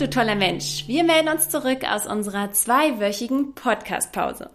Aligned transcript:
Du 0.00 0.08
toller 0.08 0.36
Mensch. 0.36 0.84
Wir 0.86 1.02
melden 1.02 1.28
uns 1.28 1.48
zurück 1.48 1.80
aus 1.90 2.06
unserer 2.06 2.52
zweiwöchigen 2.52 3.54
Podcast-Pause. 3.54 4.50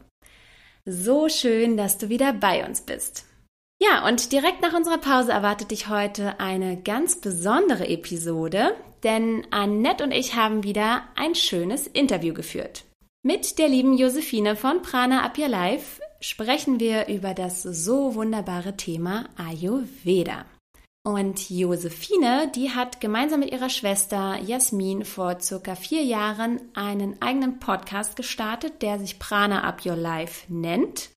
So 0.85 1.27
schön, 1.27 1.75
dass 1.75 1.97
du 1.97 2.07
wieder 2.09 2.31
bei 2.33 2.65
uns 2.65 2.81
bist. 2.81 3.25
Ja, 3.81 4.07
und 4.07 4.31
direkt 4.31 4.61
nach 4.61 4.73
unserer 4.73 4.99
Pause 4.99 5.33
erwartet 5.33 5.71
dich 5.71 5.89
heute 5.89 6.39
eine 6.39 6.81
ganz 6.81 7.19
besondere 7.19 7.89
Episode, 7.89 8.75
denn 9.03 9.45
Annette 9.51 10.05
und 10.05 10.11
ich 10.13 10.35
haben 10.35 10.63
wieder 10.63 11.03
ein 11.15 11.35
schönes 11.35 11.87
Interview 11.87 12.33
geführt. 12.33 12.85
Mit 13.21 13.59
der 13.59 13.67
lieben 13.67 13.97
Josephine 13.97 14.55
von 14.55 14.81
Prana 14.81 15.25
Up 15.25 15.37
Your 15.37 15.49
Life 15.49 16.01
sprechen 16.21 16.79
wir 16.79 17.07
über 17.07 17.33
das 17.33 17.63
so 17.63 18.15
wunderbare 18.15 18.77
Thema 18.77 19.25
Ayurveda. 19.35 20.45
Und 21.05 21.49
Josephine, 21.49 22.49
die 22.55 22.71
hat 22.71 23.01
gemeinsam 23.01 23.41
mit 23.41 23.51
ihrer 23.51 23.69
Schwester 23.69 24.39
Jasmin 24.41 25.03
vor 25.03 25.41
circa 25.41 25.75
vier 25.75 26.01
Jahren 26.01 26.61
einen 26.75 27.21
eigenen 27.21 27.59
Podcast 27.59 28.15
gestartet, 28.15 28.81
der 28.81 28.99
sich 28.99 29.19
Prana 29.19 29.65
Up 29.65 29.85
Your 29.85 29.97
Life 29.97 30.45
nennt 30.47 31.09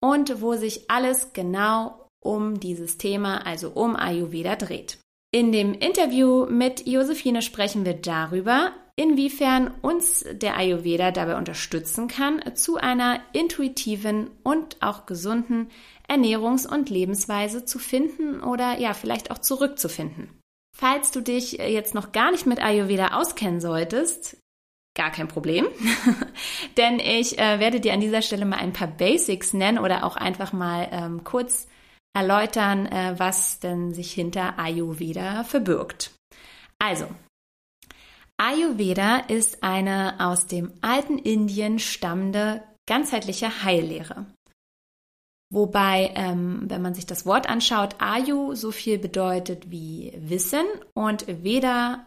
und 0.00 0.40
wo 0.40 0.54
sich 0.54 0.90
alles 0.90 1.32
genau 1.34 2.08
um 2.20 2.58
dieses 2.58 2.98
Thema, 2.98 3.46
also 3.46 3.70
um 3.70 3.94
Ayurveda 3.94 4.56
dreht. 4.56 4.98
In 5.30 5.52
dem 5.52 5.72
Interview 5.72 6.46
mit 6.46 6.88
Josephine 6.88 7.40
sprechen 7.42 7.84
wir 7.84 7.94
darüber, 7.94 8.72
inwiefern 8.96 9.72
uns 9.82 10.24
der 10.32 10.56
Ayurveda 10.56 11.12
dabei 11.12 11.36
unterstützen 11.36 12.08
kann, 12.08 12.42
zu 12.56 12.76
einer 12.76 13.20
intuitiven 13.32 14.30
und 14.42 14.82
auch 14.82 15.06
gesunden 15.06 15.68
Ernährungs- 16.10 16.66
und 16.66 16.90
Lebensweise 16.90 17.64
zu 17.64 17.78
finden 17.78 18.40
oder 18.40 18.78
ja, 18.78 18.94
vielleicht 18.94 19.30
auch 19.30 19.38
zurückzufinden. 19.38 20.40
Falls 20.76 21.10
du 21.10 21.20
dich 21.20 21.52
jetzt 21.52 21.94
noch 21.94 22.12
gar 22.12 22.30
nicht 22.30 22.46
mit 22.46 22.62
Ayurveda 22.62 23.18
auskennen 23.18 23.60
solltest, 23.60 24.36
gar 24.96 25.10
kein 25.10 25.28
Problem, 25.28 25.66
denn 26.76 26.98
ich 26.98 27.38
äh, 27.38 27.60
werde 27.60 27.80
dir 27.80 27.92
an 27.92 28.00
dieser 28.00 28.22
Stelle 28.22 28.44
mal 28.44 28.58
ein 28.58 28.72
paar 28.72 28.88
Basics 28.88 29.52
nennen 29.52 29.78
oder 29.78 30.04
auch 30.04 30.16
einfach 30.16 30.52
mal 30.52 30.88
ähm, 30.90 31.24
kurz 31.24 31.66
erläutern, 32.14 32.86
äh, 32.86 33.14
was 33.16 33.60
denn 33.60 33.92
sich 33.92 34.12
hinter 34.12 34.58
Ayurveda 34.58 35.44
verbirgt. 35.44 36.12
Also, 36.78 37.06
Ayurveda 38.40 39.18
ist 39.18 39.64
eine 39.64 40.14
aus 40.20 40.46
dem 40.46 40.72
alten 40.80 41.18
Indien 41.18 41.80
stammende 41.80 42.62
ganzheitliche 42.88 43.64
Heillehre. 43.64 44.26
Wobei, 45.50 46.12
ähm, 46.14 46.64
wenn 46.66 46.82
man 46.82 46.94
sich 46.94 47.06
das 47.06 47.24
Wort 47.24 47.48
anschaut, 47.48 47.96
Ayu 47.98 48.54
so 48.54 48.70
viel 48.70 48.98
bedeutet 48.98 49.70
wie 49.70 50.12
Wissen 50.16 50.64
und 50.94 51.26
Veda 51.42 52.06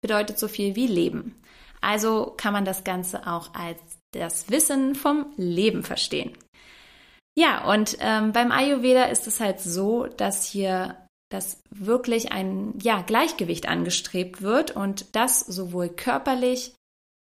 bedeutet 0.00 0.38
so 0.38 0.46
viel 0.46 0.76
wie 0.76 0.86
Leben. 0.86 1.34
Also 1.80 2.34
kann 2.36 2.52
man 2.52 2.64
das 2.64 2.84
Ganze 2.84 3.26
auch 3.26 3.54
als 3.54 3.80
das 4.12 4.48
Wissen 4.50 4.94
vom 4.94 5.26
Leben 5.36 5.82
verstehen. 5.82 6.32
Ja, 7.36 7.70
und 7.72 7.96
ähm, 8.00 8.32
beim 8.32 8.50
Ayurveda 8.50 9.04
ist 9.04 9.26
es 9.26 9.40
halt 9.40 9.60
so, 9.60 10.06
dass 10.06 10.44
hier 10.44 10.96
dass 11.30 11.62
wirklich 11.70 12.32
ein 12.32 12.78
ja, 12.82 13.02
Gleichgewicht 13.02 13.68
angestrebt 13.68 14.40
wird 14.40 14.70
und 14.70 15.14
das 15.14 15.40
sowohl 15.40 15.90
körperlich 15.90 16.74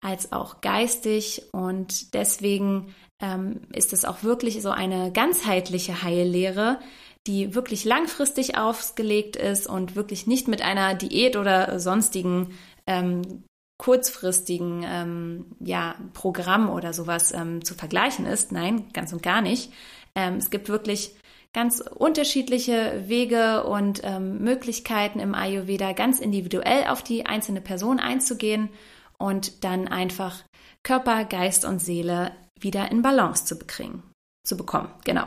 als 0.04 0.34
auch 0.34 0.62
geistig 0.62 1.44
und 1.54 2.14
deswegen 2.14 2.94
ähm, 3.22 3.62
ist 3.74 3.94
es 3.94 4.06
auch 4.06 4.24
wirklich 4.24 4.62
so 4.62 4.70
eine 4.72 5.12
ganzheitliche 5.12 6.04
Heillehre, 6.04 6.80
die 7.28 7.56
wirklich 7.56 7.86
langfristig 7.86 8.58
ausgelegt 8.58 9.36
ist 9.36 9.68
und 9.68 9.96
wirklich 9.96 10.28
nicht 10.28 10.48
mit 10.48 10.62
einer 10.62 10.94
Diät 10.94 11.36
oder 11.36 11.80
sonstigen 11.80 12.54
ähm, 12.88 13.44
kurzfristigen 13.78 14.86
ähm, 14.88 15.46
ja, 15.60 15.96
Programm 16.14 16.70
oder 16.70 16.94
sowas 16.94 17.34
ähm, 17.34 17.64
zu 17.64 17.74
vergleichen 17.74 18.26
ist. 18.26 18.52
Nein, 18.52 18.90
ganz 18.94 19.12
und 19.12 19.22
gar 19.22 19.42
nicht. 19.42 19.72
Ähm, 20.16 20.36
es 20.36 20.50
gibt 20.50 20.70
wirklich 20.70 21.16
ganz 21.52 21.82
unterschiedliche 21.82 23.04
Wege 23.08 23.64
und 23.64 24.02
ähm, 24.04 24.40
Möglichkeiten 24.40 25.20
im 25.20 25.34
Ayurveda 25.34 25.94
ganz 25.94 26.20
individuell 26.20 26.86
auf 26.88 27.02
die 27.02 27.26
einzelne 27.26 27.62
Person 27.62 28.00
einzugehen 28.00 28.70
und 29.18 29.64
dann 29.64 29.88
einfach 29.88 30.44
Körper, 30.84 31.26
Geist 31.26 31.66
und 31.66 31.80
Seele 31.80 32.32
wieder 32.66 32.92
in 32.92 33.02
Balance 33.02 33.46
zu 33.46 33.58
bekriegen, 33.58 34.04
zu 34.44 34.58
bekommen. 34.58 34.90
Genau. 35.06 35.26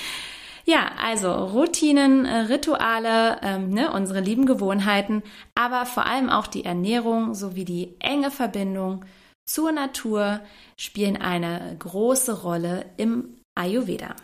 ja, 0.64 0.92
also 0.98 1.30
Routinen, 1.30 2.24
äh, 2.24 2.38
Rituale, 2.38 3.38
ähm, 3.42 3.68
ne, 3.68 3.92
unsere 3.92 4.20
lieben 4.20 4.46
Gewohnheiten, 4.46 5.22
aber 5.54 5.84
vor 5.84 6.06
allem 6.06 6.30
auch 6.30 6.46
die 6.46 6.64
Ernährung 6.64 7.34
sowie 7.34 7.66
die 7.66 7.96
enge 8.00 8.30
Verbindung 8.30 9.04
zur 9.44 9.72
Natur 9.72 10.40
spielen 10.78 11.16
eine 11.16 11.76
große 11.78 12.42
Rolle 12.42 12.86
im 12.96 13.36
Ayurveda. 13.54 14.14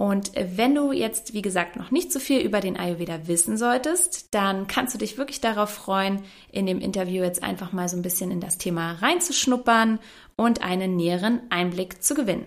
Und 0.00 0.30
wenn 0.36 0.76
du 0.76 0.92
jetzt, 0.92 1.34
wie 1.34 1.42
gesagt, 1.42 1.74
noch 1.74 1.90
nicht 1.90 2.12
so 2.12 2.20
viel 2.20 2.40
über 2.40 2.60
den 2.60 2.76
Ayurveda 2.76 3.26
wissen 3.26 3.56
solltest, 3.56 4.32
dann 4.32 4.68
kannst 4.68 4.94
du 4.94 4.98
dich 4.98 5.18
wirklich 5.18 5.40
darauf 5.40 5.70
freuen, 5.70 6.22
in 6.52 6.66
dem 6.66 6.80
Interview 6.80 7.24
jetzt 7.24 7.42
einfach 7.42 7.72
mal 7.72 7.88
so 7.88 7.96
ein 7.96 8.02
bisschen 8.02 8.30
in 8.30 8.40
das 8.40 8.58
Thema 8.58 8.92
reinzuschnuppern 8.92 9.98
und 10.36 10.62
einen 10.62 10.94
näheren 10.94 11.40
Einblick 11.50 12.00
zu 12.00 12.14
gewinnen. 12.14 12.46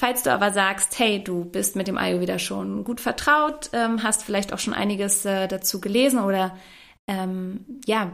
Falls 0.00 0.22
du 0.22 0.32
aber 0.32 0.52
sagst, 0.52 0.98
hey, 1.00 1.22
du 1.22 1.44
bist 1.44 1.74
mit 1.74 1.88
dem 1.88 1.98
Ayurveda 1.98 2.38
schon 2.38 2.84
gut 2.84 3.00
vertraut, 3.00 3.68
ähm, 3.72 4.04
hast 4.04 4.22
vielleicht 4.22 4.52
auch 4.52 4.60
schon 4.60 4.72
einiges 4.72 5.24
äh, 5.24 5.48
dazu 5.48 5.80
gelesen 5.80 6.20
oder 6.20 6.56
ähm, 7.08 7.66
ja, 7.86 8.12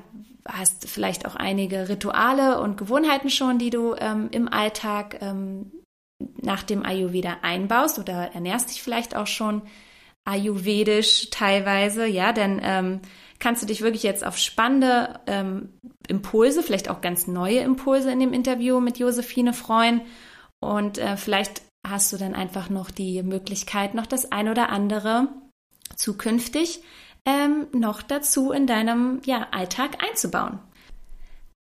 hast 0.49 0.89
vielleicht 0.89 1.27
auch 1.27 1.37
einige 1.37 1.91
Rituale 1.91 2.61
und 2.61 2.79
Gewohnheiten 2.79 3.29
schon, 3.29 3.59
die 3.59 3.71
du 3.71 3.95
ähm, 3.95 4.29
im 4.33 4.49
Alltag 4.49 5.19
ähm, 5.21 5.71
nach 6.19 6.63
dem 6.63 6.85
Ayurveda 6.85 7.39
einbaust 7.43 7.99
oder 7.99 8.33
ernährst 8.35 8.71
dich 8.71 8.83
vielleicht 8.83 9.15
auch 9.17 9.27
schon 9.27 9.63
ayurvedisch 10.25 11.31
teilweise, 11.31 12.07
ja, 12.07 12.33
denn 12.33 12.61
ähm, 12.63 13.01
kannst 13.39 13.63
du 13.63 13.67
dich 13.67 13.83
wirklich 13.83 14.03
jetzt 14.03 14.27
auf 14.27 14.39
spannende 14.39 15.21
ähm, 15.27 15.79
Impulse, 16.09 16.63
vielleicht 16.63 16.91
auch 16.91 17.01
ganz 17.01 17.27
neue 17.27 17.61
Impulse 17.61 18.11
in 18.11 18.21
dem 18.21 18.33
Interview 18.33 18.81
mit 18.81 18.99
Josephine 18.99 19.53
freuen 19.53 20.01
und 20.61 20.99
äh, 20.99 21.17
vielleicht 21.17 21.63
hast 21.87 22.13
du 22.13 22.17
dann 22.17 22.35
einfach 22.35 22.71
noch 22.71 22.91
die 22.91 23.23
Möglichkeit, 23.23 23.95
noch 23.95 24.07
das 24.07 24.33
ein 24.33 24.49
oder 24.49 24.71
andere 24.71 25.29
zukünftig 25.95 26.83
ähm, 27.25 27.67
noch 27.73 28.03
dazu 28.03 28.53
in 28.53 28.67
deinem 28.67 29.21
ja, 29.25 29.49
Alltag 29.51 30.03
einzubauen. 30.03 30.59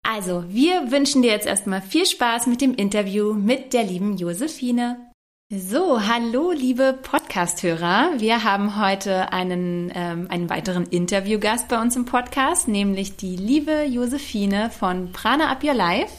Also, 0.04 0.44
wir 0.48 0.90
wünschen 0.90 1.22
dir 1.22 1.30
jetzt 1.30 1.46
erstmal 1.46 1.80
viel 1.80 2.06
Spaß 2.06 2.48
mit 2.48 2.60
dem 2.60 2.74
Interview 2.74 3.34
mit 3.34 3.72
der 3.72 3.84
lieben 3.84 4.16
Josephine. 4.16 5.12
So, 5.48 6.04
hallo 6.04 6.50
liebe 6.50 6.98
Podcast-Hörer. 7.00 8.14
Wir 8.18 8.42
haben 8.42 8.80
heute 8.80 9.32
einen, 9.32 9.92
ähm, 9.94 10.26
einen 10.28 10.50
weiteren 10.50 10.86
Interviewgast 10.86 11.68
bei 11.68 11.80
uns 11.80 11.94
im 11.94 12.04
Podcast, 12.04 12.66
nämlich 12.66 13.16
die 13.16 13.36
liebe 13.36 13.84
Josephine 13.84 14.70
von 14.70 15.12
Prana 15.12 15.52
Up 15.52 15.62
Your 15.62 15.74
Life. 15.74 16.12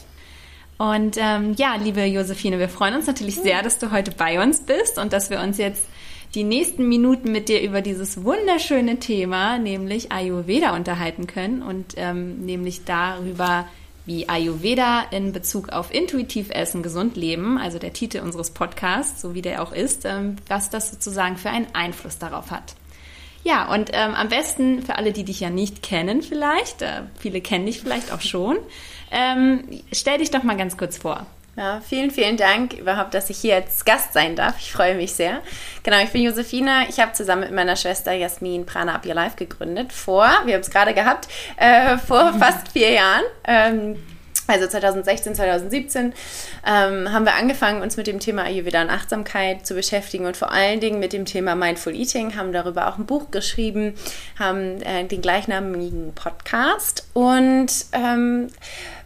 Und 0.78 1.16
ähm, 1.18 1.54
ja, 1.58 1.76
liebe 1.76 2.04
Josephine, 2.04 2.58
wir 2.58 2.70
freuen 2.70 2.94
uns 2.94 3.06
natürlich 3.06 3.36
sehr, 3.36 3.62
dass 3.62 3.78
du 3.78 3.90
heute 3.90 4.12
bei 4.12 4.42
uns 4.42 4.60
bist 4.60 4.98
und 4.98 5.12
dass 5.12 5.28
wir 5.28 5.40
uns 5.40 5.58
jetzt 5.58 5.82
die 6.34 6.44
nächsten 6.44 6.88
Minuten 6.88 7.30
mit 7.30 7.48
dir 7.48 7.62
über 7.62 7.80
dieses 7.80 8.24
wunderschöne 8.24 8.98
Thema, 8.98 9.58
nämlich 9.58 10.10
Ayurveda, 10.10 10.74
unterhalten 10.74 11.26
können 11.26 11.62
und 11.62 11.94
ähm, 11.96 12.44
nämlich 12.44 12.84
darüber, 12.84 13.68
wie 14.04 14.28
Ayurveda 14.28 15.04
in 15.12 15.32
Bezug 15.32 15.70
auf 15.70 15.94
intuitiv 15.94 16.50
Essen, 16.50 16.82
gesund 16.82 17.16
leben, 17.16 17.56
also 17.56 17.78
der 17.78 17.92
Titel 17.92 18.18
unseres 18.18 18.50
Podcasts, 18.50 19.22
so 19.22 19.34
wie 19.34 19.42
der 19.42 19.62
auch 19.62 19.72
ist, 19.72 20.04
ähm, 20.04 20.36
was 20.48 20.70
das 20.70 20.90
sozusagen 20.90 21.36
für 21.36 21.50
einen 21.50 21.68
Einfluss 21.72 22.18
darauf 22.18 22.50
hat. 22.50 22.74
Ja, 23.44 23.72
und 23.72 23.90
ähm, 23.92 24.14
am 24.14 24.28
besten 24.28 24.82
für 24.82 24.96
alle, 24.96 25.12
die 25.12 25.24
dich 25.24 25.40
ja 25.40 25.50
nicht 25.50 25.82
kennen 25.82 26.22
vielleicht, 26.22 26.82
äh, 26.82 27.02
viele 27.18 27.40
kennen 27.40 27.66
dich 27.66 27.80
vielleicht 27.80 28.12
auch 28.12 28.22
schon, 28.22 28.56
ähm, 29.10 29.64
stell 29.92 30.18
dich 30.18 30.30
doch 30.30 30.42
mal 30.42 30.56
ganz 30.56 30.76
kurz 30.76 30.98
vor. 30.98 31.26
Ja, 31.56 31.80
vielen, 31.80 32.10
vielen 32.10 32.36
Dank 32.36 32.72
überhaupt, 32.72 33.14
dass 33.14 33.30
ich 33.30 33.38
hier 33.38 33.54
als 33.56 33.84
Gast 33.84 34.12
sein 34.12 34.34
darf. 34.34 34.56
Ich 34.58 34.72
freue 34.72 34.96
mich 34.96 35.12
sehr. 35.12 35.40
Genau, 35.84 35.98
ich 36.02 36.10
bin 36.10 36.22
Josefina. 36.22 36.88
Ich 36.88 36.98
habe 36.98 37.12
zusammen 37.12 37.42
mit 37.42 37.52
meiner 37.52 37.76
Schwester 37.76 38.12
Jasmin 38.12 38.66
Prana 38.66 38.96
Up 38.96 39.06
Your 39.06 39.14
Life 39.14 39.36
gegründet 39.36 39.92
vor, 39.92 40.28
wir 40.44 40.54
haben 40.54 40.62
es 40.62 40.70
gerade 40.70 40.94
gehabt, 40.94 41.28
äh, 41.56 41.96
vor 41.98 42.32
fast 42.38 42.72
vier 42.72 42.90
Jahren. 42.90 43.22
Ähm, 43.46 43.96
also 44.46 44.66
2016, 44.66 45.36
2017 45.36 46.12
ähm, 46.66 47.12
haben 47.12 47.24
wir 47.24 47.34
angefangen, 47.34 47.80
uns 47.80 47.96
mit 47.96 48.06
dem 48.06 48.20
Thema 48.20 48.42
Ayurveda 48.42 48.82
und 48.82 48.90
Achtsamkeit 48.90 49.66
zu 49.66 49.74
beschäftigen 49.74 50.26
und 50.26 50.36
vor 50.36 50.52
allen 50.52 50.80
Dingen 50.80 51.00
mit 51.00 51.14
dem 51.14 51.24
Thema 51.24 51.54
Mindful 51.54 51.94
Eating, 51.94 52.36
haben 52.36 52.52
darüber 52.52 52.88
auch 52.88 52.98
ein 52.98 53.06
Buch 53.06 53.30
geschrieben, 53.30 53.94
haben 54.38 54.82
äh, 54.82 55.04
den 55.04 55.22
gleichnamigen 55.22 56.14
Podcast 56.14 57.08
und 57.14 57.68
ähm, 57.92 58.48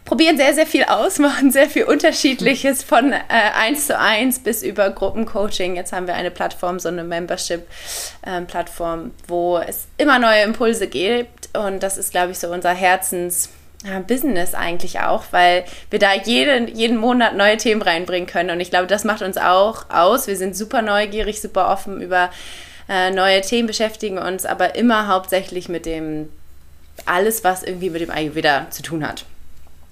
probieren 0.09 0.37
sehr, 0.37 0.53
sehr 0.55 0.65
viel 0.65 0.83
aus, 0.85 1.19
machen 1.19 1.51
sehr 1.51 1.69
viel 1.69 1.83
Unterschiedliches 1.83 2.81
von 2.83 3.13
äh, 3.13 3.19
1 3.27 3.85
zu 3.85 3.97
1 3.97 4.39
bis 4.39 4.63
über 4.63 4.89
Gruppencoaching. 4.89 5.75
Jetzt 5.75 5.93
haben 5.93 6.07
wir 6.07 6.15
eine 6.15 6.31
Plattform, 6.31 6.79
so 6.79 6.89
eine 6.89 7.03
Membership-Plattform, 7.03 8.99
ähm, 8.99 9.11
wo 9.27 9.59
es 9.59 9.85
immer 9.99 10.17
neue 10.17 10.41
Impulse 10.41 10.87
gibt 10.87 11.55
und 11.55 11.83
das 11.83 11.99
ist, 11.99 12.09
glaube 12.09 12.31
ich, 12.31 12.39
so 12.39 12.49
unser 12.49 12.71
Herzens- 12.71 13.49
Business 14.07 14.55
eigentlich 14.55 14.99
auch, 14.99 15.23
weil 15.31 15.63
wir 15.89 15.99
da 15.99 16.13
jeden, 16.13 16.67
jeden 16.67 16.97
Monat 16.97 17.37
neue 17.37 17.55
Themen 17.55 17.81
reinbringen 17.81 18.27
können. 18.27 18.49
Und 18.49 18.59
ich 18.59 18.71
glaube, 18.71 18.87
das 18.87 19.05
macht 19.05 19.21
uns 19.21 19.37
auch 19.37 19.89
aus. 19.89 20.27
Wir 20.27 20.35
sind 20.35 20.53
super 20.53 20.81
neugierig, 20.81 21.39
super 21.39 21.69
offen 21.69 22.01
über 22.01 22.29
äh, 22.89 23.09
neue 23.11 23.39
Themen, 23.39 23.67
beschäftigen 23.67 24.17
uns 24.17 24.45
aber 24.45 24.75
immer 24.75 25.07
hauptsächlich 25.07 25.69
mit 25.69 25.85
dem, 25.85 26.27
alles, 27.05 27.45
was 27.45 27.63
irgendwie 27.63 27.89
mit 27.89 28.01
dem 28.01 28.11
Ayurveda 28.11 28.69
zu 28.69 28.81
tun 28.81 29.07
hat 29.07 29.23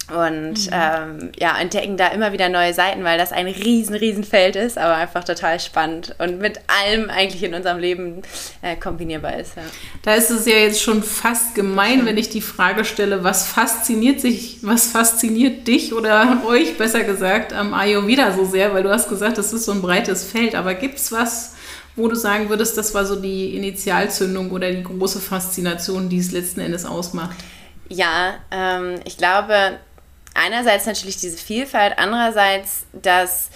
und 0.10 0.68
mhm. 0.68 0.72
ähm, 0.72 1.32
ja, 1.38 1.58
entdecken 1.60 1.98
da 1.98 2.08
immer 2.08 2.32
wieder 2.32 2.48
neue 2.48 2.74
Seiten, 2.74 3.04
weil 3.04 3.18
das 3.18 3.34
ein 3.34 3.48
riesen, 3.48 3.94
riesen 3.94 4.24
Feld 4.24 4.56
ist, 4.56 4.78
aber 4.78 4.96
einfach 4.96 5.26
total 5.26 5.60
spannend 5.60 6.16
und 6.18 6.40
mit 6.40 6.60
allem 6.68 7.10
eigentlich 7.10 7.44
in 7.44 7.54
unserem 7.54 7.80
Leben 7.80 8.22
äh, 8.62 8.78
kombinierbar 8.78 9.38
ist. 9.38 9.58
Ja. 9.58 9.64
Da 10.04 10.14
ist 10.16 10.30
es 10.30 10.46
ja 10.46 10.56
jetzt 10.56 10.82
schon 10.82 11.04
fast 11.04 11.56
gemein, 11.56 12.06
wenn 12.06 12.18
ich 12.18 12.30
die 12.30 12.42
Frage 12.42 12.86
stelle, 12.86 13.24
was 13.26 13.48
fasziniert 13.48 14.22
sich, 14.22 14.60
was 14.62 14.88
fasziniert 14.88 15.68
dich 15.68 15.94
oder 15.94 16.44
euch 16.48 16.78
besser 16.78 17.04
gesagt 17.04 17.52
am 17.52 17.74
Ayurveda 17.74 18.32
so 18.32 18.46
sehr, 18.46 18.74
weil 18.74 18.84
du 18.84 18.90
hast 18.90 19.10
gesagt, 19.10 19.38
das 19.38 19.52
ist 19.52 19.66
so 19.66 19.74
ein 19.74 19.82
breites 19.82 20.24
Feld, 20.24 20.56
aber 20.56 20.74
gibt 20.74 21.00
es 21.00 21.12
was, 21.12 21.56
wo 21.98 22.08
du 22.08 22.16
sagen 22.16 22.48
würdest, 22.48 22.78
das 22.78 22.94
war 22.94 23.06
so 23.06 23.18
die 23.18 23.58
Initialzündung 23.58 24.52
oder 24.52 24.72
die 24.72 24.84
große 24.84 25.20
Faszination, 25.20 26.08
die 26.08 26.20
es 26.20 26.32
letzten 26.32 26.62
Endes 26.62 26.86
ausmacht? 26.86 27.36
Ja, 27.90 28.36
ähm, 28.52 29.00
ich 29.06 29.18
glaube, 29.18 29.80
einerseits 30.38 30.86
natürlich 30.86 31.18
diese 31.18 31.38
Vielfalt, 31.38 31.98
andererseits, 31.98 32.86
dass 32.94 33.50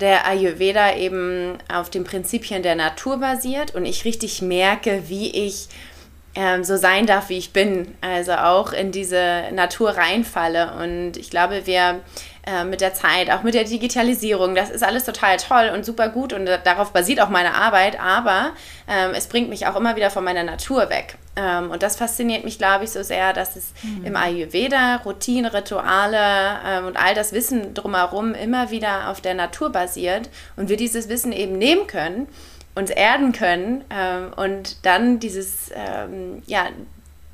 der 0.00 0.26
Ayurveda 0.26 0.96
eben 0.96 1.58
auf 1.72 1.88
den 1.88 2.04
Prinzipien 2.04 2.62
der 2.62 2.74
Natur 2.74 3.18
basiert 3.18 3.74
und 3.74 3.86
ich 3.86 4.04
richtig 4.04 4.42
merke, 4.42 5.04
wie 5.08 5.30
ich 5.30 5.68
ähm, 6.34 6.64
so 6.64 6.76
sein 6.76 7.06
darf, 7.06 7.28
wie 7.28 7.38
ich 7.38 7.52
bin. 7.52 7.94
Also 8.00 8.32
auch 8.32 8.72
in 8.72 8.90
diese 8.90 9.44
Natur 9.52 9.90
reinfalle. 9.90 10.74
Und 10.82 11.16
ich 11.16 11.30
glaube, 11.30 11.66
wir 11.66 12.00
äh, 12.46 12.64
mit 12.64 12.80
der 12.80 12.94
Zeit, 12.94 13.30
auch 13.30 13.42
mit 13.42 13.54
der 13.54 13.64
Digitalisierung. 13.64 14.54
Das 14.54 14.70
ist 14.70 14.82
alles 14.82 15.04
total 15.04 15.36
toll 15.38 15.70
und 15.72 15.84
super 15.84 16.08
gut 16.08 16.32
und 16.32 16.46
darauf 16.46 16.92
basiert 16.92 17.20
auch 17.20 17.28
meine 17.28 17.54
Arbeit, 17.54 17.98
aber 18.00 18.52
ähm, 18.88 19.12
es 19.14 19.26
bringt 19.26 19.48
mich 19.48 19.66
auch 19.66 19.76
immer 19.76 19.96
wieder 19.96 20.10
von 20.10 20.24
meiner 20.24 20.42
Natur 20.42 20.90
weg. 20.90 21.16
Ähm, 21.36 21.70
und 21.70 21.82
das 21.82 21.96
fasziniert 21.96 22.44
mich, 22.44 22.58
glaube 22.58 22.84
ich, 22.84 22.90
so 22.90 23.02
sehr, 23.02 23.32
dass 23.32 23.56
es 23.56 23.72
mhm. 23.82 24.06
im 24.06 24.16
Ayurveda 24.16 24.96
Routinen, 25.04 25.46
Rituale 25.46 26.58
ähm, 26.66 26.86
und 26.86 26.96
all 26.96 27.14
das 27.14 27.32
Wissen 27.32 27.74
drumherum 27.74 28.34
immer 28.34 28.70
wieder 28.70 29.08
auf 29.10 29.20
der 29.20 29.34
Natur 29.34 29.70
basiert 29.70 30.28
und 30.56 30.68
wir 30.68 30.76
dieses 30.76 31.08
Wissen 31.08 31.32
eben 31.32 31.58
nehmen 31.58 31.86
können 31.86 32.28
uns 32.74 32.90
erden 32.90 33.32
können 33.32 33.84
ähm, 33.90 34.32
und 34.34 34.84
dann 34.84 35.20
dieses, 35.20 35.70
ähm, 35.74 36.42
ja, 36.46 36.66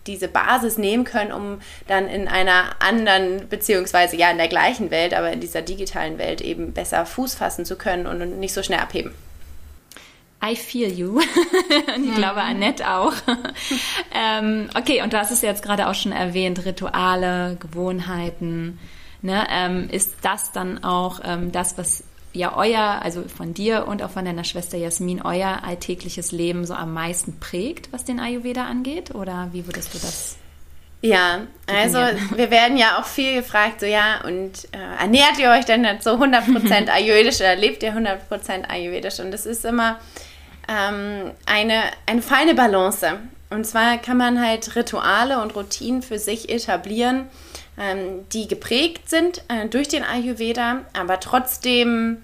diese 0.07 0.29
Basis 0.29 0.79
nehmen 0.79 1.05
können, 1.05 1.33
um 1.33 1.61
dann 1.87 2.09
in 2.09 2.29
einer 2.29 2.77
anderen, 2.81 3.49
beziehungsweise 3.49 4.17
ja 4.17 4.31
in 4.31 4.39
der 4.39 4.49
gleichen 4.49 4.91
Welt, 4.91 5.15
aber 5.15 5.31
in 5.33 5.41
dieser 5.41 5.63
digitalen 5.63 6.19
Welt 6.19 6.41
eben 6.41 6.73
besser 6.73 7.05
Fuß 7.07 7.35
fassen 7.35 7.65
zu 7.65 7.77
können 7.77 8.07
und 8.07 8.39
nicht 8.39 8.55
so 8.55 8.63
schnell 8.63 8.81
abheben. 8.81 9.13
I 10.43 10.57
feel 10.57 10.91
you. 10.91 11.17
und 11.97 12.09
ich 12.09 12.15
glaube, 12.15 12.41
Annette 12.41 12.89
auch. 12.89 13.13
ähm, 14.15 14.71
okay, 14.75 15.03
und 15.03 15.13
du 15.13 15.19
hast 15.19 15.31
es 15.31 15.43
jetzt 15.43 15.63
gerade 15.63 15.87
auch 15.89 15.95
schon 15.95 16.13
erwähnt, 16.13 16.65
Rituale, 16.65 17.59
Gewohnheiten. 17.61 18.79
Ne? 19.21 19.47
Ähm, 19.51 19.91
ist 19.91 20.15
das 20.23 20.51
dann 20.53 20.83
auch 20.83 21.21
ähm, 21.23 21.53
das, 21.53 21.77
was 21.77 22.05
ja 22.33 22.57
euer, 22.57 23.01
also 23.03 23.25
von 23.25 23.55
dir 23.55 23.87
und 23.87 24.03
auch 24.03 24.11
von 24.11 24.25
deiner 24.25 24.45
Schwester 24.45 24.79
Jasmin, 24.79 25.23
euer 25.23 25.65
alltägliches 25.65 26.33
Leben 26.33 26.65
so 26.65 26.75
am 26.75 26.93
meisten 26.93 27.41
prägt, 27.41 27.93
was 27.93 28.05
den 28.05 28.21
Ayurveda 28.21 28.65
angeht? 28.65 29.15
Oder 29.15 29.49
wie 29.53 29.67
würdest 29.67 29.95
du 29.95 29.99
das? 29.99 30.37
Ja, 31.03 31.41
also 31.67 31.99
wir 32.37 32.51
werden 32.51 32.77
ja 32.77 32.99
auch 32.99 33.07
viel 33.07 33.35
gefragt, 33.35 33.81
so 33.81 33.87
ja, 33.87 34.23
und 34.25 34.69
äh, 34.73 35.03
ernährt 35.03 35.39
ihr 35.39 35.51
euch 35.51 35.65
denn 35.65 35.87
so 36.01 36.11
100% 36.11 36.89
ayurvedisch 36.93 37.41
oder 37.41 37.57
lebt 37.57 37.83
ihr 37.83 37.95
100% 37.95 38.69
ayurvedisch? 38.69 39.19
Und 39.21 39.31
das 39.31 39.47
ist 39.47 39.65
immer 39.65 39.99
ähm, 40.69 41.33
eine, 41.47 41.83
eine 42.07 42.23
feine 42.23 42.55
Balance. 42.55 43.19
Und 43.49 43.67
zwar 43.67 43.99
kann 43.99 44.17
man 44.17 44.41
halt 44.45 44.77
Rituale 44.77 45.43
und 45.43 45.57
Routinen 45.57 46.03
für 46.03 46.19
sich 46.19 46.51
etablieren, 46.51 47.29
ähm, 47.79 48.29
die 48.33 48.49
geprägt 48.49 49.09
sind 49.09 49.43
äh, 49.49 49.67
durch 49.69 49.89
den 49.89 50.05
Ayurveda, 50.05 50.81
aber 50.93 51.21
trotzdem 51.21 52.19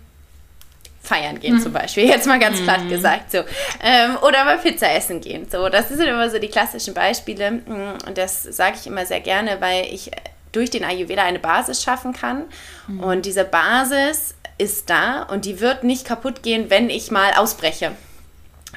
feiern 1.07 1.39
gehen 1.39 1.55
mhm. 1.55 1.61
zum 1.61 1.73
Beispiel, 1.73 2.05
jetzt 2.09 2.27
mal 2.27 2.39
ganz 2.39 2.61
mhm. 2.61 2.65
platt 2.65 2.89
gesagt 2.89 3.31
so. 3.31 3.39
Ähm, 3.83 4.17
oder 4.23 4.45
mal 4.45 4.59
Pizza 4.59 4.93
essen 4.93 5.21
gehen. 5.21 5.47
So, 5.51 5.69
das 5.69 5.89
sind 5.89 6.01
immer 6.01 6.29
so 6.29 6.39
die 6.39 6.49
klassischen 6.49 6.95
Beispiele 6.95 7.53
mm, 7.53 8.07
und 8.07 8.19
das 8.19 8.43
sage 8.43 8.77
ich 8.81 8.87
immer 8.87 9.07
sehr 9.07 9.21
gerne, 9.21 9.61
weil 9.61 9.87
ich 9.87 10.11
durch 10.53 10.71
den 10.71 10.85
Ayurveda 10.85 11.23
eine 11.23 11.39
Basis 11.39 11.83
schaffen 11.83 12.13
kann 12.13 12.45
mhm. 12.89 13.01
und 13.01 13.27
diese 13.27 13.45
Basis 13.45 14.35
ist 14.59 14.91
da 14.91 15.23
und 15.23 15.45
die 15.45 15.61
wird 15.61 15.85
nicht 15.85 16.07
kaputt 16.07 16.43
gehen, 16.43 16.71
wenn 16.71 16.91
ich 16.91 17.11
mal 17.11 17.33
ausbreche. 17.35 17.93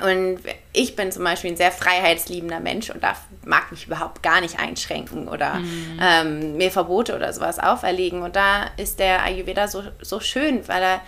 Und 0.01 0.39
ich 0.71 0.95
bin 0.95 1.11
zum 1.11 1.23
Beispiel 1.23 1.51
ein 1.51 1.57
sehr 1.57 1.71
freiheitsliebender 1.71 2.59
Mensch 2.59 2.89
und 2.91 3.03
da 3.03 3.15
mag 3.43 3.71
mich 3.71 3.87
überhaupt 3.87 4.21
gar 4.21 4.39
nicht 4.39 4.59
einschränken 4.59 5.27
oder 5.27 5.55
mhm. 5.55 5.99
ähm, 5.99 6.57
mir 6.57 6.69
Verbote 6.69 7.15
oder 7.15 7.33
sowas 7.33 7.57
auferlegen. 7.57 8.21
Und 8.21 8.35
da 8.35 8.67
ist 8.77 8.99
der 8.99 9.23
Ayurveda 9.23 9.67
so, 9.67 9.83
so 10.01 10.19
schön, 10.19 10.67
weil 10.67 10.83
er 10.83 11.01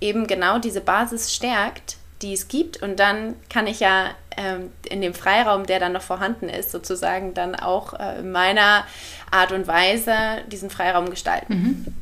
eben 0.00 0.26
genau 0.26 0.58
diese 0.58 0.80
Basis 0.80 1.32
stärkt, 1.32 1.96
die 2.20 2.32
es 2.32 2.48
gibt. 2.48 2.82
Und 2.82 2.98
dann 2.98 3.36
kann 3.48 3.68
ich 3.68 3.78
ja 3.78 4.10
ähm, 4.36 4.72
in 4.88 5.00
dem 5.00 5.14
Freiraum, 5.14 5.66
der 5.66 5.78
dann 5.78 5.92
noch 5.92 6.02
vorhanden 6.02 6.48
ist, 6.48 6.72
sozusagen 6.72 7.32
dann 7.32 7.54
auch 7.54 7.94
äh, 7.94 8.18
in 8.18 8.32
meiner 8.32 8.84
Art 9.30 9.52
und 9.52 9.68
Weise 9.68 10.14
diesen 10.48 10.68
Freiraum 10.68 11.10
gestalten. 11.10 11.54
Mhm. 11.54 11.94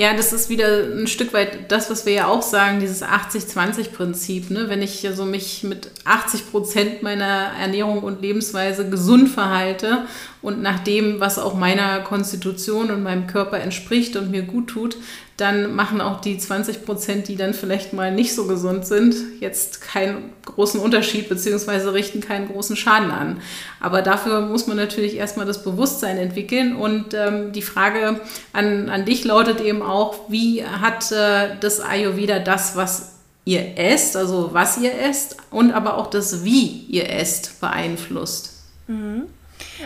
Ja, 0.00 0.14
das 0.14 0.32
ist 0.32 0.48
wieder 0.48 0.84
ein 0.84 1.06
Stück 1.08 1.34
weit 1.34 1.70
das, 1.70 1.90
was 1.90 2.06
wir 2.06 2.14
ja 2.14 2.26
auch 2.26 2.40
sagen, 2.40 2.80
dieses 2.80 3.02
80-20-Prinzip. 3.02 4.48
Ne? 4.48 4.70
Wenn 4.70 4.80
ich 4.80 5.06
so 5.12 5.26
mich 5.26 5.62
mit 5.62 5.90
80 6.06 6.50
Prozent 6.50 7.02
meiner 7.02 7.50
Ernährung 7.60 8.02
und 8.02 8.22
Lebensweise 8.22 8.88
gesund 8.88 9.28
verhalte 9.28 10.06
und 10.42 10.62
nach 10.62 10.80
dem, 10.80 11.20
was 11.20 11.38
auch 11.38 11.54
meiner 11.54 12.00
Konstitution 12.00 12.90
und 12.90 13.02
meinem 13.02 13.26
Körper 13.26 13.58
entspricht 13.60 14.16
und 14.16 14.30
mir 14.30 14.42
gut 14.42 14.68
tut, 14.68 14.96
dann 15.36 15.74
machen 15.74 16.00
auch 16.00 16.20
die 16.20 16.36
20 16.36 16.84
Prozent, 16.84 17.28
die 17.28 17.36
dann 17.36 17.54
vielleicht 17.54 17.92
mal 17.92 18.12
nicht 18.12 18.34
so 18.34 18.46
gesund 18.46 18.86
sind, 18.86 19.14
jetzt 19.40 19.80
keinen 19.80 20.32
großen 20.44 20.80
Unterschied 20.80 21.28
beziehungsweise 21.28 21.94
richten 21.94 22.20
keinen 22.20 22.48
großen 22.48 22.76
Schaden 22.76 23.10
an. 23.10 23.40
Aber 23.80 24.02
dafür 24.02 24.42
muss 24.42 24.66
man 24.66 24.76
natürlich 24.76 25.16
erstmal 25.16 25.46
das 25.46 25.62
Bewusstsein 25.62 26.18
entwickeln. 26.18 26.76
Und 26.76 27.14
ähm, 27.14 27.52
die 27.52 27.62
Frage 27.62 28.20
an, 28.52 28.90
an 28.90 29.04
dich 29.06 29.24
lautet 29.24 29.60
eben 29.60 29.82
auch, 29.82 30.30
wie 30.30 30.64
hat 30.64 31.10
äh, 31.12 31.56
das 31.60 31.80
Ayurveda 31.80 32.38
das, 32.38 32.76
was 32.76 33.12
ihr 33.46 33.78
esst, 33.78 34.16
also 34.16 34.50
was 34.52 34.78
ihr 34.78 34.92
esst 34.92 35.38
und 35.50 35.72
aber 35.72 35.96
auch 35.96 36.08
das, 36.08 36.44
wie 36.44 36.84
ihr 36.88 37.08
esst, 37.08 37.60
beeinflusst? 37.60 38.58
Mhm. 38.88 39.22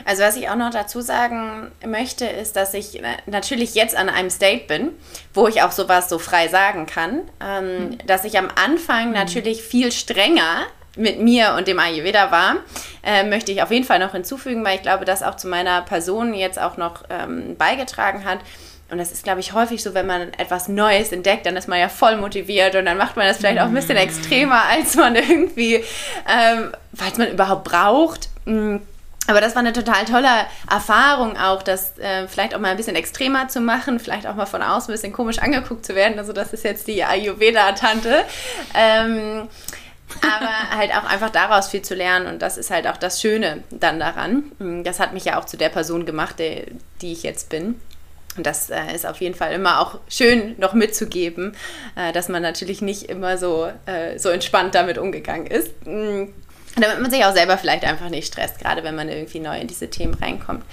Also 0.04 0.22
was 0.22 0.36
ich 0.36 0.48
auch 0.48 0.56
noch 0.56 0.70
dazu 0.70 1.00
sagen 1.00 1.70
möchte, 1.86 2.26
ist, 2.26 2.56
dass 2.56 2.74
ich 2.74 3.00
natürlich 3.26 3.74
jetzt 3.74 3.96
an 3.96 4.08
einem 4.08 4.30
State 4.30 4.66
bin, 4.66 4.90
wo 5.32 5.48
ich 5.48 5.62
auch 5.62 5.72
sowas 5.72 6.08
so 6.08 6.18
frei 6.18 6.48
sagen 6.48 6.86
kann, 6.86 7.22
ähm, 7.40 7.88
mhm. 7.90 7.98
dass 8.06 8.24
ich 8.24 8.38
am 8.38 8.48
Anfang 8.54 9.08
mhm. 9.08 9.14
natürlich 9.14 9.62
viel 9.62 9.92
strenger 9.92 10.66
mit 10.96 11.20
mir 11.20 11.54
und 11.58 11.66
dem 11.66 11.78
Ayurveda 11.78 12.30
war, 12.30 12.56
äh, 13.02 13.24
möchte 13.24 13.52
ich 13.52 13.62
auf 13.62 13.70
jeden 13.70 13.84
Fall 13.84 13.98
noch 13.98 14.12
hinzufügen, 14.12 14.64
weil 14.64 14.76
ich 14.76 14.82
glaube, 14.82 15.04
dass 15.04 15.22
auch 15.22 15.36
zu 15.36 15.48
meiner 15.48 15.82
Person 15.82 16.34
jetzt 16.34 16.60
auch 16.60 16.76
noch 16.76 17.04
ähm, 17.10 17.56
beigetragen 17.56 18.24
hat. 18.24 18.38
Und 18.90 18.98
das 18.98 19.10
ist, 19.10 19.24
glaube 19.24 19.40
ich, 19.40 19.52
häufig 19.54 19.82
so, 19.82 19.94
wenn 19.94 20.06
man 20.06 20.32
etwas 20.34 20.68
Neues 20.68 21.10
entdeckt, 21.10 21.46
dann 21.46 21.56
ist 21.56 21.68
man 21.68 21.80
ja 21.80 21.88
voll 21.88 22.16
motiviert 22.16 22.76
und 22.76 22.84
dann 22.84 22.98
macht 22.98 23.16
man 23.16 23.26
das 23.26 23.38
vielleicht 23.38 23.58
auch 23.58 23.66
ein 23.66 23.74
bisschen 23.74 23.96
mhm. 23.96 24.02
extremer, 24.02 24.62
als 24.70 24.94
man 24.94 25.16
irgendwie, 25.16 25.76
ähm, 26.28 26.72
falls 26.94 27.18
man 27.18 27.30
überhaupt 27.30 27.64
braucht. 27.64 28.28
Mm, 28.44 28.76
aber 29.26 29.40
das 29.40 29.54
war 29.54 29.60
eine 29.60 29.72
total 29.72 30.04
tolle 30.04 30.28
Erfahrung 30.70 31.36
auch, 31.36 31.62
das 31.62 31.98
äh, 31.98 32.28
vielleicht 32.28 32.54
auch 32.54 32.60
mal 32.60 32.68
ein 32.68 32.76
bisschen 32.76 32.96
extremer 32.96 33.48
zu 33.48 33.60
machen, 33.60 33.98
vielleicht 33.98 34.26
auch 34.26 34.34
mal 34.34 34.46
von 34.46 34.62
außen 34.62 34.90
ein 34.90 34.94
bisschen 34.94 35.12
komisch 35.12 35.38
angeguckt 35.38 35.86
zu 35.86 35.94
werden. 35.94 36.18
Also 36.18 36.32
das 36.32 36.52
ist 36.52 36.64
jetzt 36.64 36.86
die 36.86 37.04
Ayurveda-Tante. 37.04 38.24
Ähm, 38.74 39.48
aber 40.20 40.76
halt 40.76 40.92
auch 40.92 41.04
einfach 41.04 41.30
daraus 41.30 41.68
viel 41.68 41.82
zu 41.82 41.94
lernen 41.94 42.26
und 42.26 42.42
das 42.42 42.58
ist 42.58 42.70
halt 42.70 42.86
auch 42.86 42.96
das 42.96 43.20
Schöne 43.20 43.64
dann 43.70 43.98
daran. 43.98 44.52
Das 44.84 45.00
hat 45.00 45.12
mich 45.12 45.24
ja 45.24 45.40
auch 45.40 45.44
zu 45.44 45.56
der 45.56 45.70
Person 45.70 46.06
gemacht, 46.06 46.38
die, 46.38 46.64
die 47.00 47.12
ich 47.12 47.22
jetzt 47.22 47.48
bin. 47.48 47.80
Und 48.36 48.46
das 48.46 48.68
äh, 48.68 48.94
ist 48.94 49.06
auf 49.06 49.20
jeden 49.20 49.34
Fall 49.34 49.52
immer 49.52 49.80
auch 49.80 50.00
schön 50.08 50.56
noch 50.58 50.72
mitzugeben, 50.72 51.54
äh, 51.96 52.12
dass 52.12 52.28
man 52.28 52.42
natürlich 52.42 52.82
nicht 52.82 53.04
immer 53.04 53.38
so, 53.38 53.70
äh, 53.86 54.18
so 54.18 54.28
entspannt 54.28 54.74
damit 54.74 54.98
umgegangen 54.98 55.46
ist. 55.46 55.70
Damit 56.76 57.00
man 57.00 57.10
sich 57.10 57.24
auch 57.24 57.32
selber 57.32 57.56
vielleicht 57.56 57.84
einfach 57.84 58.08
nicht 58.08 58.26
stresst, 58.26 58.58
gerade 58.58 58.82
wenn 58.82 58.94
man 58.94 59.08
irgendwie 59.08 59.40
neu 59.40 59.58
in 59.58 59.68
diese 59.68 59.90
Themen 59.90 60.14
reinkommt. 60.14 60.64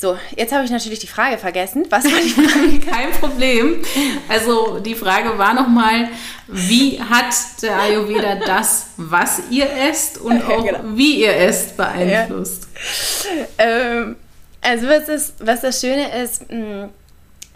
So, 0.00 0.16
jetzt 0.34 0.54
habe 0.54 0.64
ich 0.64 0.70
natürlich 0.70 0.98
die 0.98 1.06
Frage 1.06 1.36
vergessen. 1.36 1.84
Was 1.90 2.04
war 2.04 2.20
die 2.22 2.30
Frage? 2.30 2.78
Kein 2.90 3.10
Problem. 3.12 3.82
Also 4.30 4.78
die 4.78 4.94
Frage 4.94 5.36
war 5.36 5.52
nochmal, 5.52 6.08
wie 6.48 6.98
hat 6.98 7.34
der 7.60 7.78
Ayurveda 7.78 8.36
das, 8.36 8.86
was 8.96 9.42
ihr 9.50 9.70
esst 9.70 10.16
und 10.16 10.42
auch 10.48 10.64
genau. 10.64 10.80
wie 10.94 11.20
ihr 11.20 11.36
esst, 11.36 11.76
beeinflusst? 11.76 12.66
Ja. 13.58 13.66
Ähm, 13.66 14.16
also 14.62 14.88
was, 14.88 15.08
ist, 15.10 15.34
was 15.40 15.60
das 15.60 15.80
Schöne 15.82 16.22
ist, 16.22 16.48
hm, 16.48 16.88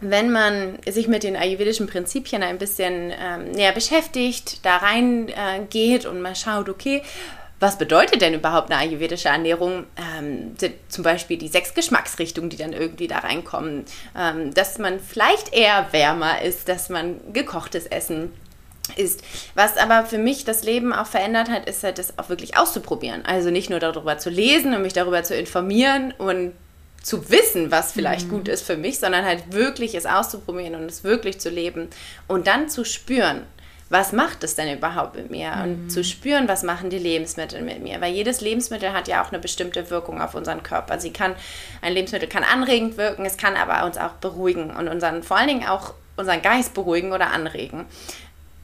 wenn 0.01 0.31
man 0.31 0.79
sich 0.89 1.09
mit 1.09 1.23
den 1.23 1.37
ayurvedischen 1.37 1.87
Prinzipien 1.87 2.43
ein 2.43 2.59
bisschen 2.59 3.13
ähm, 3.19 3.53
näher 3.53 3.73
beschäftigt, 3.73 4.65
da 4.65 4.79
reingeht 4.79 6.05
äh, 6.05 6.09
und 6.09 6.21
mal 6.21 6.35
schaut, 6.37 6.69
okay, 6.69 7.03
was 7.61 7.79
bedeutet 7.79 8.21
denn 8.21 8.35
überhaupt 8.35 8.71
eine 8.71 8.81
ayurvedische 8.81 9.29
Ernährung? 9.29 9.87
Ähm, 9.97 10.55
zum 10.89 11.05
Beispiel 11.05 11.39
die 11.39 11.49
sechs 11.49 11.73
Geschmacksrichtungen, 11.73 12.51
die 12.51 12.57
dann 12.57 12.73
irgendwie 12.73 13.07
da 13.07 13.19
reinkommen. 13.19 13.85
Ähm, 14.19 14.53
dass 14.53 14.79
man 14.79 15.01
vielleicht 15.01 15.55
eher 15.55 15.93
wärmer 15.93 16.43
ist, 16.43 16.69
dass 16.69 16.89
man 16.89 17.21
gekochtes 17.33 17.87
Essen 17.87 18.33
ist. 18.97 19.23
Was 19.55 19.77
aber 19.79 20.05
für 20.05 20.19
mich 20.19 20.45
das 20.45 20.65
Leben 20.65 20.93
auch 20.93 21.07
verändert 21.07 21.49
hat, 21.49 21.67
ist 21.67 21.83
halt 21.85 21.99
das 21.99 22.19
auch 22.19 22.29
wirklich 22.29 22.59
auszuprobieren. 22.59 23.25
Also 23.25 23.51
nicht 23.51 23.71
nur 23.71 23.81
darüber 23.81 24.19
zu 24.19 24.31
lesen 24.31 24.75
und 24.75 24.83
mich 24.83 24.93
darüber 24.93 25.23
zu 25.23 25.35
informieren 25.35 26.13
und 26.19 26.53
zu 27.05 27.31
wissen, 27.31 27.71
was 27.71 27.93
vielleicht 27.93 28.27
mhm. 28.29 28.31
gut 28.31 28.49
ist 28.49 28.63
für 28.63 28.77
mich, 28.77 28.99
sondern 28.99 29.25
halt 29.25 29.53
wirklich 29.53 29.95
es 29.95 30.07
auszuprobieren 30.07 30.75
und 30.75 30.87
es 30.87 31.05
wirklich 31.05 31.39
zu 31.39 31.51
leben 31.51 31.89
und 32.27 32.47
dann 32.47 32.71
zu 32.71 32.85
spüren, 32.85 33.43
was 33.91 34.13
macht 34.13 34.43
es 34.43 34.55
denn 34.55 34.77
überhaupt 34.77 35.15
mit 35.15 35.31
mir? 35.31 35.55
Mhm. 35.55 35.63
Und 35.63 35.91
zu 35.91 36.03
spüren, 36.03 36.49
was 36.49 36.63
machen 36.63 36.89
die 36.89 36.99
Lebensmittel 36.99 37.61
mit 37.61 37.83
mir? 37.83 38.01
Weil 38.01 38.15
jedes 38.15 38.41
Lebensmittel 38.41 38.95
hat 38.95 39.07
ja 39.07 39.23
auch 39.23 39.31
eine 39.31 39.39
bestimmte 39.39 39.91
Wirkung 39.91 40.23
auf 40.23 40.35
unseren 40.35 40.63
Körper. 40.63 40.99
Sie 40.99 41.13
kann, 41.13 41.35
ein 41.83 41.93
Lebensmittel 41.93 42.29
kann 42.29 42.43
anregend 42.43 42.97
wirken, 42.97 43.27
es 43.27 43.37
kann 43.37 43.55
aber 43.55 43.85
uns 43.85 43.99
auch 43.99 44.13
beruhigen 44.15 44.71
und 44.71 44.89
unseren, 44.89 45.23
vor 45.23 45.37
allen 45.37 45.49
Dingen 45.49 45.69
auch 45.69 45.93
unseren 46.17 46.41
Geist 46.41 46.73
beruhigen 46.73 47.13
oder 47.13 47.33
anregen. 47.33 47.85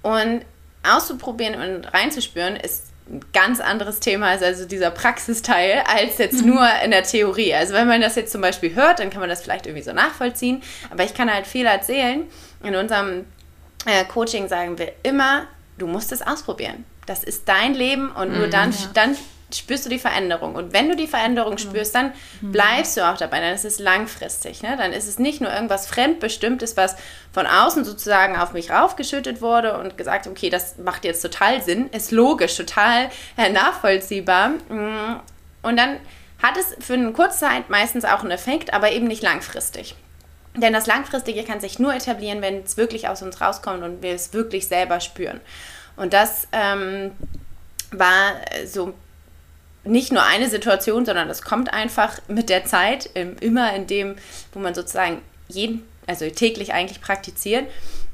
Und 0.03 0.43
auszuprobieren 0.83 1.57
und 1.61 1.93
reinzuspüren 1.93 2.57
ist 2.57 2.90
ein 3.11 3.21
ganz 3.33 3.61
anderes 3.61 4.01
Thema 4.01 4.35
ist 4.35 4.43
also 4.43 4.67
dieser 4.67 4.91
Praxisteil 4.91 5.83
als 5.87 6.19
jetzt 6.19 6.43
mhm. 6.43 6.55
nur 6.55 6.69
in 6.85 6.93
der 6.93 7.03
Theorie. 7.03 7.55
Also 7.55 7.75
wenn 7.75 7.89
man 7.89 8.01
das 8.01 8.15
jetzt 8.15 8.33
zum 8.33 8.41
Beispiel 8.41 8.75
hört, 8.75 9.01
dann 9.01 9.11
kann 9.11 9.21
man 9.21 9.29
das 9.29 9.43
vielleicht 9.43 9.67
irgendwie 9.67 9.83
so 9.83 9.93
nachvollziehen. 9.93 10.63
Aber 10.91 11.05
ich 11.05 11.15
kann 11.15 11.33
halt 11.33 11.47
viel 11.47 11.67
erzählen. 11.67 12.25
In 12.63 12.77
unserem 12.77 13.25
äh, 13.87 14.05
Coaching 14.05 14.49
sagen 14.49 14.79
wir 14.79 14.93
immer, 15.03 15.47
du 15.79 15.87
musst 15.87 16.13
es 16.13 16.23
ausprobieren. 16.23 16.85
Das 17.07 17.25
ist 17.25 17.49
dein 17.49 17.75
Leben 17.75 18.11
und 18.13 18.37
nur 18.37 18.47
mhm, 18.47 18.51
dann, 18.51 18.73
ja. 18.73 18.79
dann 18.95 19.17
spürst 19.55 19.87
du 19.87 19.91
die 19.91 19.99
Veränderung. 19.99 20.55
Und 20.55 20.73
wenn 20.73 20.89
du 20.89 20.97
die 20.97 21.07
Veränderung 21.07 21.59
spürst, 21.59 21.95
dann 21.95 22.13
mhm. 22.41 22.53
bleibst 22.53 22.97
du 22.97 23.09
auch 23.09 23.17
dabei. 23.17 23.41
Dann 23.41 23.55
ist 23.55 23.65
es 23.65 23.79
langfristig. 23.79 24.63
Ne? 24.63 24.77
Dann 24.77 24.93
ist 24.93 25.09
es 25.09 25.19
nicht 25.19 25.41
nur 25.41 25.53
irgendwas 25.53 25.87
Fremdbestimmtes, 25.87 26.77
was 26.77 26.97
von 27.33 27.47
außen 27.47 27.85
sozusagen 27.85 28.37
auf 28.37 28.53
mich 28.53 28.71
raufgeschüttet 28.71 29.41
wurde 29.41 29.79
und 29.79 29.97
gesagt, 29.97 30.27
okay, 30.27 30.51
das 30.51 30.79
macht 30.79 31.05
jetzt 31.05 31.23
total 31.23 31.63
Sinn, 31.63 31.89
ist 31.91 32.11
logisch, 32.11 32.57
total 32.57 33.11
äh, 33.37 33.51
nachvollziehbar. 33.51 34.51
Mm. 34.69 35.21
Und 35.63 35.77
dann 35.77 35.99
hat 36.43 36.57
es 36.57 36.75
für 36.85 36.95
eine 36.95 37.13
kurze 37.13 37.41
Zeit 37.41 37.69
meistens 37.71 38.05
auch 38.05 38.21
einen 38.21 38.31
Effekt, 38.31 38.73
aber 38.73 38.93
eben 38.93 39.07
nicht 39.07 39.23
langfristig. 39.23 39.95
Denn 40.57 40.73
das 40.73 40.87
Langfristige 40.87 41.45
kann 41.45 41.61
sich 41.61 41.79
nur 41.79 41.95
etablieren, 41.95 42.43
wenn 42.43 42.65
es 42.65 42.77
wirklich 42.77 43.09
aus 43.09 43.23
uns 43.23 43.41
rauskommt 43.41 43.83
und 43.83 44.03
wir 44.03 44.15
es 44.15 44.33
wirklich 44.33 44.67
selber 44.67 45.01
spüren. 45.01 45.41
Und 45.97 46.13
das 46.13 46.49
ähm, 46.53 47.13
war 47.93 48.33
so 48.67 48.95
nicht 49.85 50.13
nur 50.13 50.23
eine 50.23 50.49
Situation, 50.49 51.07
sondern 51.07 51.29
das 51.29 51.43
kommt 51.43 51.73
einfach 51.73 52.19
mit 52.29 52.49
der 52.49 52.65
Zeit, 52.65 53.11
immer 53.41 53.75
in 53.75 53.87
dem, 53.87 54.17
wo 54.53 54.59
man 54.59 54.75
sozusagen 54.75 55.23
jeden, 55.49 55.87
also 56.07 56.29
täglich 56.29 56.73
eigentlich 56.73 57.01
praktiziert. 57.01 57.67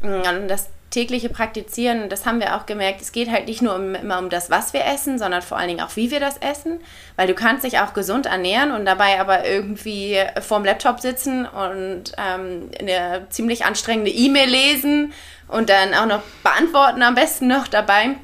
Und 0.02 0.48
das 0.48 0.68
tägliche 0.90 1.28
Praktizieren, 1.28 2.08
das 2.08 2.24
haben 2.24 2.40
wir 2.40 2.56
auch 2.56 2.64
gemerkt, 2.64 3.00
es 3.00 3.12
geht 3.12 3.30
halt 3.30 3.46
nicht 3.48 3.60
nur 3.60 3.74
immer 3.76 4.18
um 4.18 4.30
das, 4.30 4.50
was 4.50 4.72
wir 4.72 4.84
essen, 4.84 5.18
sondern 5.18 5.42
vor 5.42 5.58
allen 5.58 5.68
Dingen 5.68 5.80
auch, 5.80 5.96
wie 5.96 6.10
wir 6.10 6.20
das 6.20 6.38
essen. 6.38 6.80
Weil 7.16 7.26
du 7.26 7.34
kannst 7.34 7.64
dich 7.64 7.80
auch 7.80 7.92
gesund 7.92 8.26
ernähren 8.26 8.70
und 8.70 8.86
dabei 8.86 9.20
aber 9.20 9.44
irgendwie 9.44 10.18
vorm 10.40 10.64
Laptop 10.64 11.00
sitzen 11.00 11.44
und 11.44 12.12
ähm, 12.16 12.70
eine 12.78 13.26
ziemlich 13.30 13.64
anstrengende 13.64 14.10
E-Mail 14.10 14.48
lesen 14.48 15.12
und 15.48 15.68
dann 15.68 15.92
auch 15.92 16.06
noch 16.06 16.22
beantworten 16.42 17.02
am 17.02 17.14
besten 17.14 17.48
noch 17.48 17.66
dabei. 17.66 18.16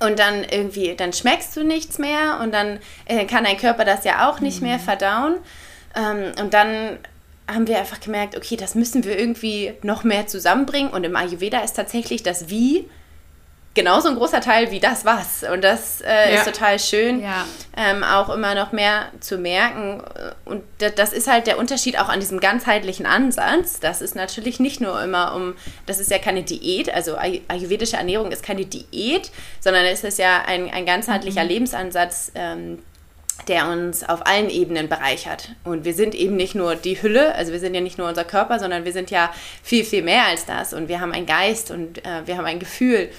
Und 0.00 0.18
dann 0.18 0.44
irgendwie, 0.44 0.94
dann 0.96 1.12
schmeckst 1.12 1.56
du 1.56 1.62
nichts 1.62 1.98
mehr 1.98 2.40
und 2.42 2.52
dann 2.52 2.80
äh, 3.06 3.26
kann 3.26 3.44
dein 3.44 3.56
Körper 3.56 3.84
das 3.84 4.04
ja 4.04 4.28
auch 4.28 4.40
nicht 4.40 4.60
mhm. 4.60 4.68
mehr 4.68 4.78
verdauen. 4.78 5.36
Ähm, 5.94 6.32
und 6.40 6.54
dann 6.54 6.98
haben 7.46 7.66
wir 7.66 7.78
einfach 7.78 8.00
gemerkt, 8.00 8.36
okay, 8.36 8.56
das 8.56 8.74
müssen 8.74 9.04
wir 9.04 9.18
irgendwie 9.18 9.74
noch 9.82 10.02
mehr 10.04 10.26
zusammenbringen. 10.26 10.90
Und 10.90 11.04
im 11.04 11.14
Ayurveda 11.14 11.60
ist 11.60 11.74
tatsächlich 11.74 12.22
das 12.22 12.48
Wie 12.48 12.88
genauso 13.74 14.08
ein 14.08 14.16
großer 14.16 14.40
Teil 14.40 14.70
wie 14.70 14.80
das 14.80 15.04
Was. 15.04 15.44
Und 15.52 15.62
das 15.62 16.00
äh, 16.00 16.32
ja. 16.32 16.38
ist 16.38 16.44
total 16.44 16.78
schön, 16.78 17.20
ja. 17.20 17.44
ähm, 17.76 18.02
auch 18.02 18.30
immer 18.30 18.54
noch 18.54 18.72
mehr 18.72 19.06
zu 19.20 19.36
merken. 19.36 20.02
Und 20.44 20.62
das 20.78 21.12
ist 21.12 21.28
halt 21.28 21.46
der 21.46 21.58
Unterschied 21.58 21.98
auch 21.98 22.08
an 22.08 22.20
diesem 22.20 22.40
ganzheitlichen 22.40 23.04
Ansatz. 23.04 23.80
Das 23.80 24.00
ist 24.00 24.14
natürlich 24.14 24.60
nicht 24.60 24.80
nur 24.80 25.02
immer 25.02 25.34
um, 25.34 25.54
das 25.86 25.98
ist 25.98 26.10
ja 26.10 26.18
keine 26.18 26.44
Diät, 26.44 26.92
also 26.94 27.16
ayurvedische 27.16 27.96
Ernährung 27.96 28.30
ist 28.32 28.44
keine 28.44 28.64
Diät, 28.64 29.30
sondern 29.60 29.84
es 29.84 30.04
ist 30.04 30.18
ja 30.18 30.42
ein, 30.46 30.70
ein 30.70 30.86
ganzheitlicher 30.86 31.42
mhm. 31.42 31.48
Lebensansatz. 31.48 32.32
Ähm, 32.34 32.78
der 33.48 33.68
uns 33.68 34.08
auf 34.08 34.26
allen 34.26 34.48
Ebenen 34.48 34.88
bereichert. 34.88 35.50
Und 35.64 35.84
wir 35.84 35.92
sind 35.92 36.14
eben 36.14 36.36
nicht 36.36 36.54
nur 36.54 36.76
die 36.76 37.02
Hülle, 37.02 37.34
also 37.34 37.52
wir 37.52 37.58
sind 37.58 37.74
ja 37.74 37.80
nicht 37.80 37.98
nur 37.98 38.08
unser 38.08 38.24
Körper, 38.24 38.58
sondern 38.58 38.84
wir 38.84 38.92
sind 38.92 39.10
ja 39.10 39.30
viel, 39.62 39.84
viel 39.84 40.02
mehr 40.02 40.26
als 40.26 40.46
das. 40.46 40.72
Und 40.72 40.88
wir 40.88 41.00
haben 41.00 41.12
einen 41.12 41.26
Geist 41.26 41.70
und 41.70 41.98
äh, 42.06 42.26
wir 42.26 42.36
haben 42.36 42.46
ein 42.46 42.60
Gefühl. 42.60 43.10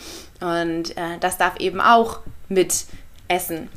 Und 0.46 0.96
äh, 0.96 1.18
das 1.20 1.38
darf 1.40 1.58
eben 1.60 1.82
auch 1.82 2.20
mit 2.50 2.86
essen. 3.28 3.70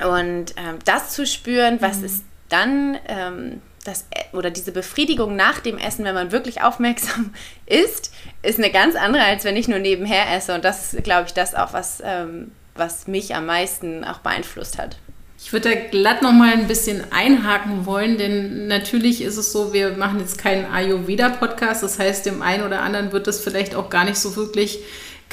Und 0.00 0.54
ähm, 0.56 0.78
das 0.84 1.10
zu 1.10 1.26
spüren, 1.26 1.78
was 1.80 1.98
mhm. 1.98 2.04
ist 2.04 2.24
dann 2.50 2.98
ähm, 3.08 3.62
das 3.84 4.04
e-, 4.14 4.36
oder 4.36 4.50
diese 4.50 4.72
Befriedigung 4.72 5.34
nach 5.34 5.60
dem 5.60 5.78
Essen, 5.78 6.04
wenn 6.04 6.14
man 6.14 6.30
wirklich 6.30 6.62
aufmerksam 6.62 7.32
ist, 7.66 8.12
ist 8.42 8.58
eine 8.58 8.70
ganz 8.70 8.96
andere, 8.96 9.24
als 9.24 9.44
wenn 9.44 9.56
ich 9.56 9.66
nur 9.66 9.78
nebenher 9.78 10.30
esse. 10.36 10.54
Und 10.54 10.64
das 10.64 10.92
ist, 10.92 11.04
glaube 11.04 11.24
ich, 11.26 11.32
das 11.32 11.54
auch, 11.54 11.72
was, 11.72 12.02
ähm, 12.04 12.52
was 12.74 13.06
mich 13.06 13.34
am 13.34 13.46
meisten 13.46 14.04
auch 14.04 14.18
beeinflusst 14.18 14.76
hat. 14.76 14.98
Ich 15.38 15.52
würde 15.52 15.70
da 15.70 15.74
glatt 15.74 16.22
noch 16.22 16.32
mal 16.32 16.52
ein 16.52 16.68
bisschen 16.68 17.04
einhaken 17.12 17.86
wollen, 17.86 18.18
denn 18.18 18.66
natürlich 18.66 19.22
ist 19.22 19.36
es 19.36 19.52
so, 19.52 19.72
wir 19.72 19.92
machen 19.92 20.20
jetzt 20.20 20.38
keinen 20.38 20.66
Ayurveda-Podcast. 20.70 21.82
Das 21.82 21.98
heißt, 21.98 22.26
dem 22.26 22.42
einen 22.42 22.62
oder 22.62 22.80
anderen 22.82 23.12
wird 23.12 23.26
das 23.26 23.40
vielleicht 23.40 23.74
auch 23.74 23.90
gar 23.90 24.04
nicht 24.04 24.16
so 24.16 24.36
wirklich 24.36 24.80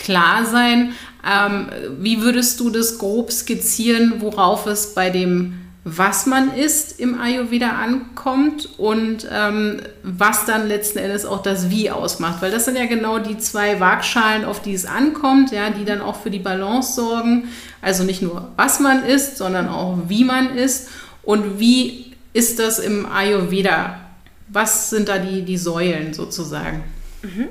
klar 0.01 0.45
sein. 0.45 0.93
Ähm, 1.29 1.67
wie 1.99 2.21
würdest 2.21 2.59
du 2.59 2.69
das 2.69 2.97
grob 2.97 3.31
skizzieren, 3.31 4.15
worauf 4.19 4.65
es 4.65 4.93
bei 4.93 5.09
dem 5.09 5.61
was 5.83 6.27
man 6.27 6.53
isst 6.53 6.99
im 6.99 7.19
Ayurveda 7.19 7.69
ankommt 7.69 8.69
und 8.77 9.27
ähm, 9.31 9.81
was 10.03 10.45
dann 10.45 10.67
letzten 10.67 10.99
Endes 10.99 11.25
auch 11.25 11.41
das 11.41 11.71
Wie 11.71 11.89
ausmacht. 11.89 12.41
Weil 12.41 12.51
das 12.51 12.65
sind 12.65 12.77
ja 12.77 12.85
genau 12.85 13.17
die 13.17 13.39
zwei 13.39 13.79
Waagschalen, 13.79 14.45
auf 14.45 14.61
die 14.61 14.75
es 14.75 14.85
ankommt, 14.85 15.51
ja, 15.51 15.71
die 15.71 15.83
dann 15.83 16.01
auch 16.01 16.21
für 16.21 16.29
die 16.29 16.39
Balance 16.39 16.93
sorgen. 16.93 17.47
Also 17.81 18.03
nicht 18.03 18.21
nur 18.21 18.49
was 18.57 18.79
man 18.79 19.03
isst, 19.03 19.37
sondern 19.37 19.69
auch 19.69 19.97
wie 20.07 20.23
man 20.23 20.55
isst. 20.55 20.89
Und 21.23 21.59
wie 21.59 22.13
ist 22.33 22.59
das 22.59 22.77
im 22.77 23.07
Ayurveda? 23.07 24.01
Was 24.49 24.91
sind 24.91 25.09
da 25.09 25.17
die, 25.17 25.41
die 25.41 25.57
Säulen 25.57 26.13
sozusagen? 26.13 26.83
Mhm. 27.23 27.47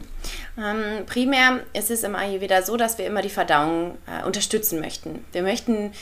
Ähm, 0.61 1.07
primär 1.07 1.61
ist 1.73 1.90
es 1.90 2.02
im 2.02 2.14
Ayurveda 2.14 2.62
so, 2.62 2.76
dass 2.76 2.99
wir 2.99 3.07
immer 3.07 3.23
die 3.23 3.31
Verdauung 3.31 3.97
äh, 4.07 4.25
unterstützen 4.26 4.81
möchten. 4.81 5.25
Wir 5.33 5.43
möchten 5.43 5.93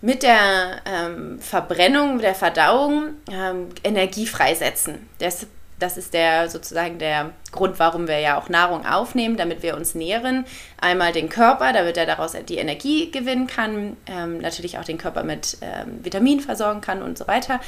mit 0.00 0.22
der 0.22 0.82
ähm, 0.84 1.38
Verbrennung, 1.40 2.18
der 2.18 2.34
Verdauung 2.34 3.14
ähm, 3.30 3.68
Energie 3.82 4.26
freisetzen. 4.26 5.08
Das 5.18 5.46
das 5.82 5.96
ist 5.96 6.14
der 6.14 6.48
sozusagen 6.48 6.98
der 6.98 7.32
Grund, 7.50 7.80
warum 7.80 8.06
wir 8.06 8.20
ja 8.20 8.38
auch 8.38 8.48
Nahrung 8.48 8.86
aufnehmen, 8.86 9.36
damit 9.36 9.64
wir 9.64 9.76
uns 9.76 9.96
nähren. 9.96 10.46
Einmal 10.80 11.12
den 11.12 11.28
Körper, 11.28 11.72
damit 11.72 11.96
er 11.96 12.06
daraus 12.06 12.36
die 12.48 12.58
Energie 12.58 13.10
gewinnen 13.10 13.48
kann, 13.48 13.96
ähm, 14.06 14.38
natürlich 14.38 14.78
auch 14.78 14.84
den 14.84 14.96
Körper 14.96 15.24
mit 15.24 15.58
ähm, 15.60 16.04
Vitaminen 16.04 16.40
versorgen 16.40 16.80
kann 16.80 17.02
und 17.02 17.18
so 17.18 17.26
weiter. 17.26 17.60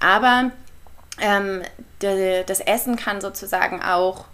Aber 0.00 0.50
ähm, 1.20 1.62
de, 2.02 2.42
das 2.42 2.58
Essen 2.58 2.96
kann 2.96 3.20
sozusagen 3.20 3.80
auch 3.80 4.24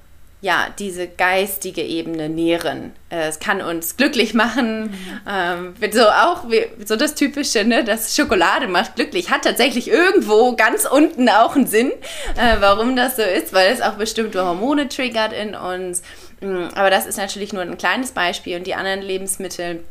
ja, 0.43 0.69
diese 0.79 1.07
geistige 1.07 1.83
Ebene 1.83 2.31
nähren. 2.31 2.93
Äh, 3.11 3.29
es 3.29 3.41
kann 3.41 3.61
uns 3.61 3.97
glücklich 3.97 4.33
machen. 4.33 4.85
Mhm. 4.85 5.21
Ähm, 5.29 5.75
so 5.93 6.09
auch 6.09 6.49
wie, 6.49 6.67
so 6.85 6.97
das 6.97 7.15
Typische, 7.15 7.65
ne, 7.65 7.85
dass 7.85 8.17
Schokolade 8.17 8.67
macht 8.67 8.97
glücklich, 8.97 9.31
hat 9.31 9.45
tatsächlich 9.45 9.89
irgendwo 9.89 10.57
ganz 10.57 10.87
unten 10.87 11.29
auch 11.29 11.57
einen 11.57 11.67
Sinn, 11.67 11.93
äh, 12.37 12.57
warum 12.61 12.97
das 12.97 13.17
so 13.17 13.23
ist, 13.23 13.53
weil 13.53 13.71
es 13.71 13.83
auch 13.83 13.95
bestimmte 13.95 14.45
Hormone 14.45 14.89
triggert 14.89 15.35
in 15.35 15.55
uns. 15.55 16.03
Mm, 16.41 16.69
aber 16.75 16.89
das 16.89 17.07
ist 17.07 17.19
natürlich 17.19 17.53
nur 17.53 17.63
ein 17.63 17.77
kleines 17.77 18.13
Beispiel 18.13 18.57
und 18.57 18.67
die 18.67 18.75
anderen 18.75 19.03
Lebensmittel 19.03 19.85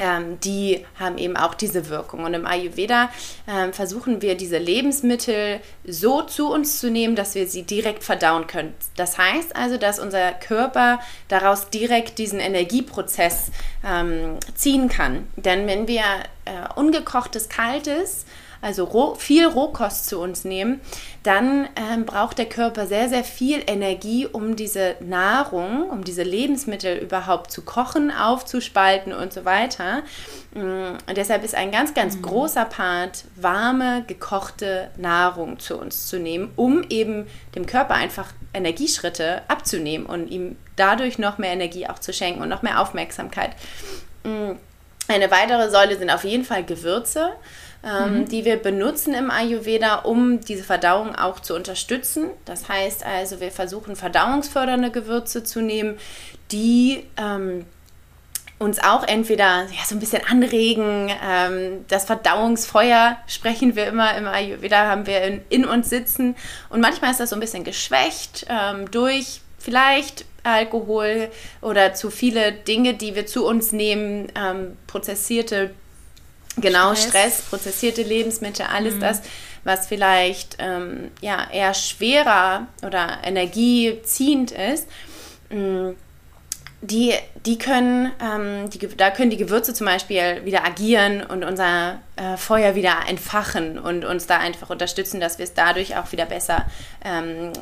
ähm, 0.00 0.38
die 0.40 0.84
haben 0.98 1.18
eben 1.18 1.36
auch 1.36 1.54
diese 1.54 1.88
Wirkung. 1.88 2.24
Und 2.24 2.34
im 2.34 2.46
Ayurveda 2.46 3.10
ähm, 3.48 3.72
versuchen 3.72 4.22
wir 4.22 4.36
diese 4.36 4.58
Lebensmittel 4.58 5.60
so 5.84 6.22
zu 6.22 6.50
uns 6.52 6.80
zu 6.80 6.90
nehmen, 6.90 7.16
dass 7.16 7.34
wir 7.34 7.46
sie 7.46 7.62
direkt 7.62 8.04
verdauen 8.04 8.46
können. 8.46 8.74
Das 8.96 9.18
heißt 9.18 9.56
also, 9.56 9.76
dass 9.76 9.98
unser 9.98 10.32
Körper 10.32 11.00
daraus 11.28 11.70
direkt 11.70 12.18
diesen 12.18 12.40
Energieprozess 12.40 13.50
ähm, 13.84 14.38
ziehen 14.54 14.88
kann. 14.88 15.26
Denn 15.36 15.66
wenn 15.66 15.88
wir 15.88 16.02
äh, 16.44 16.74
ungekochtes, 16.74 17.48
kaltes 17.48 18.26
also 18.60 18.84
roh, 18.84 19.14
viel 19.14 19.46
Rohkost 19.46 20.06
zu 20.06 20.20
uns 20.20 20.44
nehmen, 20.44 20.80
dann 21.22 21.68
ähm, 21.76 22.04
braucht 22.06 22.38
der 22.38 22.46
Körper 22.46 22.86
sehr, 22.86 23.08
sehr 23.08 23.24
viel 23.24 23.62
Energie, 23.66 24.26
um 24.26 24.56
diese 24.56 24.96
Nahrung, 25.00 25.88
um 25.90 26.04
diese 26.04 26.22
Lebensmittel 26.22 26.96
überhaupt 26.96 27.50
zu 27.50 27.62
kochen, 27.62 28.10
aufzuspalten 28.10 29.12
und 29.12 29.32
so 29.32 29.44
weiter. 29.44 30.02
Mm, 30.54 30.96
und 31.08 31.16
deshalb 31.16 31.44
ist 31.44 31.54
ein 31.54 31.70
ganz, 31.70 31.94
ganz 31.94 32.16
mhm. 32.16 32.22
großer 32.22 32.64
Part, 32.64 33.24
warme, 33.34 34.04
gekochte 34.06 34.90
Nahrung 34.96 35.58
zu 35.58 35.76
uns 35.76 36.06
zu 36.06 36.18
nehmen, 36.18 36.52
um 36.56 36.84
eben 36.88 37.26
dem 37.54 37.66
Körper 37.66 37.94
einfach 37.94 38.32
Energieschritte 38.54 39.42
abzunehmen 39.48 40.06
und 40.06 40.28
ihm 40.28 40.56
dadurch 40.76 41.18
noch 41.18 41.38
mehr 41.38 41.52
Energie 41.52 41.86
auch 41.86 41.98
zu 41.98 42.12
schenken 42.12 42.42
und 42.42 42.48
noch 42.48 42.62
mehr 42.62 42.80
Aufmerksamkeit. 42.80 43.50
Mm, 44.24 44.52
eine 45.08 45.30
weitere 45.30 45.70
Säule 45.70 45.96
sind 45.96 46.10
auf 46.10 46.24
jeden 46.24 46.44
Fall 46.44 46.64
Gewürze 46.64 47.30
ähm, 47.86 48.20
mhm. 48.20 48.28
die 48.28 48.44
wir 48.44 48.56
benutzen 48.56 49.14
im 49.14 49.30
Ayurveda, 49.30 49.96
um 49.96 50.40
diese 50.40 50.64
Verdauung 50.64 51.14
auch 51.14 51.38
zu 51.38 51.54
unterstützen. 51.54 52.30
Das 52.44 52.68
heißt 52.68 53.06
also, 53.06 53.40
wir 53.40 53.52
versuchen 53.52 53.94
verdauungsfördernde 53.94 54.90
Gewürze 54.90 55.44
zu 55.44 55.60
nehmen, 55.60 55.96
die 56.50 57.04
ähm, 57.16 57.64
uns 58.58 58.82
auch 58.82 59.06
entweder 59.06 59.64
ja, 59.64 59.84
so 59.86 59.94
ein 59.94 60.00
bisschen 60.00 60.22
anregen. 60.28 61.12
Ähm, 61.24 61.84
das 61.88 62.06
Verdauungsfeuer 62.06 63.18
sprechen 63.28 63.76
wir 63.76 63.86
immer 63.86 64.16
im 64.16 64.26
Ayurveda, 64.26 64.88
haben 64.88 65.06
wir 65.06 65.22
in, 65.22 65.42
in 65.48 65.64
uns 65.64 65.88
sitzen. 65.88 66.34
Und 66.70 66.80
manchmal 66.80 67.12
ist 67.12 67.20
das 67.20 67.30
so 67.30 67.36
ein 67.36 67.40
bisschen 67.40 67.64
geschwächt 67.64 68.46
ähm, 68.48 68.90
durch 68.90 69.42
vielleicht 69.58 70.24
Alkohol 70.42 71.28
oder 71.60 71.94
zu 71.94 72.10
viele 72.10 72.52
Dinge, 72.52 72.94
die 72.94 73.14
wir 73.14 73.26
zu 73.26 73.46
uns 73.46 73.72
nehmen, 73.72 74.32
ähm, 74.34 74.76
prozessierte 74.86 75.70
Genau, 76.56 76.94
Stress, 76.94 77.08
Stress 77.08 77.42
prozessierte 77.42 78.02
Lebensmittel, 78.02 78.66
alles 78.66 78.94
mhm. 78.94 79.00
das, 79.00 79.22
was 79.64 79.86
vielleicht 79.86 80.56
ähm, 80.58 81.10
ja, 81.20 81.48
eher 81.52 81.74
schwerer 81.74 82.66
oder 82.82 83.18
energieziehend 83.24 84.52
ist. 84.52 84.88
Mm, 85.50 85.90
die, 86.82 87.14
die 87.44 87.58
können, 87.58 88.12
ähm, 88.20 88.70
die, 88.70 88.78
da 88.78 89.10
können 89.10 89.30
die 89.30 89.36
Gewürze 89.36 89.74
zum 89.74 89.86
Beispiel 89.86 90.44
wieder 90.44 90.64
agieren 90.64 91.22
und 91.22 91.42
unser 91.42 92.00
äh, 92.16 92.36
Feuer 92.36 92.74
wieder 92.74 92.94
entfachen 93.08 93.78
und 93.78 94.04
uns 94.04 94.26
da 94.26 94.38
einfach 94.38 94.70
unterstützen, 94.70 95.20
dass 95.20 95.38
wir 95.38 95.44
es 95.44 95.54
dadurch 95.54 95.96
auch 95.96 96.12
wieder 96.12 96.26
besser 96.26 96.66
ähm, 97.04 97.52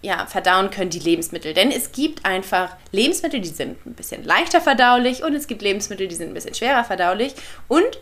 ja, 0.00 0.26
verdauen 0.26 0.70
können, 0.70 0.90
die 0.90 1.00
Lebensmittel. 1.00 1.54
Denn 1.54 1.72
es 1.72 1.92
gibt 1.92 2.24
einfach 2.24 2.76
Lebensmittel, 2.92 3.40
die 3.40 3.48
sind 3.48 3.84
ein 3.84 3.94
bisschen 3.94 4.22
leichter 4.22 4.60
verdaulich 4.60 5.24
und 5.24 5.34
es 5.34 5.48
gibt 5.48 5.62
Lebensmittel, 5.62 6.06
die 6.06 6.14
sind 6.14 6.28
ein 6.28 6.34
bisschen 6.34 6.54
schwerer 6.54 6.84
verdaulich. 6.84 7.34
Und 7.66 7.98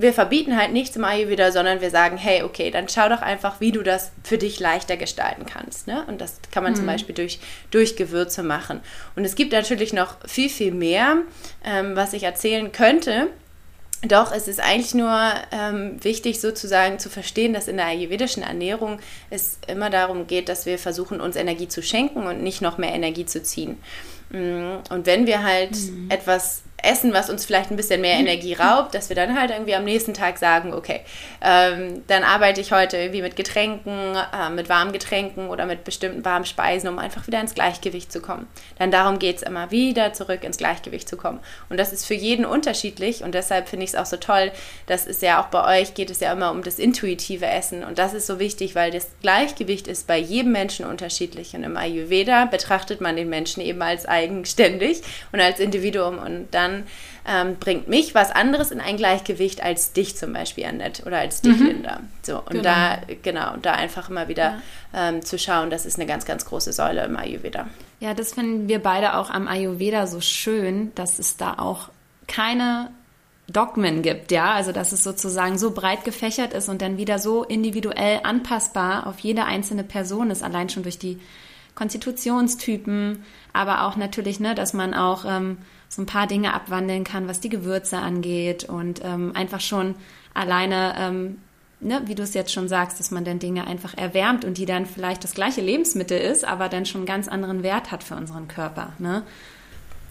wir 0.00 0.12
verbieten 0.12 0.56
halt 0.56 0.72
nichts 0.72 0.96
im 0.96 1.04
Ayurveda, 1.04 1.52
sondern 1.52 1.80
wir 1.80 1.90
sagen, 1.90 2.16
hey, 2.16 2.42
okay, 2.42 2.70
dann 2.70 2.88
schau 2.88 3.08
doch 3.08 3.22
einfach, 3.22 3.60
wie 3.60 3.72
du 3.72 3.82
das 3.82 4.12
für 4.24 4.38
dich 4.38 4.58
leichter 4.60 4.96
gestalten 4.96 5.44
kannst. 5.46 5.86
Ne? 5.86 6.04
Und 6.06 6.20
das 6.20 6.40
kann 6.50 6.62
man 6.62 6.72
mhm. 6.72 6.76
zum 6.76 6.86
Beispiel 6.86 7.14
durch, 7.14 7.40
durch 7.70 7.96
Gewürze 7.96 8.42
machen. 8.42 8.80
Und 9.16 9.24
es 9.24 9.34
gibt 9.34 9.52
natürlich 9.52 9.92
noch 9.92 10.16
viel, 10.26 10.48
viel 10.48 10.72
mehr, 10.72 11.18
ähm, 11.64 11.96
was 11.96 12.12
ich 12.12 12.22
erzählen 12.22 12.72
könnte. 12.72 13.28
Doch 14.02 14.32
es 14.32 14.48
ist 14.48 14.60
eigentlich 14.60 14.94
nur 14.94 15.14
ähm, 15.52 16.02
wichtig 16.02 16.40
sozusagen 16.40 16.98
zu 16.98 17.10
verstehen, 17.10 17.52
dass 17.52 17.68
in 17.68 17.76
der 17.76 17.86
ayurvedischen 17.86 18.42
Ernährung 18.42 18.98
es 19.28 19.58
immer 19.66 19.90
darum 19.90 20.26
geht, 20.26 20.48
dass 20.48 20.64
wir 20.64 20.78
versuchen, 20.78 21.20
uns 21.20 21.36
Energie 21.36 21.68
zu 21.68 21.82
schenken 21.82 22.26
und 22.26 22.42
nicht 22.42 22.62
noch 22.62 22.78
mehr 22.78 22.94
Energie 22.94 23.26
zu 23.26 23.42
ziehen. 23.42 23.76
Mm, 24.30 24.78
und 24.88 25.04
wenn 25.04 25.26
wir 25.26 25.42
halt 25.42 25.72
mhm. 25.72 26.06
etwas 26.08 26.62
essen, 26.82 27.12
was 27.12 27.30
uns 27.30 27.44
vielleicht 27.44 27.70
ein 27.70 27.76
bisschen 27.76 28.00
mehr 28.00 28.14
Energie 28.14 28.54
raubt, 28.54 28.94
dass 28.94 29.08
wir 29.08 29.16
dann 29.16 29.38
halt 29.38 29.50
irgendwie 29.50 29.74
am 29.74 29.84
nächsten 29.84 30.14
Tag 30.14 30.38
sagen, 30.38 30.72
okay, 30.72 31.00
ähm, 31.42 32.02
dann 32.06 32.22
arbeite 32.22 32.60
ich 32.60 32.72
heute 32.72 32.96
irgendwie 32.96 33.22
mit 33.22 33.36
Getränken, 33.36 34.16
äh, 34.16 34.50
mit 34.50 34.68
warmen 34.68 34.92
Getränken 34.92 35.48
oder 35.48 35.66
mit 35.66 35.84
bestimmten 35.84 36.24
warmen 36.24 36.44
Speisen, 36.44 36.88
um 36.88 36.98
einfach 36.98 37.26
wieder 37.26 37.40
ins 37.40 37.54
Gleichgewicht 37.54 38.12
zu 38.12 38.20
kommen. 38.20 38.46
Dann 38.78 38.90
darum 38.90 39.18
geht 39.18 39.36
es 39.36 39.42
immer, 39.42 39.70
wieder 39.70 40.12
zurück 40.12 40.44
ins 40.44 40.58
Gleichgewicht 40.58 41.08
zu 41.08 41.16
kommen. 41.16 41.40
Und 41.68 41.78
das 41.78 41.92
ist 41.92 42.06
für 42.06 42.14
jeden 42.14 42.44
unterschiedlich 42.44 43.22
und 43.22 43.34
deshalb 43.34 43.68
finde 43.68 43.84
ich 43.84 43.90
es 43.90 43.96
auch 43.96 44.06
so 44.06 44.16
toll, 44.16 44.52
dass 44.86 45.06
es 45.06 45.20
ja 45.20 45.42
auch 45.42 45.46
bei 45.46 45.80
euch 45.80 45.94
geht 45.94 46.10
es 46.10 46.20
ja 46.20 46.32
immer 46.32 46.50
um 46.50 46.62
das 46.62 46.78
intuitive 46.78 47.46
Essen 47.46 47.84
und 47.84 47.98
das 47.98 48.14
ist 48.14 48.26
so 48.26 48.38
wichtig, 48.38 48.74
weil 48.74 48.90
das 48.90 49.08
Gleichgewicht 49.22 49.88
ist 49.88 50.06
bei 50.06 50.18
jedem 50.18 50.52
Menschen 50.52 50.86
unterschiedlich 50.86 51.54
und 51.54 51.64
im 51.64 51.76
Ayurveda 51.76 52.46
betrachtet 52.46 53.00
man 53.00 53.16
den 53.16 53.28
Menschen 53.28 53.60
eben 53.60 53.82
als 53.82 54.06
eigenständig 54.06 55.02
und 55.32 55.40
als 55.40 55.60
Individuum 55.60 56.18
und 56.18 56.48
dann 56.52 56.69
dann 56.70 56.84
ähm, 57.26 57.56
bringt 57.56 57.88
mich 57.88 58.14
was 58.14 58.30
anderes 58.30 58.70
in 58.70 58.80
ein 58.80 58.96
Gleichgewicht 58.96 59.62
als 59.62 59.92
dich 59.92 60.16
zum 60.16 60.32
Beispiel, 60.32 60.64
Annette, 60.64 61.04
oder 61.04 61.18
als 61.18 61.42
dich, 61.42 61.58
mhm. 61.58 61.66
Linda. 61.66 62.00
So, 62.22 62.38
und 62.38 62.50
genau. 62.50 62.62
da, 62.62 62.98
genau, 63.22 63.54
und 63.54 63.66
da 63.66 63.72
einfach 63.72 64.08
immer 64.08 64.28
wieder 64.28 64.60
ja. 64.92 65.08
ähm, 65.08 65.22
zu 65.24 65.38
schauen, 65.38 65.70
das 65.70 65.86
ist 65.86 65.98
eine 65.98 66.06
ganz, 66.06 66.24
ganz 66.24 66.44
große 66.44 66.72
Säule 66.72 67.04
im 67.04 67.16
Ayurveda. 67.16 67.66
Ja, 68.00 68.14
das 68.14 68.32
finden 68.32 68.68
wir 68.68 68.78
beide 68.80 69.16
auch 69.16 69.30
am 69.30 69.48
Ayurveda 69.48 70.06
so 70.06 70.20
schön, 70.20 70.92
dass 70.94 71.18
es 71.18 71.36
da 71.36 71.54
auch 71.58 71.88
keine 72.26 72.90
Dogmen 73.48 74.02
gibt, 74.02 74.30
ja, 74.30 74.54
also 74.54 74.70
dass 74.70 74.92
es 74.92 75.02
sozusagen 75.02 75.58
so 75.58 75.72
breit 75.72 76.04
gefächert 76.04 76.52
ist 76.52 76.68
und 76.68 76.82
dann 76.82 76.96
wieder 76.96 77.18
so 77.18 77.42
individuell 77.42 78.20
anpassbar 78.22 79.08
auf 79.08 79.18
jede 79.18 79.44
einzelne 79.44 79.82
Person 79.82 80.30
ist, 80.30 80.42
allein 80.42 80.68
schon 80.68 80.84
durch 80.84 80.98
die 80.98 81.18
Konstitutionstypen, 81.74 83.24
aber 83.52 83.84
auch 83.84 83.96
natürlich, 83.96 84.38
ne, 84.38 84.54
dass 84.54 84.72
man 84.72 84.94
auch 84.94 85.24
ähm, 85.26 85.58
so 85.90 86.00
ein 86.00 86.06
paar 86.06 86.28
Dinge 86.28 86.54
abwandeln 86.54 87.04
kann, 87.04 87.28
was 87.28 87.40
die 87.40 87.48
Gewürze 87.48 87.98
angeht 87.98 88.64
und 88.64 89.00
ähm, 89.04 89.32
einfach 89.34 89.60
schon 89.60 89.96
alleine, 90.32 90.94
ähm, 90.96 91.38
ne, 91.80 92.02
wie 92.06 92.14
du 92.14 92.22
es 92.22 92.32
jetzt 92.32 92.52
schon 92.52 92.68
sagst, 92.68 93.00
dass 93.00 93.10
man 93.10 93.24
dann 93.24 93.40
Dinge 93.40 93.66
einfach 93.66 93.94
erwärmt 93.98 94.44
und 94.44 94.56
die 94.56 94.66
dann 94.66 94.86
vielleicht 94.86 95.24
das 95.24 95.34
gleiche 95.34 95.60
Lebensmittel 95.60 96.18
ist, 96.18 96.44
aber 96.44 96.68
dann 96.68 96.86
schon 96.86 97.00
einen 97.00 97.06
ganz 97.06 97.26
anderen 97.26 97.64
Wert 97.64 97.90
hat 97.90 98.04
für 98.04 98.14
unseren 98.14 98.46
Körper. 98.46 98.92
Ne? 99.00 99.24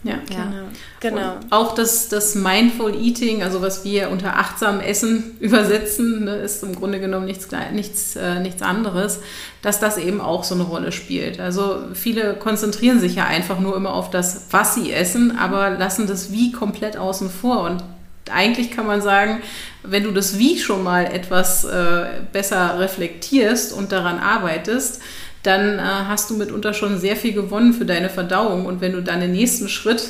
Ja, 0.02 0.14
genau. 0.26 0.68
genau. 1.00 1.36
auch 1.50 1.74
das, 1.74 2.08
das 2.08 2.34
Mindful 2.34 2.94
Eating, 2.94 3.42
also 3.42 3.60
was 3.60 3.84
wir 3.84 4.08
unter 4.08 4.38
achtsam 4.38 4.80
Essen 4.80 5.36
übersetzen, 5.40 6.24
ne, 6.24 6.36
ist 6.36 6.62
im 6.62 6.74
Grunde 6.74 7.00
genommen 7.00 7.26
nichts, 7.26 7.48
nichts, 7.72 8.16
äh, 8.16 8.40
nichts 8.40 8.62
anderes, 8.62 9.20
dass 9.60 9.78
das 9.78 9.98
eben 9.98 10.22
auch 10.22 10.44
so 10.44 10.54
eine 10.54 10.64
Rolle 10.64 10.90
spielt. 10.92 11.38
Also 11.38 11.82
viele 11.92 12.34
konzentrieren 12.34 12.98
sich 12.98 13.16
ja 13.16 13.26
einfach 13.26 13.60
nur 13.60 13.76
immer 13.76 13.92
auf 13.92 14.08
das, 14.08 14.46
was 14.50 14.74
sie 14.74 14.90
essen, 14.90 15.36
aber 15.38 15.70
lassen 15.70 16.06
das 16.06 16.32
Wie 16.32 16.50
komplett 16.50 16.96
außen 16.96 17.28
vor. 17.28 17.64
Und 17.64 17.84
eigentlich 18.32 18.70
kann 18.70 18.86
man 18.86 19.02
sagen, 19.02 19.42
wenn 19.82 20.04
du 20.04 20.12
das 20.12 20.38
Wie 20.38 20.58
schon 20.58 20.82
mal 20.82 21.04
etwas 21.04 21.64
äh, 21.64 22.06
besser 22.32 22.78
reflektierst 22.78 23.72
und 23.72 23.92
daran 23.92 24.18
arbeitest, 24.18 25.02
dann 25.42 25.78
äh, 25.78 25.82
hast 25.82 26.30
du 26.30 26.36
mitunter 26.36 26.74
schon 26.74 26.98
sehr 26.98 27.16
viel 27.16 27.32
gewonnen 27.32 27.72
für 27.72 27.86
deine 27.86 28.10
Verdauung. 28.10 28.66
Und 28.66 28.80
wenn 28.80 28.92
du 28.92 29.02
dann 29.02 29.20
den 29.20 29.32
nächsten 29.32 29.68
Schritt 29.68 30.02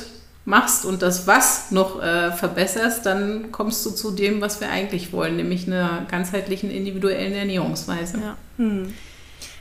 machst 0.43 0.85
und 0.85 1.01
das 1.01 1.27
Was 1.27 1.71
noch 1.71 2.01
äh, 2.01 2.31
verbesserst, 2.31 3.05
dann 3.05 3.51
kommst 3.51 3.85
du 3.85 3.91
zu 3.91 4.11
dem, 4.11 4.41
was 4.41 4.59
wir 4.59 4.69
eigentlich 4.69 5.13
wollen, 5.13 5.35
nämlich 5.37 5.67
einer 5.67 6.05
ganzheitlichen 6.09 6.71
individuellen 6.71 7.33
Ernährungsweise. 7.33 8.17
Ja. 8.17 8.37
Hm. 8.57 8.93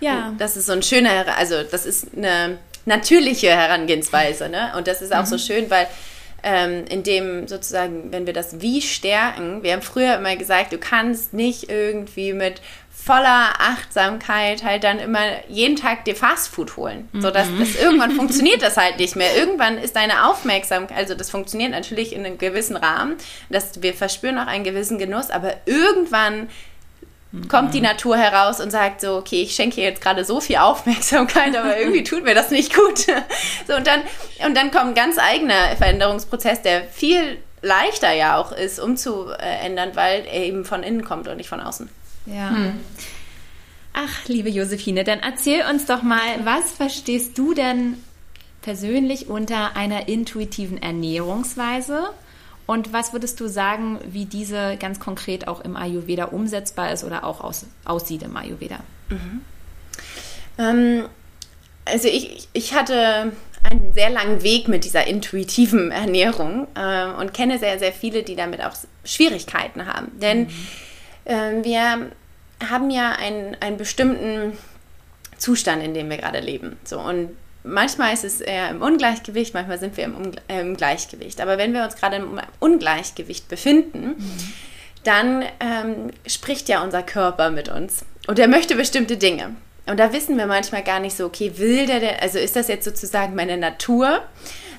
ja. 0.00 0.32
Das 0.38 0.56
ist 0.56 0.66
so 0.66 0.72
ein 0.72 0.82
schöner, 0.82 1.36
also 1.36 1.62
das 1.70 1.86
ist 1.86 2.08
eine 2.16 2.58
natürliche 2.86 3.50
Herangehensweise. 3.50 4.48
Ne? 4.48 4.72
Und 4.76 4.86
das 4.86 5.02
ist 5.02 5.14
auch 5.14 5.22
mhm. 5.22 5.26
so 5.26 5.38
schön, 5.38 5.70
weil 5.70 5.86
ähm, 6.42 6.84
in 6.88 7.02
dem 7.02 7.46
sozusagen, 7.48 8.12
wenn 8.12 8.26
wir 8.26 8.32
das 8.32 8.60
Wie 8.60 8.80
stärken, 8.80 9.62
wir 9.62 9.72
haben 9.72 9.82
früher 9.82 10.16
immer 10.16 10.36
gesagt, 10.36 10.72
du 10.72 10.78
kannst 10.78 11.34
nicht 11.34 11.70
irgendwie 11.70 12.32
mit 12.32 12.62
voller 13.02 13.52
Achtsamkeit 13.58 14.62
halt 14.62 14.84
dann 14.84 14.98
immer 14.98 15.20
jeden 15.48 15.76
Tag 15.76 16.04
dir 16.04 16.14
Fastfood 16.14 16.76
holen. 16.76 17.08
So 17.14 17.30
dass 17.30 17.48
das 17.58 17.74
irgendwann 17.74 18.10
funktioniert 18.16 18.62
das 18.62 18.76
halt 18.76 18.98
nicht 18.98 19.16
mehr. 19.16 19.36
Irgendwann 19.36 19.78
ist 19.78 19.96
deine 19.96 20.28
Aufmerksamkeit, 20.28 20.96
also 20.96 21.14
das 21.14 21.30
funktioniert 21.30 21.70
natürlich 21.70 22.14
in 22.14 22.24
einem 22.24 22.38
gewissen 22.38 22.76
Rahmen, 22.76 23.16
dass 23.48 23.82
wir 23.82 23.94
verspüren 23.94 24.38
auch 24.38 24.46
einen 24.46 24.64
gewissen 24.64 24.98
Genuss, 24.98 25.30
aber 25.30 25.54
irgendwann 25.66 26.48
kommt 27.48 27.74
die 27.74 27.80
Natur 27.80 28.16
heraus 28.16 28.60
und 28.60 28.70
sagt 28.70 29.00
so, 29.00 29.16
okay, 29.16 29.42
ich 29.42 29.54
schenke 29.54 29.80
jetzt 29.80 30.02
gerade 30.02 30.24
so 30.24 30.40
viel 30.40 30.56
Aufmerksamkeit, 30.56 31.56
aber 31.56 31.78
irgendwie 31.80 32.02
tut 32.02 32.24
mir 32.24 32.34
das 32.34 32.50
nicht 32.50 32.74
gut. 32.74 33.06
So, 33.68 33.76
und 33.76 33.86
dann, 33.86 34.02
und 34.44 34.56
dann 34.56 34.70
kommt 34.70 34.86
ein 34.86 34.94
ganz 34.94 35.16
eigener 35.16 35.76
Veränderungsprozess, 35.76 36.62
der 36.62 36.84
viel 36.84 37.38
leichter 37.62 38.12
ja 38.12 38.36
auch 38.36 38.52
ist, 38.52 38.80
umzuändern, 38.80 39.90
weil 39.94 40.24
er 40.26 40.44
eben 40.44 40.64
von 40.64 40.82
innen 40.82 41.04
kommt 41.04 41.28
und 41.28 41.36
nicht 41.36 41.48
von 41.48 41.60
außen. 41.60 41.88
Ja. 42.32 42.50
Hm. 42.50 42.80
Ach, 43.92 44.28
liebe 44.28 44.48
Josephine, 44.48 45.04
dann 45.04 45.18
erzähl 45.20 45.64
uns 45.68 45.86
doch 45.86 46.02
mal, 46.02 46.44
was 46.44 46.70
verstehst 46.72 47.36
du 47.36 47.54
denn 47.54 47.96
persönlich 48.62 49.28
unter 49.28 49.76
einer 49.76 50.08
intuitiven 50.08 50.80
Ernährungsweise? 50.80 52.10
Und 52.66 52.92
was 52.92 53.12
würdest 53.12 53.40
du 53.40 53.48
sagen, 53.48 53.98
wie 54.06 54.26
diese 54.26 54.76
ganz 54.76 55.00
konkret 55.00 55.48
auch 55.48 55.60
im 55.60 55.76
Ayurveda 55.76 56.26
umsetzbar 56.26 56.92
ist 56.92 57.02
oder 57.02 57.24
auch 57.24 57.40
aus, 57.40 57.66
aussieht 57.84 58.22
im 58.22 58.36
Ayurveda? 58.36 58.78
Mhm. 59.08 59.40
Ähm, 60.56 61.04
also 61.84 62.06
ich, 62.06 62.48
ich 62.52 62.74
hatte 62.74 63.32
einen 63.68 63.92
sehr 63.92 64.10
langen 64.10 64.42
Weg 64.44 64.68
mit 64.68 64.84
dieser 64.84 65.06
intuitiven 65.06 65.90
Ernährung 65.90 66.68
äh, 66.76 67.06
und 67.06 67.34
kenne 67.34 67.58
sehr, 67.58 67.78
sehr 67.80 67.92
viele, 67.92 68.22
die 68.22 68.36
damit 68.36 68.62
auch 68.62 68.74
Schwierigkeiten 69.04 69.86
haben. 69.86 70.12
Denn 70.20 70.42
mhm. 70.42 70.50
äh, 71.24 71.64
wir 71.64 72.12
haben 72.68 72.90
ja 72.90 73.12
einen, 73.12 73.56
einen 73.60 73.76
bestimmten 73.76 74.56
Zustand, 75.38 75.82
in 75.82 75.94
dem 75.94 76.10
wir 76.10 76.18
gerade 76.18 76.40
leben. 76.40 76.76
So, 76.84 77.00
und 77.00 77.30
manchmal 77.62 78.12
ist 78.12 78.24
es 78.24 78.40
eher 78.40 78.70
im 78.70 78.82
Ungleichgewicht, 78.82 79.54
manchmal 79.54 79.78
sind 79.78 79.96
wir 79.96 80.04
im, 80.04 80.32
äh, 80.48 80.60
im 80.60 80.76
Gleichgewicht. 80.76 81.40
Aber 81.40 81.58
wenn 81.58 81.72
wir 81.72 81.84
uns 81.84 81.96
gerade 81.96 82.16
im 82.16 82.40
Ungleichgewicht 82.58 83.48
befinden, 83.48 84.16
mhm. 84.18 84.52
dann 85.04 85.44
ähm, 85.60 86.10
spricht 86.26 86.68
ja 86.68 86.82
unser 86.82 87.02
Körper 87.02 87.50
mit 87.50 87.68
uns. 87.68 88.04
Und 88.26 88.38
er 88.38 88.48
möchte 88.48 88.76
bestimmte 88.76 89.16
Dinge. 89.16 89.56
Und 89.86 89.98
da 89.98 90.12
wissen 90.12 90.36
wir 90.36 90.46
manchmal 90.46 90.84
gar 90.84 91.00
nicht 91.00 91.16
so, 91.16 91.26
okay, 91.26 91.52
will 91.56 91.86
der 91.86 92.00
denn, 92.00 92.16
also 92.20 92.38
ist 92.38 92.54
das 92.54 92.68
jetzt 92.68 92.84
sozusagen 92.84 93.34
meine 93.34 93.56
Natur? 93.56 94.22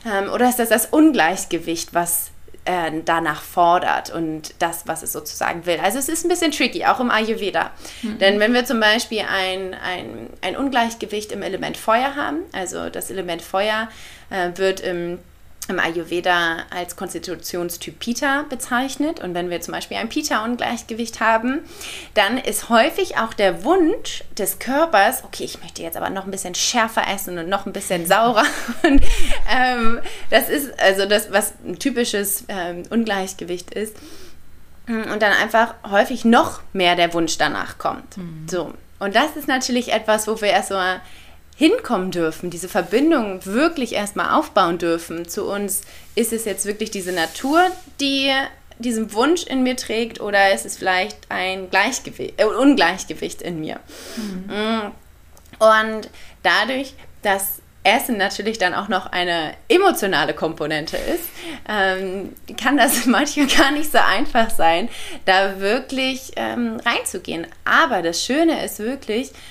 Ähm, 0.06 0.30
oder 0.30 0.48
ist 0.48 0.60
das 0.60 0.70
das 0.70 0.88
Ungleichgewicht, 0.88 1.94
was 1.94 2.32
äh, 2.66 2.92
danach 3.06 3.42
fordert 3.42 4.12
und 4.12 4.54
das, 4.60 4.88
was 4.88 5.04
es 5.04 5.12
sozusagen 5.12 5.66
will. 5.66 5.80
Also 5.82 5.98
es 5.98 6.10
ist 6.10 6.26
ein 6.26 6.30
bisschen 6.30 6.52
tricky, 6.52 6.86
auch 6.86 7.00
im 7.00 7.10
Ayurveda. 7.10 7.72
Mhm. 8.02 8.20
Denn 8.20 8.40
wenn 8.40 8.54
wir 8.54 8.66
zum 8.66 8.80
Beispiel 8.80 9.22
ein, 9.22 9.74
ein, 9.74 10.30
ein 10.42 10.56
Ungleichgewicht 10.56 11.32
im 11.32 11.42
Element 11.42 11.78
Feuer 11.78 12.16
haben, 12.16 12.40
also 12.52 12.90
das 12.90 13.10
Element 13.10 13.42
Feuer 13.42 13.90
äh, 14.30 14.52
wird 14.56 14.80
im 14.82 15.20
im 15.68 15.80
Ayurveda 15.80 16.66
als 16.70 16.96
Konstitutionstyp 16.96 18.00
Pita 18.00 18.46
bezeichnet. 18.50 19.20
Und 19.20 19.34
wenn 19.34 19.50
wir 19.50 19.62
zum 19.62 19.74
Beispiel 19.74 19.98
ein 19.98 20.10
Pita-Ungleichgewicht 20.10 21.20
haben, 21.20 21.60
dann 22.14 22.38
ist 22.38 22.70
häufig 22.70 23.18
auch 23.18 23.34
der 23.34 23.64
Wunsch 23.64 24.24
des 24.38 24.60
Körpers, 24.60 25.24
okay, 25.24 25.44
ich 25.44 25.62
möchte 25.62 25.82
jetzt 25.82 25.98
aber 25.98 26.10
noch 26.10 26.26
ein 26.26 26.32
bisschen 26.32 26.56
schärfer 26.56 27.04
essen 27.08 27.38
und 27.38 27.50
noch 27.50 27.66
ein 27.66 27.74
bisschen 27.74 28.06
saurer. 28.06 28.44
Und, 28.84 29.02
ähm, 29.50 30.00
das 30.30 30.50
ist 30.50 30.80
also 30.80 31.06
das, 31.06 31.32
was 31.32 31.54
ein 31.66 31.78
typisches 31.80 32.46
ähm, 32.48 32.84
Ungleichgewicht 32.90 33.74
ist. 33.74 33.96
Und 34.88 35.22
dann 35.22 35.32
einfach 35.32 35.76
häufig 35.90 36.26
noch 36.26 36.62
mehr 36.74 36.96
der 36.96 37.14
Wunsch 37.14 37.38
danach 37.38 37.78
kommt. 37.78 38.18
Mhm. 38.18 38.48
So. 38.50 38.74
Und 39.00 39.16
das 39.16 39.36
ist 39.36 39.48
natürlich 39.48 39.94
etwas, 39.94 40.28
wo 40.28 40.42
wir 40.42 40.50
erstmal 40.50 41.02
hinkommen 41.62 42.10
dürfen, 42.10 42.50
diese 42.50 42.68
Verbindung 42.68 43.46
wirklich 43.46 43.94
erstmal 43.94 44.32
aufbauen 44.32 44.80
dürfen 44.80 45.28
zu 45.28 45.46
uns. 45.46 45.82
Ist 46.16 46.34
es 46.34 46.46
jetzt 46.46 46.66
wirklich 46.66 46.90
diese 46.90 47.12
Natur, 47.12 47.62
die 48.00 48.32
diesen 48.80 49.14
Wunsch 49.14 49.44
in 49.44 49.62
mir 49.62 49.76
trägt 49.76 50.20
oder 50.20 50.52
ist 50.56 50.66
es 50.66 50.76
vielleicht 50.76 51.18
ein 51.30 51.70
Gleichgewicht, 51.70 52.42
äh, 52.42 52.46
Ungleichgewicht 52.46 53.44
in 53.44 53.60
mir? 53.60 53.80
Mhm. 54.16 54.92
Und 55.60 56.10
dadurch, 56.42 56.96
dass 57.22 57.60
Essen 57.84 58.18
natürlich 58.18 58.58
dann 58.58 58.74
auch 58.74 58.88
noch 58.88 59.06
eine 59.12 59.54
emotionale 59.68 60.34
Komponente 60.34 60.98
ist, 60.98 61.26
ähm, 61.70 62.34
kann 62.60 62.76
das 62.76 63.06
manchmal 63.06 63.46
gar 63.46 63.70
nicht 63.70 63.92
so 63.92 64.00
einfach 64.00 64.50
sein, 64.50 64.90
da 65.26 65.60
wirklich 65.60 66.32
ähm, 66.38 66.82
reinzugehen. 66.84 67.46
Aber 67.66 68.02
das 68.02 68.26
Schöne 68.26 68.66
ist 68.66 68.80
wirklich, 68.80 69.32
Mm, 69.32 69.51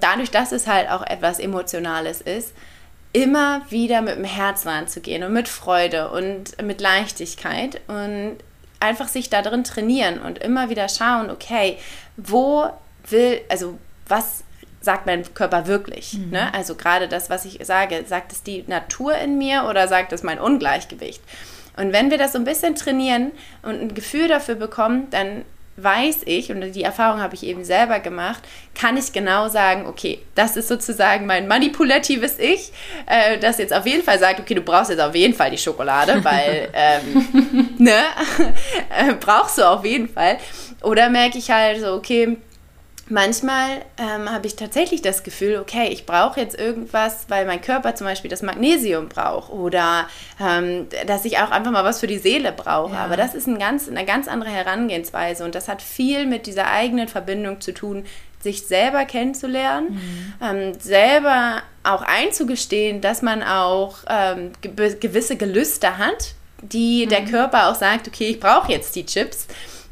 dadurch, 0.00 0.30
dass 0.30 0.52
es 0.52 0.66
halt 0.66 0.90
auch 0.90 1.02
etwas 1.02 1.38
Emotionales 1.38 2.20
ist, 2.20 2.52
immer 3.12 3.62
wieder 3.70 4.02
mit 4.02 4.16
dem 4.16 4.24
Herz 4.24 4.66
ranzugehen 4.66 5.22
und 5.22 5.32
mit 5.32 5.48
Freude 5.48 6.10
und 6.10 6.60
mit 6.62 6.80
Leichtigkeit 6.80 7.80
und 7.88 8.36
einfach 8.80 9.08
sich 9.08 9.30
da 9.30 9.42
drin 9.42 9.64
trainieren 9.64 10.18
und 10.20 10.38
immer 10.38 10.68
wieder 10.68 10.88
schauen, 10.88 11.30
okay, 11.30 11.78
wo 12.16 12.68
will, 13.08 13.40
also 13.48 13.78
was 14.06 14.44
sagt 14.80 15.06
mein 15.06 15.22
Körper 15.34 15.66
wirklich? 15.66 16.14
Mhm. 16.14 16.30
Ne? 16.30 16.54
Also 16.54 16.74
gerade 16.74 17.08
das, 17.08 17.30
was 17.30 17.44
ich 17.44 17.58
sage, 17.64 18.04
sagt 18.06 18.32
es 18.32 18.42
die 18.42 18.64
Natur 18.66 19.16
in 19.16 19.38
mir 19.38 19.64
oder 19.68 19.88
sagt 19.88 20.12
es 20.12 20.22
mein 20.22 20.38
Ungleichgewicht? 20.38 21.22
Und 21.76 21.92
wenn 21.92 22.10
wir 22.10 22.18
das 22.18 22.32
so 22.32 22.38
ein 22.38 22.44
bisschen 22.44 22.74
trainieren 22.74 23.32
und 23.62 23.80
ein 23.80 23.94
Gefühl 23.94 24.28
dafür 24.28 24.54
bekommen, 24.54 25.08
dann 25.10 25.44
weiß 25.76 26.20
ich, 26.24 26.50
und 26.50 26.60
die 26.72 26.82
Erfahrung 26.82 27.20
habe 27.20 27.34
ich 27.34 27.42
eben 27.42 27.64
selber 27.64 28.00
gemacht, 28.00 28.42
kann 28.74 28.96
ich 28.96 29.12
genau 29.12 29.48
sagen, 29.48 29.86
okay, 29.86 30.20
das 30.34 30.56
ist 30.56 30.68
sozusagen 30.68 31.26
mein 31.26 31.46
manipulatives 31.46 32.38
Ich, 32.38 32.72
äh, 33.06 33.38
das 33.38 33.58
jetzt 33.58 33.74
auf 33.74 33.86
jeden 33.86 34.02
Fall 34.02 34.18
sagt, 34.18 34.40
okay, 34.40 34.54
du 34.54 34.62
brauchst 34.62 34.90
jetzt 34.90 35.00
auf 35.00 35.14
jeden 35.14 35.34
Fall 35.34 35.50
die 35.50 35.58
Schokolade, 35.58 36.18
weil, 36.24 36.68
ähm, 36.72 37.76
ne, 37.78 37.92
äh, 38.98 39.12
brauchst 39.20 39.58
du 39.58 39.68
auf 39.68 39.84
jeden 39.84 40.08
Fall. 40.08 40.38
Oder 40.82 41.10
merke 41.10 41.38
ich 41.38 41.50
halt 41.50 41.80
so, 41.80 41.94
okay, 41.94 42.36
manchmal 43.08 43.82
ähm, 43.98 44.30
habe 44.30 44.46
ich 44.46 44.56
tatsächlich 44.56 45.02
das 45.02 45.22
Gefühl, 45.22 45.58
okay, 45.58 45.88
ich 45.88 46.06
brauche 46.06 46.40
jetzt 46.40 46.58
irgendwas, 46.58 47.26
weil 47.28 47.46
mein 47.46 47.60
Körper 47.60 47.94
zum 47.94 48.06
Beispiel 48.06 48.30
das 48.30 48.42
Magnesium 48.42 49.08
braucht 49.08 49.50
oder 49.50 50.08
ähm, 50.40 50.88
dass 51.06 51.24
ich 51.24 51.38
auch 51.38 51.50
einfach 51.50 51.70
mal 51.70 51.84
was 51.84 52.00
für 52.00 52.06
die 52.06 52.18
Seele 52.18 52.52
brauche. 52.52 52.94
Ja. 52.94 53.04
Aber 53.04 53.16
das 53.16 53.34
ist 53.34 53.46
ein 53.46 53.58
ganz, 53.58 53.88
eine 53.88 54.04
ganz 54.04 54.28
andere 54.28 54.50
Herangehensweise 54.50 55.44
und 55.44 55.54
das 55.54 55.68
hat 55.68 55.82
viel 55.82 56.26
mit 56.26 56.46
dieser 56.46 56.70
eigenen 56.70 57.08
Verbindung 57.08 57.60
zu 57.60 57.72
tun, 57.72 58.04
sich 58.40 58.66
selber 58.66 59.04
kennenzulernen, 59.04 59.94
mhm. 59.94 60.34
ähm, 60.42 60.72
selber 60.78 61.62
auch 61.82 62.02
einzugestehen, 62.02 63.00
dass 63.00 63.22
man 63.22 63.42
auch 63.42 63.98
ähm, 64.08 64.52
ge 64.60 64.96
gewisse 65.00 65.36
Gelüste 65.36 65.98
hat, 65.98 66.34
die 66.62 67.06
mhm. 67.06 67.10
der 67.10 67.24
Körper 67.24 67.68
auch 67.68 67.74
sagt, 67.74 68.08
okay, 68.08 68.28
ich 68.28 68.40
brauche 68.40 68.70
jetzt 68.70 68.94
die 68.96 69.06
Chips. 69.06 69.46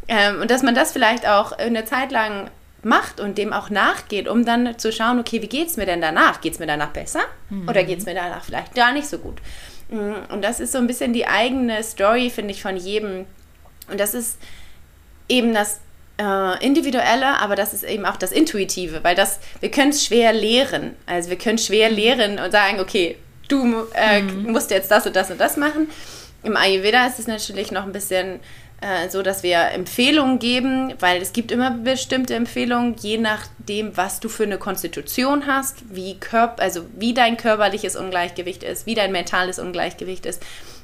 Ähm, 0.06 0.40
und 0.40 0.50
dass 0.50 0.62
man 0.62 0.74
das 0.74 0.92
vielleicht 0.92 1.26
auch 1.26 1.52
eine 1.52 1.84
Zeit 1.84 2.12
lang 2.12 2.50
macht 2.84 3.20
und 3.20 3.38
dem 3.38 3.52
auch 3.52 3.70
nachgeht, 3.70 4.28
um 4.28 4.44
dann 4.44 4.78
zu 4.78 4.92
schauen, 4.92 5.18
okay, 5.18 5.42
wie 5.42 5.48
geht 5.48 5.68
es 5.68 5.76
mir 5.76 5.86
denn 5.86 6.00
danach? 6.00 6.40
Geht 6.40 6.54
es 6.54 6.58
mir 6.58 6.66
danach 6.66 6.90
besser 6.90 7.22
mhm. 7.50 7.68
oder 7.68 7.84
geht 7.84 7.98
es 7.98 8.06
mir 8.06 8.14
danach 8.14 8.44
vielleicht 8.44 8.74
gar 8.74 8.92
nicht 8.92 9.08
so 9.08 9.18
gut? 9.18 9.38
Mm, 9.88 10.32
und 10.32 10.42
das 10.42 10.60
ist 10.60 10.72
so 10.72 10.78
ein 10.78 10.86
bisschen 10.86 11.12
die 11.12 11.26
eigene 11.26 11.82
Story, 11.82 12.30
finde 12.30 12.52
ich, 12.52 12.62
von 12.62 12.76
jedem. 12.76 13.26
Und 13.90 14.00
das 14.00 14.14
ist 14.14 14.38
eben 15.28 15.54
das 15.54 15.80
äh, 16.18 16.64
Individuelle, 16.64 17.40
aber 17.40 17.56
das 17.56 17.74
ist 17.74 17.84
eben 17.84 18.04
auch 18.04 18.16
das 18.16 18.32
Intuitive, 18.32 19.02
weil 19.02 19.14
das, 19.14 19.40
wir 19.60 19.70
können 19.70 19.90
es 19.90 20.04
schwer 20.04 20.32
lehren. 20.32 20.94
Also 21.06 21.30
wir 21.30 21.38
können 21.38 21.58
schwer 21.58 21.90
mhm. 21.90 21.96
lehren 21.96 22.38
und 22.38 22.50
sagen, 22.50 22.80
okay, 22.80 23.16
du 23.48 23.86
äh, 23.94 24.22
mhm. 24.22 24.52
musst 24.52 24.70
jetzt 24.70 24.90
das 24.90 25.06
und 25.06 25.16
das 25.16 25.30
und 25.30 25.40
das 25.40 25.56
machen. 25.56 25.88
Im 26.42 26.56
Ayurveda 26.56 27.06
ist 27.06 27.18
es 27.18 27.26
natürlich 27.26 27.72
noch 27.72 27.84
ein 27.84 27.92
bisschen 27.92 28.40
äh, 28.84 29.08
so 29.08 29.22
dass 29.22 29.42
wir 29.42 29.70
Empfehlungen 29.70 30.38
geben, 30.38 30.92
weil 31.00 31.22
es 31.22 31.32
gibt 31.32 31.50
immer 31.50 31.70
bestimmte 31.70 32.34
Empfehlungen, 32.34 32.94
je 33.00 33.16
nachdem, 33.16 33.96
was 33.96 34.20
du 34.20 34.28
für 34.28 34.42
eine 34.42 34.58
Konstitution 34.58 35.46
hast, 35.46 35.94
wie, 35.94 36.18
Körp 36.18 36.60
also 36.60 36.84
wie 36.94 37.14
dein 37.14 37.38
körperliches 37.38 37.96
Ungleichgewicht 37.96 38.62
ist, 38.62 38.84
wie 38.84 38.94
dein 38.94 39.10
mentales 39.10 39.58
Ungleichgewicht 39.58 40.26
ist. 40.26 40.42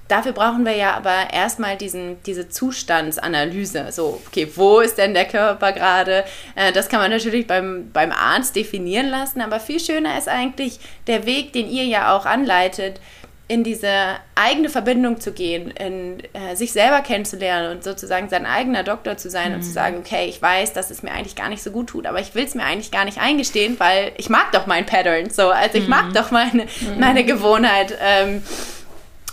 Dafür 0.09 0.33
brauchen 0.33 0.65
wir 0.65 0.75
ja 0.75 0.95
aber 0.95 1.33
erstmal 1.33 1.77
diesen, 1.77 2.21
diese 2.25 2.49
Zustandsanalyse. 2.49 3.93
So, 3.93 4.21
okay, 4.27 4.51
wo 4.57 4.81
ist 4.81 4.97
denn 4.97 5.15
der 5.15 5.27
Körper 5.27 5.73
gerade? 5.73 6.25
Äh, 6.57 6.73
das 6.73 6.89
kann 6.89 7.01
man 7.01 7.11
natürlich 7.11 7.47
beim, 7.47 7.91
beim 7.93 8.13
Arzt 8.13 8.57
definieren 8.57 9.11
lassen, 9.11 9.43
aber 9.43 9.61
viel 9.61 9.79
schöner 9.79 10.17
ist 10.17 10.29
eigentlich 10.29 10.81
der 11.07 11.27
Weg, 11.27 11.53
den 11.53 11.71
ihr 11.71 11.85
ja 11.85 12.17
auch 12.17 12.25
anleitet, 12.25 12.99
in 13.51 13.65
diese 13.65 13.91
eigene 14.37 14.69
Verbindung 14.69 15.19
zu 15.19 15.33
gehen, 15.33 15.73
in 15.73 16.23
äh, 16.35 16.55
sich 16.55 16.71
selber 16.71 17.01
kennenzulernen 17.01 17.73
und 17.73 17.83
sozusagen 17.83 18.29
sein 18.29 18.47
eigener 18.47 18.85
Doktor 18.85 19.17
zu 19.17 19.29
sein 19.29 19.49
mhm. 19.49 19.55
und 19.57 19.63
zu 19.63 19.71
mhm. 19.71 19.75
sagen, 19.75 19.97
okay, 19.99 20.27
ich 20.29 20.41
weiß, 20.41 20.73
dass 20.73 20.93
es 20.93 21.03
mir 21.03 21.11
eigentlich 21.11 21.35
gar 21.35 21.49
nicht 21.49 21.61
so 21.61 21.73
gut 21.73 21.89
tut, 21.89 22.07
aber 22.07 22.21
ich 22.21 22.37
will 22.37 22.45
es 22.45 22.55
mir 22.55 22.63
eigentlich 22.63 22.93
gar 22.93 23.05
nicht 23.05 23.19
eingestehen, 23.19 23.81
weil 23.81 24.13
ich 24.19 24.29
mag 24.29 24.53
doch 24.53 24.69
mein 24.69 24.87
Pattern 24.87 25.31
so, 25.31 25.51
also 25.51 25.79
ich 25.79 25.85
mhm. 25.85 25.91
mag 25.91 26.15
doch 26.15 26.31
meine, 26.31 26.63
mhm. 26.63 27.01
meine 27.01 27.25
Gewohnheit. 27.25 27.99
Ähm, 28.01 28.45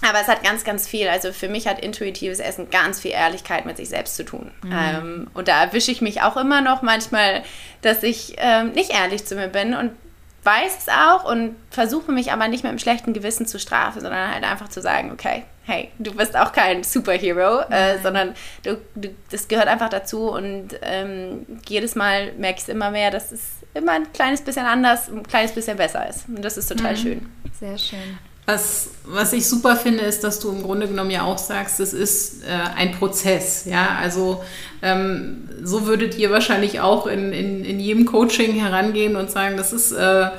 aber 0.02 0.20
es 0.20 0.28
hat 0.28 0.44
ganz, 0.44 0.64
ganz 0.64 0.88
viel, 0.88 1.08
also 1.10 1.32
für 1.32 1.48
mich 1.48 1.68
hat 1.68 1.80
intuitives 1.80 2.40
Essen 2.40 2.72
ganz 2.72 3.00
viel 3.00 3.12
Ehrlichkeit 3.12 3.68
mit 3.68 3.78
sich 3.78 3.90
selbst 3.90 4.16
zu 4.16 4.26
tun. 4.26 4.50
Mhm. 4.64 4.72
Ähm, 4.74 5.28
und 5.36 5.48
da 5.48 5.64
erwische 5.64 5.92
ich 5.92 6.02
mich 6.02 6.24
auch 6.24 6.38
immer 6.38 6.62
noch 6.62 6.82
manchmal, 6.82 7.44
dass 7.84 8.02
ich 8.02 8.34
ähm, 8.38 8.72
nicht 8.72 8.90
ehrlich 8.90 9.26
zu 9.26 9.36
mir 9.36 9.48
bin 9.48 9.76
und 9.76 9.92
weiß 10.48 10.78
es 10.80 10.88
auch 10.88 11.30
und 11.30 11.58
versuche 11.70 12.12
mich 12.12 12.32
aber 12.32 12.48
nicht 12.48 12.64
mit 12.64 12.70
einem 12.70 12.80
schlechten 12.80 13.12
Gewissen 13.12 13.46
zu 13.46 13.60
strafen, 13.60 14.02
sondern 14.02 14.34
halt 14.34 14.46
einfach 14.46 14.70
zu 14.70 14.82
sagen, 14.82 15.12
okay, 15.12 15.44
hey, 15.66 15.92
du 16.00 16.14
bist 16.16 16.38
auch 16.38 16.54
kein 16.54 16.86
Superhero, 16.86 17.60
äh, 17.70 18.00
sondern 18.02 18.34
du, 18.64 18.78
du, 18.96 19.10
das 19.30 19.50
gehört 19.50 19.68
einfach 19.68 19.90
dazu 19.90 20.32
und 20.32 20.70
ähm, 20.82 21.46
jedes 21.68 21.96
Mal 21.96 22.32
merke 22.38 22.60
ich 22.60 22.64
es 22.64 22.70
immer 22.70 22.92
mehr, 22.92 23.12
dass 23.12 23.34
es 23.34 23.58
immer 23.74 23.92
ein 23.92 24.12
kleines 24.14 24.42
bisschen 24.42 24.66
anders, 24.66 25.10
ein 25.10 25.24
kleines 25.24 25.52
bisschen 25.52 25.76
besser 25.76 26.08
ist. 26.08 26.30
Und 26.30 26.42
das 26.44 26.58
ist 26.58 26.68
total 26.68 26.94
mhm. 26.94 26.98
schön. 26.98 27.30
Sehr 27.60 27.78
schön. 27.78 28.18
Was, 28.50 28.92
was 29.04 29.34
ich 29.34 29.46
super 29.46 29.76
finde, 29.76 30.04
ist, 30.04 30.24
dass 30.24 30.40
du 30.40 30.50
im 30.50 30.64
Grunde 30.64 30.88
genommen 30.88 31.12
ja 31.12 31.24
auch 31.24 31.38
sagst, 31.38 31.82
es 31.82 31.92
ist 31.92 32.44
äh, 32.44 32.78
ein 32.78 32.94
Prozess. 32.94 33.66
Ja, 33.66 33.98
also 34.02 34.42
ähm, 34.82 35.50
so 35.62 35.86
würdet 35.86 36.18
ihr 36.18 36.32
wahrscheinlich 36.32 36.80
auch 36.80 37.08
in, 37.08 37.34
in, 37.34 37.66
in 37.66 37.80
jedem 37.80 38.06
Coaching 38.06 38.54
herangehen 38.54 39.18
und 39.18 39.30
sagen, 39.30 39.58
das 39.58 39.74
ist 39.74 39.92
äh, 39.92 40.30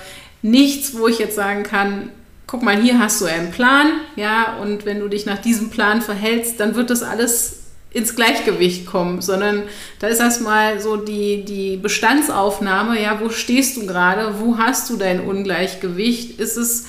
nichts, 0.40 0.96
wo 0.98 1.06
ich 1.06 1.18
jetzt 1.18 1.36
sagen 1.36 1.64
kann, 1.64 2.10
guck 2.46 2.62
mal, 2.62 2.80
hier 2.80 2.98
hast 2.98 3.20
du 3.20 3.26
einen 3.26 3.50
Plan, 3.50 3.88
ja, 4.16 4.56
und 4.62 4.86
wenn 4.86 5.00
du 5.00 5.08
dich 5.08 5.26
nach 5.26 5.38
diesem 5.38 5.68
Plan 5.68 6.00
verhältst, 6.00 6.58
dann 6.60 6.74
wird 6.74 6.88
das 6.88 7.02
alles 7.02 7.58
ins 7.90 8.16
Gleichgewicht 8.16 8.86
kommen, 8.86 9.22
sondern 9.22 9.64
da 9.98 10.08
ist 10.08 10.20
erstmal 10.20 10.80
so 10.80 10.96
die, 10.96 11.44
die 11.44 11.76
Bestandsaufnahme, 11.76 13.00
ja, 13.00 13.20
wo 13.20 13.28
stehst 13.30 13.76
du 13.76 13.86
gerade, 13.86 14.34
wo 14.40 14.58
hast 14.58 14.88
du 14.90 14.96
dein 14.96 15.20
Ungleichgewicht? 15.20 16.38
Ist 16.40 16.56
es 16.56 16.86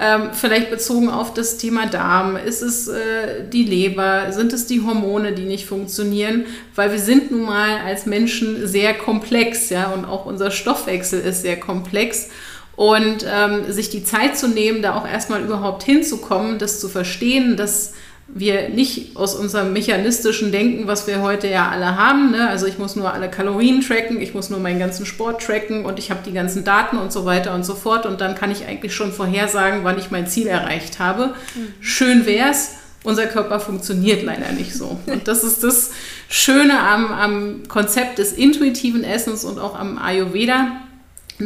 ähm, 0.00 0.30
vielleicht 0.32 0.70
bezogen 0.70 1.10
auf 1.10 1.34
das 1.34 1.58
Thema 1.58 1.86
Darm, 1.86 2.36
ist 2.36 2.62
es 2.62 2.86
äh, 2.86 3.48
die 3.52 3.64
Leber, 3.64 4.30
sind 4.30 4.52
es 4.52 4.66
die 4.66 4.82
Hormone, 4.82 5.32
die 5.32 5.44
nicht 5.44 5.66
funktionieren, 5.66 6.46
weil 6.76 6.92
wir 6.92 7.00
sind 7.00 7.32
nun 7.32 7.42
mal 7.42 7.78
als 7.84 8.06
Menschen 8.06 8.66
sehr 8.68 8.94
komplex, 8.94 9.70
ja, 9.70 9.90
und 9.90 10.04
auch 10.04 10.24
unser 10.24 10.52
Stoffwechsel 10.52 11.20
ist 11.20 11.42
sehr 11.42 11.58
komplex. 11.58 12.28
Und 12.76 13.26
ähm, 13.28 13.72
sich 13.72 13.90
die 13.90 14.04
Zeit 14.04 14.38
zu 14.38 14.46
nehmen, 14.46 14.82
da 14.82 14.94
auch 14.94 15.04
erstmal 15.04 15.42
überhaupt 15.42 15.82
hinzukommen, 15.82 16.60
das 16.60 16.78
zu 16.78 16.88
verstehen, 16.88 17.56
dass 17.56 17.94
wir 18.28 18.68
nicht 18.68 19.16
aus 19.16 19.34
unserem 19.34 19.72
mechanistischen 19.72 20.52
Denken, 20.52 20.86
was 20.86 21.06
wir 21.06 21.22
heute 21.22 21.48
ja 21.48 21.70
alle 21.70 21.96
haben, 21.96 22.30
ne? 22.30 22.48
also 22.48 22.66
ich 22.66 22.78
muss 22.78 22.94
nur 22.94 23.12
alle 23.12 23.30
Kalorien 23.30 23.80
tracken, 23.80 24.20
ich 24.20 24.34
muss 24.34 24.50
nur 24.50 24.60
meinen 24.60 24.78
ganzen 24.78 25.06
Sport 25.06 25.42
tracken 25.42 25.86
und 25.86 25.98
ich 25.98 26.10
habe 26.10 26.20
die 26.24 26.32
ganzen 26.32 26.62
Daten 26.62 26.98
und 26.98 27.10
so 27.10 27.24
weiter 27.24 27.54
und 27.54 27.64
so 27.64 27.74
fort 27.74 28.04
und 28.04 28.20
dann 28.20 28.34
kann 28.34 28.50
ich 28.50 28.66
eigentlich 28.66 28.94
schon 28.94 29.12
vorhersagen, 29.12 29.82
wann 29.82 29.98
ich 29.98 30.10
mein 30.10 30.26
Ziel 30.26 30.46
erreicht 30.46 30.98
habe. 30.98 31.28
Mhm. 31.54 31.72
Schön 31.80 32.26
wär's, 32.26 32.72
unser 33.02 33.26
Körper 33.26 33.60
funktioniert 33.60 34.22
leider 34.22 34.52
nicht 34.52 34.74
so. 34.74 34.98
Und 35.06 35.26
das 35.26 35.42
ist 35.42 35.64
das 35.64 35.92
Schöne 36.28 36.78
am, 36.80 37.12
am 37.12 37.68
Konzept 37.68 38.18
des 38.18 38.32
intuitiven 38.32 39.04
Essens 39.04 39.44
und 39.44 39.58
auch 39.58 39.78
am 39.78 39.98
Ayurveda 39.98 40.82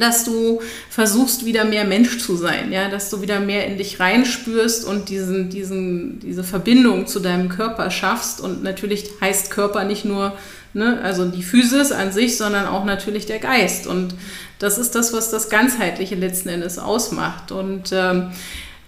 dass 0.01 0.25
du 0.25 0.61
versuchst, 0.89 1.45
wieder 1.45 1.65
mehr 1.65 1.85
Mensch 1.85 2.19
zu 2.19 2.37
sein, 2.37 2.73
ja, 2.73 2.89
dass 2.89 3.11
du 3.11 3.21
wieder 3.21 3.41
mehr 3.41 3.67
in 3.67 3.77
dich 3.77 4.01
reinspürst 4.01 4.85
und 4.85 5.09
diesen, 5.09 5.51
diesen, 5.51 6.19
diese 6.21 6.45
Verbindung 6.45 7.07
zu 7.07 7.21
deinem 7.21 7.49
Körper 7.49 7.91
schaffst. 7.91 8.41
Und 8.41 8.63
natürlich 8.63 9.11
heißt 9.21 9.51
Körper 9.51 9.85
nicht 9.85 10.05
nur, 10.05 10.37
ne, 10.73 11.01
also 11.03 11.27
die 11.27 11.43
Physis 11.43 11.93
an 11.93 12.13
sich, 12.13 12.39
sondern 12.39 12.67
auch 12.67 12.85
natürlich 12.85 13.27
der 13.27 13.39
Geist. 13.39 13.87
Und 13.87 14.15
das 14.59 14.79
ist 14.79 14.95
das, 14.95 15.13
was 15.13 15.31
das 15.31 15.51
Ganzheitliche 15.51 16.15
letzten 16.15 16.49
Endes 16.49 16.79
ausmacht. 16.79 17.53
Und 17.53 17.93
ähm, 17.93 18.31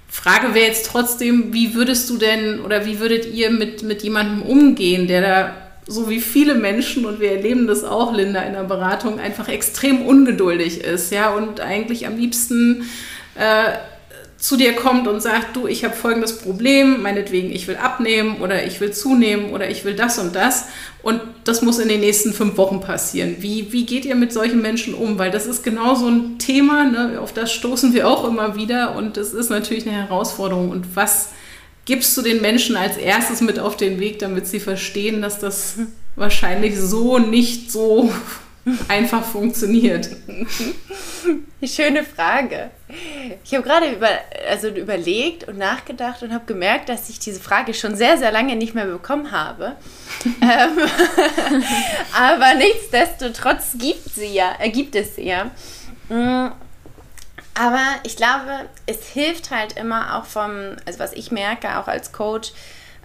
Frage 0.09 0.55
wäre 0.55 0.67
jetzt 0.67 0.87
trotzdem, 0.87 1.53
wie 1.53 1.75
würdest 1.75 2.09
du 2.09 2.17
denn 2.17 2.61
oder 2.61 2.87
wie 2.87 3.01
würdet 3.01 3.27
ihr 3.27 3.51
mit, 3.51 3.83
mit 3.83 4.03
jemandem 4.03 4.43
umgehen, 4.43 5.07
der 5.07 5.21
da 5.21 5.64
so 5.87 6.09
wie 6.09 6.21
viele 6.21 6.55
Menschen, 6.55 7.05
und 7.05 7.21
wir 7.21 7.33
erleben 7.33 7.67
das 7.67 7.85
auch, 7.85 8.13
Linda, 8.15 8.41
in 8.43 8.55
der 8.55 8.65
Beratung, 8.65 9.19
einfach 9.19 9.49
extrem 9.49 10.03
ungeduldig 10.03 10.81
ist, 10.83 11.13
ja, 11.13 11.31
und 11.31 11.61
eigentlich 11.61 12.07
am 12.07 12.17
liebsten 12.17 12.85
äh, 13.35 13.73
zu 14.45 14.59
dir 14.59 14.75
kommt 14.75 15.09
und 15.09 15.23
sagt, 15.23 15.57
du, 15.57 15.67
ich 15.67 15.85
habe 15.85 15.95
folgendes 15.95 16.37
Problem, 16.37 17.01
meinetwegen, 17.01 17.51
ich 17.51 17.67
will 17.67 17.77
abnehmen 17.77 18.43
oder 18.43 18.67
ich 18.67 18.79
will 18.79 18.93
zunehmen 18.93 19.53
oder 19.53 19.71
ich 19.71 19.87
will 19.87 19.95
das 19.95 20.19
und 20.19 20.37
das 20.37 20.67
und 21.03 21.23
das 21.45 21.63
muss 21.63 21.79
in 21.79 21.89
den 21.89 22.01
nächsten 22.01 22.35
fünf 22.35 22.59
Wochen 22.59 22.81
passieren. 22.81 23.37
Wie, 23.39 23.73
wie 23.73 23.87
geht 23.87 24.05
ihr 24.05 24.15
mit 24.15 24.35
solchen 24.35 24.61
Menschen 24.61 24.93
um? 24.93 25.19
Weil 25.19 25.31
das 25.31 25.47
ist 25.47 25.63
genau 25.65 25.95
so 25.95 26.09
ein 26.09 26.39
Thema, 26.39 26.85
ne, 26.85 27.21
auf 27.23 27.33
das 27.33 27.53
stoßen 27.53 27.95
wir 27.95 28.07
auch 28.07 28.29
immer 28.29 28.55
wieder 28.55 28.97
und 28.97 29.17
das 29.17 29.33
ist 29.33 29.49
natürlich 29.49 29.87
eine 29.87 29.97
Herausforderung. 29.97 30.71
Und 30.71 30.95
was 30.95 31.31
gibst 31.85 32.17
du 32.17 32.23
den 32.23 32.41
Menschen 32.41 32.77
als 32.77 32.97
erstes 32.97 33.41
mit 33.41 33.59
auf 33.59 33.77
den 33.77 34.01
Weg, 34.01 34.19
damit 34.19 34.47
sie 34.47 34.61
verstehen, 34.61 35.23
dass 35.23 35.39
das 35.39 35.77
wahrscheinlich 36.17 36.79
so 36.79 37.19
nicht 37.19 37.71
so 37.71 38.13
einfach 38.89 39.25
funktioniert? 39.25 40.09
Schöne 41.63 42.05
Frage. 42.05 42.71
Ich 43.43 43.55
habe 43.55 43.63
gerade 43.63 43.91
über, 43.91 44.09
also 44.49 44.69
überlegt 44.69 45.49
und 45.49 45.59
nachgedacht 45.59 46.23
und 46.23 46.33
habe 46.33 46.45
gemerkt, 46.47 46.89
dass 46.89 47.09
ich 47.09 47.19
diese 47.19 47.41
Frage 47.41 47.75
schon 47.75 47.97
sehr, 47.97 48.19
sehr 48.19 48.31
lange 48.33 48.57
nicht 48.57 48.75
mehr 48.75 48.87
bekommen 48.87 49.33
habe. 49.33 49.77
ähm, 50.43 50.79
aber 52.13 52.55
nichtsdestotrotz 52.55 53.77
gibt, 53.79 54.15
sie 54.15 54.35
ja, 54.35 54.55
äh, 54.59 54.71
gibt 54.71 54.95
es 54.95 55.17
sie 55.17 55.27
ja. 55.29 55.51
Aber 57.55 57.83
ich 58.03 58.17
glaube, 58.17 58.69
es 58.87 59.07
hilft 59.09 59.51
halt 59.51 59.77
immer 59.77 60.19
auch 60.19 60.25
vom, 60.25 60.77
also 60.87 60.99
was 60.99 61.13
ich 61.13 61.31
merke, 61.31 61.79
auch 61.79 61.87
als 61.87 62.13
Coach, 62.13 62.53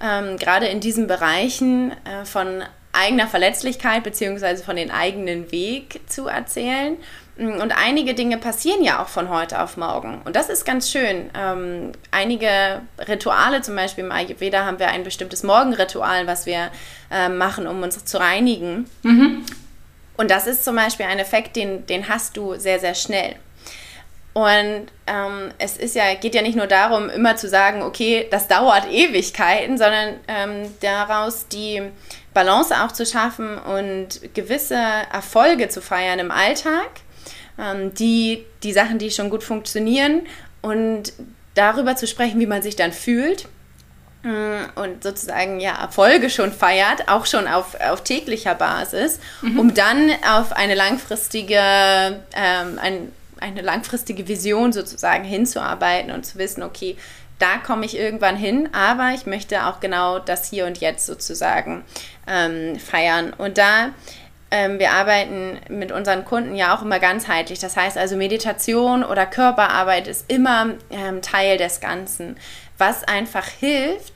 ähm, 0.01 0.37
gerade 0.37 0.67
in 0.67 0.79
diesen 0.79 1.07
Bereichen 1.07 1.91
äh, 2.05 2.25
von 2.25 2.63
eigener 2.91 3.27
Verletzlichkeit 3.27 4.03
beziehungsweise 4.03 4.63
von 4.63 4.75
den 4.75 4.91
eigenen 4.91 5.51
Weg 5.51 6.01
zu 6.07 6.27
erzählen. 6.27 6.97
Mm, 7.37 7.61
und 7.61 7.71
einige 7.71 8.15
Dinge 8.15 8.37
passieren 8.37 8.83
ja 8.83 9.03
auch 9.03 9.07
von 9.07 9.29
heute 9.29 9.61
auf 9.61 9.77
morgen. 9.77 10.21
Und 10.25 10.35
das 10.35 10.49
ist 10.49 10.65
ganz 10.65 10.89
schön. 10.89 11.29
Ähm, 11.37 11.91
einige 12.11 12.81
Rituale, 13.07 13.61
zum 13.61 13.75
Beispiel 13.75 14.03
im 14.03 14.11
Ayurveda 14.11 14.65
haben 14.65 14.79
wir 14.79 14.87
ein 14.87 15.03
bestimmtes 15.03 15.43
Morgenritual, 15.43 16.25
was 16.25 16.45
wir 16.45 16.71
äh, 17.11 17.29
machen, 17.29 17.67
um 17.67 17.83
uns 17.83 18.03
zu 18.03 18.19
reinigen. 18.19 18.89
Mhm. 19.03 19.45
Und 20.17 20.31
das 20.31 20.47
ist 20.47 20.65
zum 20.65 20.75
Beispiel 20.75 21.05
ein 21.05 21.19
Effekt, 21.19 21.55
den, 21.55 21.85
den 21.85 22.09
hast 22.09 22.35
du 22.35 22.55
sehr, 22.55 22.79
sehr 22.79 22.95
schnell. 22.95 23.35
Und 24.33 24.87
ähm, 25.07 25.51
es 25.57 25.75
ist 25.77 25.95
ja, 25.95 26.13
geht 26.13 26.35
ja 26.35 26.41
nicht 26.41 26.55
nur 26.55 26.67
darum, 26.67 27.09
immer 27.09 27.35
zu 27.35 27.49
sagen, 27.49 27.81
okay, 27.81 28.27
das 28.29 28.47
dauert 28.47 28.89
Ewigkeiten, 28.89 29.77
sondern 29.77 30.15
ähm, 30.27 30.73
daraus 30.81 31.47
die 31.47 31.81
Balance 32.33 32.73
auch 32.83 32.91
zu 32.91 33.05
schaffen 33.05 33.57
und 33.57 34.33
gewisse 34.33 34.77
Erfolge 35.11 35.69
zu 35.69 35.81
feiern 35.81 36.19
im 36.19 36.31
Alltag, 36.31 36.89
ähm, 37.57 37.93
die, 37.95 38.45
die 38.63 38.71
Sachen, 38.71 38.99
die 38.99 39.11
schon 39.11 39.29
gut 39.29 39.43
funktionieren 39.43 40.21
und 40.61 41.13
darüber 41.55 41.95
zu 41.95 42.07
sprechen, 42.07 42.39
wie 42.39 42.45
man 42.45 42.61
sich 42.61 42.75
dann 42.75 42.93
fühlt 42.93 43.47
mm, 44.23 44.79
und 44.79 45.03
sozusagen 45.03 45.59
ja 45.59 45.71
Erfolge 45.71 46.29
schon 46.29 46.53
feiert, 46.53 47.09
auch 47.09 47.25
schon 47.25 47.47
auf, 47.47 47.75
auf 47.81 48.03
täglicher 48.03 48.55
Basis, 48.55 49.19
mhm. 49.41 49.59
um 49.59 49.73
dann 49.73 50.11
auf 50.31 50.53
eine 50.53 50.75
langfristige, 50.75 51.59
ähm, 52.33 52.79
ein, 52.79 53.11
eine 53.41 53.61
langfristige 53.61 54.27
Vision 54.27 54.73
sozusagen 54.73 55.23
hinzuarbeiten 55.23 56.11
und 56.11 56.25
zu 56.25 56.37
wissen, 56.37 56.63
okay, 56.63 56.97
da 57.39 57.57
komme 57.57 57.85
ich 57.85 57.97
irgendwann 57.97 58.35
hin, 58.35 58.69
aber 58.73 59.11
ich 59.13 59.25
möchte 59.25 59.65
auch 59.65 59.79
genau 59.79 60.19
das 60.19 60.49
hier 60.49 60.65
und 60.65 60.79
jetzt 60.79 61.05
sozusagen 61.05 61.83
ähm, 62.27 62.77
feiern. 62.77 63.33
Und 63.33 63.57
da 63.57 63.91
ähm, 64.51 64.79
wir 64.79 64.91
arbeiten 64.91 65.59
mit 65.69 65.91
unseren 65.91 66.25
Kunden 66.25 66.55
ja 66.55 66.75
auch 66.75 66.81
immer 66.81 66.99
ganzheitlich. 66.99 67.59
Das 67.59 67.77
heißt 67.77 67.97
also 67.97 68.15
Meditation 68.15 69.03
oder 69.03 69.25
Körperarbeit 69.25 70.07
ist 70.07 70.31
immer 70.31 70.71
ähm, 70.89 71.21
Teil 71.21 71.57
des 71.57 71.79
Ganzen, 71.81 72.37
was 72.77 73.03
einfach 73.03 73.45
hilft, 73.45 74.13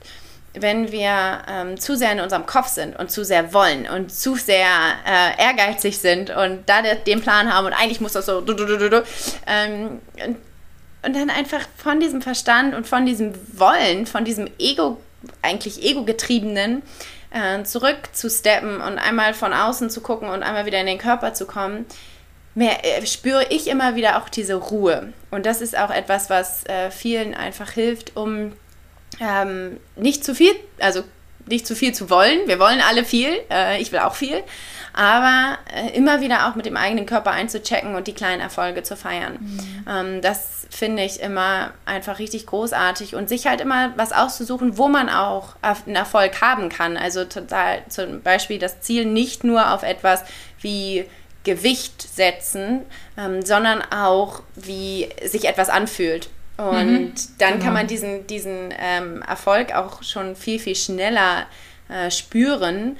wenn 0.54 0.92
wir 0.92 1.42
ähm, 1.48 1.78
zu 1.78 1.96
sehr 1.96 2.12
in 2.12 2.20
unserem 2.20 2.46
Kopf 2.46 2.68
sind 2.68 2.96
und 2.96 3.10
zu 3.10 3.24
sehr 3.24 3.52
wollen 3.52 3.88
und 3.88 4.12
zu 4.12 4.36
sehr 4.36 4.66
äh, 5.06 5.42
ehrgeizig 5.42 5.98
sind 5.98 6.30
und 6.30 6.62
da 6.66 6.82
den 6.82 7.20
Plan 7.20 7.52
haben 7.52 7.66
und 7.66 7.72
eigentlich 7.72 8.00
muss 8.00 8.12
das 8.12 8.26
so 8.26 8.40
du, 8.40 8.54
du, 8.54 8.66
du, 8.66 9.04
ähm, 9.46 10.00
und, 10.24 10.36
und 11.02 11.16
dann 11.16 11.30
einfach 11.30 11.60
von 11.76 11.98
diesem 12.00 12.22
Verstand 12.22 12.74
und 12.74 12.86
von 12.86 13.04
diesem 13.04 13.34
Wollen, 13.58 14.06
von 14.06 14.24
diesem 14.24 14.48
Ego, 14.58 14.98
eigentlich 15.42 15.82
ego-getriebenen, 15.82 16.82
äh, 17.30 17.64
zurück 17.64 17.98
zu 18.12 18.30
steppen 18.30 18.80
und 18.80 18.98
einmal 18.98 19.34
von 19.34 19.52
außen 19.52 19.90
zu 19.90 20.00
gucken 20.00 20.28
und 20.28 20.42
einmal 20.42 20.66
wieder 20.66 20.80
in 20.80 20.86
den 20.86 20.98
Körper 20.98 21.34
zu 21.34 21.46
kommen, 21.46 21.84
mehr, 22.54 22.84
äh, 22.84 23.04
spüre 23.06 23.46
ich 23.50 23.66
immer 23.66 23.96
wieder 23.96 24.22
auch 24.22 24.28
diese 24.28 24.54
Ruhe. 24.54 25.12
Und 25.30 25.46
das 25.46 25.60
ist 25.60 25.76
auch 25.76 25.90
etwas, 25.90 26.30
was 26.30 26.64
äh, 26.66 26.90
vielen 26.90 27.34
einfach 27.34 27.70
hilft, 27.70 28.16
um 28.16 28.52
ähm, 29.20 29.78
nicht 29.96 30.24
zu 30.24 30.34
viel, 30.34 30.54
also 30.78 31.02
nicht 31.46 31.66
zu 31.66 31.74
viel 31.74 31.92
zu 31.92 32.10
wollen. 32.10 32.46
Wir 32.46 32.58
wollen 32.58 32.80
alle 32.80 33.04
viel, 33.04 33.28
äh, 33.50 33.80
ich 33.80 33.92
will 33.92 34.00
auch 34.00 34.14
viel, 34.14 34.42
aber 34.92 35.58
äh, 35.74 35.90
immer 35.96 36.20
wieder 36.20 36.48
auch 36.48 36.54
mit 36.54 36.66
dem 36.66 36.76
eigenen 36.76 37.06
Körper 37.06 37.32
einzuchecken 37.32 37.94
und 37.94 38.06
die 38.06 38.14
kleinen 38.14 38.40
Erfolge 38.40 38.82
zu 38.82 38.96
feiern. 38.96 39.38
Mhm. 39.40 39.84
Ähm, 39.88 40.20
das 40.22 40.66
finde 40.70 41.04
ich 41.04 41.20
immer 41.20 41.72
einfach 41.84 42.18
richtig 42.18 42.46
großartig 42.46 43.14
und 43.14 43.28
sich 43.28 43.46
halt 43.46 43.60
immer 43.60 43.92
was 43.96 44.12
auszusuchen, 44.12 44.78
wo 44.78 44.88
man 44.88 45.08
auch 45.08 45.54
einen 45.62 45.96
Erfolg 45.96 46.40
haben 46.40 46.68
kann. 46.68 46.96
Also 46.96 47.24
total 47.24 47.82
zum 47.88 48.22
Beispiel 48.22 48.58
das 48.58 48.80
Ziel 48.80 49.04
nicht 49.04 49.44
nur 49.44 49.72
auf 49.72 49.82
etwas 49.82 50.24
wie 50.60 51.04
Gewicht 51.44 52.02
setzen, 52.02 52.82
ähm, 53.18 53.42
sondern 53.42 53.82
auch 53.92 54.42
wie 54.54 55.08
sich 55.24 55.44
etwas 55.44 55.68
anfühlt. 55.68 56.28
Und 56.56 56.76
mhm, 56.76 57.14
dann 57.38 57.54
genau. 57.54 57.64
kann 57.64 57.74
man 57.74 57.86
diesen, 57.86 58.26
diesen 58.26 58.72
ähm, 58.78 59.22
Erfolg 59.22 59.74
auch 59.74 60.02
schon 60.02 60.36
viel, 60.36 60.58
viel 60.58 60.76
schneller 60.76 61.46
äh, 61.88 62.10
spüren. 62.10 62.96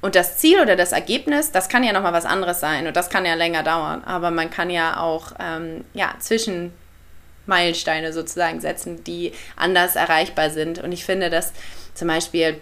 Und 0.00 0.14
das 0.14 0.36
Ziel 0.36 0.60
oder 0.60 0.76
das 0.76 0.92
Ergebnis, 0.92 1.50
das 1.50 1.68
kann 1.68 1.82
ja 1.82 1.92
nochmal 1.92 2.12
was 2.12 2.24
anderes 2.24 2.60
sein 2.60 2.86
und 2.86 2.96
das 2.96 3.10
kann 3.10 3.24
ja 3.24 3.34
länger 3.34 3.62
dauern. 3.64 4.04
Aber 4.04 4.30
man 4.30 4.50
kann 4.50 4.70
ja 4.70 5.00
auch 5.00 5.32
ähm, 5.40 5.84
ja, 5.94 6.14
zwischen 6.20 6.72
Meilensteine 7.46 8.12
sozusagen 8.12 8.60
setzen, 8.60 9.02
die 9.02 9.32
anders 9.56 9.96
erreichbar 9.96 10.50
sind. 10.50 10.78
Und 10.78 10.92
ich 10.92 11.04
finde, 11.04 11.30
dass 11.30 11.52
zum 11.94 12.08
Beispiel 12.08 12.60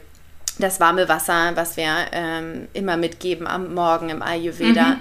das 0.59 0.80
warme 0.80 1.09
Wasser, 1.09 1.52
was 1.54 1.76
wir 1.76 1.92
ähm, 2.12 2.68
immer 2.72 2.96
mitgeben 2.96 3.46
am 3.46 3.74
Morgen 3.74 4.09
im 4.09 4.22
Ayurveda, 4.22 4.90
mhm. 4.90 5.00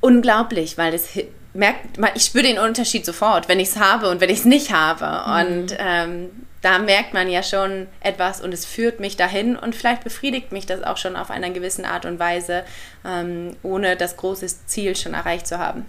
unglaublich, 0.00 0.78
weil 0.78 0.94
es 0.94 1.10
merkt, 1.54 1.98
ich 2.14 2.24
spüre 2.24 2.44
den 2.44 2.58
Unterschied 2.58 3.04
sofort, 3.04 3.48
wenn 3.48 3.60
ich 3.60 3.68
es 3.68 3.76
habe 3.76 4.08
und 4.08 4.20
wenn 4.20 4.30
ich 4.30 4.40
es 4.40 4.44
nicht 4.44 4.72
habe. 4.72 5.04
Mhm. 5.04 5.62
Und 5.62 5.76
ähm, 5.78 6.30
da 6.62 6.78
merkt 6.78 7.12
man 7.12 7.28
ja 7.28 7.42
schon 7.42 7.88
etwas 8.00 8.40
und 8.40 8.54
es 8.54 8.64
führt 8.64 9.00
mich 9.00 9.16
dahin 9.16 9.56
und 9.56 9.74
vielleicht 9.74 10.04
befriedigt 10.04 10.52
mich 10.52 10.64
das 10.64 10.82
auch 10.82 10.96
schon 10.96 11.16
auf 11.16 11.30
einer 11.30 11.50
gewissen 11.50 11.84
Art 11.84 12.06
und 12.06 12.18
Weise, 12.18 12.62
ähm, 13.04 13.56
ohne 13.62 13.96
das 13.96 14.16
große 14.16 14.46
Ziel 14.66 14.96
schon 14.96 15.14
erreicht 15.14 15.46
zu 15.46 15.58
haben. 15.58 15.84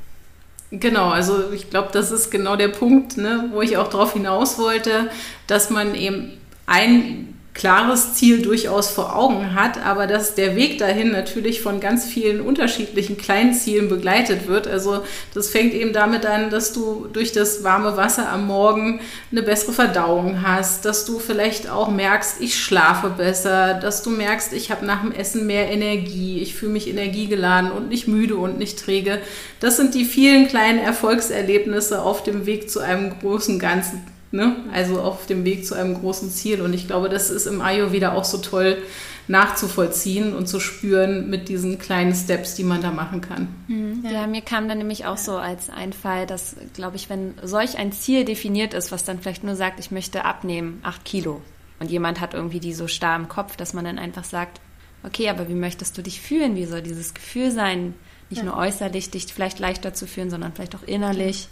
Genau, 0.72 1.10
also 1.10 1.52
ich 1.52 1.70
glaube, 1.70 1.90
das 1.94 2.10
ist 2.10 2.32
genau 2.32 2.56
der 2.56 2.70
Punkt, 2.70 3.18
ne, 3.18 3.50
wo 3.52 3.62
ich 3.62 3.78
auch 3.78 3.90
darauf 3.90 4.14
hinaus 4.14 4.58
wollte, 4.58 5.12
dass 5.46 5.70
man 5.70 5.94
eben 5.94 6.42
ein 6.66 7.33
klares 7.54 8.16
Ziel 8.16 8.42
durchaus 8.42 8.90
vor 8.90 9.16
Augen 9.16 9.54
hat, 9.54 9.84
aber 9.86 10.08
dass 10.08 10.34
der 10.34 10.56
Weg 10.56 10.80
dahin 10.80 11.12
natürlich 11.12 11.62
von 11.62 11.80
ganz 11.80 12.06
vielen 12.06 12.42
unterschiedlichen 12.42 13.16
kleinen 13.16 13.54
Zielen 13.54 13.90
begleitet 13.90 14.48
wird. 14.48 14.68
Also 14.68 15.04
das 15.36 15.50
fängt 15.50 15.74
eben 15.74 15.94
damit 15.94 16.26
an, 16.26 16.50
dass 16.50 16.74
du 16.74 17.08
durch 17.14 17.32
das 17.32 17.64
warme 17.64 17.96
Wasser 17.96 18.30
am 18.30 18.48
Morgen 18.48 19.02
eine 19.32 19.44
bessere 19.44 19.72
Verdauung 19.72 20.42
hast, 20.42 20.86
dass 20.86 21.06
du 21.06 21.20
vielleicht 21.20 21.70
auch 21.70 21.90
merkst, 21.90 22.42
ich 22.42 22.60
schlafe 22.60 23.10
besser, 23.10 23.76
dass 23.76 24.02
du 24.02 24.10
merkst, 24.10 24.54
ich 24.54 24.72
habe 24.72 24.86
nach 24.86 25.02
dem 25.02 25.12
Essen 25.12 25.46
mehr 25.46 25.70
Energie, 25.70 26.40
ich 26.40 26.56
fühle 26.56 26.72
mich 26.72 26.90
energiegeladen 26.90 27.72
und 27.72 27.88
nicht 27.88 28.08
müde 28.08 28.36
und 28.36 28.58
nicht 28.58 28.80
träge. 28.80 29.20
Das 29.60 29.78
sind 29.78 29.94
die 29.94 30.06
vielen 30.06 30.48
kleinen 30.48 30.80
Erfolgserlebnisse 30.80 32.02
auf 32.02 32.24
dem 32.24 32.48
Weg 32.48 32.72
zu 32.72 32.80
einem 32.80 33.20
großen 33.20 33.60
Ganzen 33.60 34.13
Ne? 34.34 34.56
Also 34.74 35.00
auf 35.00 35.28
dem 35.28 35.46
Weg 35.46 35.64
zu 35.64 35.76
einem 35.76 35.94
großen 35.94 36.32
Ziel. 36.32 36.62
Und 36.62 36.74
ich 36.74 36.88
glaube, 36.88 37.08
das 37.08 37.30
ist 37.30 37.46
im 37.46 37.62
Ayurveda 37.62 38.14
auch 38.14 38.24
so 38.24 38.40
toll 38.40 38.80
nachzuvollziehen 39.28 40.36
und 40.36 40.48
zu 40.48 40.60
spüren 40.60 41.30
mit 41.30 41.50
diesen 41.50 41.78
kleinen 41.78 42.16
Steps, 42.16 42.56
die 42.56 42.64
man 42.64 42.82
da 42.82 42.90
machen 42.90 43.22
kann. 43.22 43.48
Mhm. 43.68 44.04
Ja, 44.12 44.26
mir 44.26 44.42
kam 44.42 44.68
dann 44.68 44.80
nämlich 44.80 45.06
auch 45.06 45.18
so 45.18 45.38
als 45.38 45.70
Einfall, 45.70 46.26
dass, 46.26 46.56
glaube 46.74 46.96
ich, 46.96 47.12
wenn 47.12 47.36
solch 47.44 47.78
ein 47.78 47.92
Ziel 47.92 48.26
definiert 48.26 48.74
ist, 48.74 48.92
was 48.92 49.04
dann 49.04 49.20
vielleicht 49.20 49.44
nur 49.44 49.56
sagt, 49.56 49.80
ich 49.80 49.92
möchte 49.92 50.26
abnehmen, 50.26 50.80
acht 50.82 51.06
Kilo, 51.06 51.42
und 51.80 51.92
jemand 51.92 52.20
hat 52.20 52.34
irgendwie 52.34 52.60
die 52.60 52.74
so 52.74 52.88
starr 52.88 53.16
im 53.16 53.28
Kopf, 53.28 53.56
dass 53.56 53.74
man 53.74 53.86
dann 53.86 54.00
einfach 54.00 54.24
sagt, 54.24 54.62
okay, 55.04 55.30
aber 55.30 55.48
wie 55.48 55.54
möchtest 55.54 55.98
du 55.98 56.02
dich 56.02 56.22
fühlen? 56.22 56.56
Wie 56.56 56.66
soll 56.66 56.82
dieses 56.82 57.14
Gefühl 57.14 57.52
sein? 57.52 57.94
Nicht 58.30 58.40
ja. 58.40 58.46
nur 58.46 58.58
äußerlich 58.58 59.12
dich 59.12 59.26
vielleicht 59.26 59.60
leichter 59.60 59.94
zu 59.94 60.08
fühlen, 60.08 60.30
sondern 60.30 60.54
vielleicht 60.54 60.76
auch 60.76 60.84
innerlich. 60.84 61.50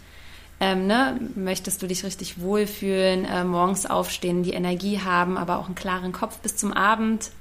Ähm, 0.62 0.86
ne? 0.86 1.18
Möchtest 1.34 1.82
du 1.82 1.88
dich 1.88 2.04
richtig 2.04 2.40
wohlfühlen, 2.40 3.24
äh, 3.24 3.42
morgens 3.42 3.84
aufstehen, 3.84 4.44
die 4.44 4.52
Energie 4.52 5.00
haben, 5.00 5.36
aber 5.36 5.58
auch 5.58 5.66
einen 5.66 5.74
klaren 5.74 6.12
Kopf 6.12 6.38
bis 6.38 6.54
zum 6.54 6.72
Abend? 6.72 7.32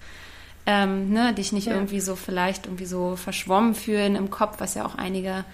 Ähm, 0.65 1.11
ne? 1.11 1.31
Dich 1.35 1.51
nicht 1.51 1.67
ja. 1.67 1.75
irgendwie 1.75 1.99
so 1.99 2.15
vielleicht 2.15 2.65
irgendwie 2.65 2.87
so 2.87 3.15
verschwommen 3.15 3.75
fühlen 3.75 4.15
im 4.15 4.31
Kopf, 4.31 4.55
was 4.57 4.73
ja 4.73 4.87
auch 4.87 4.95
einige 4.95 5.45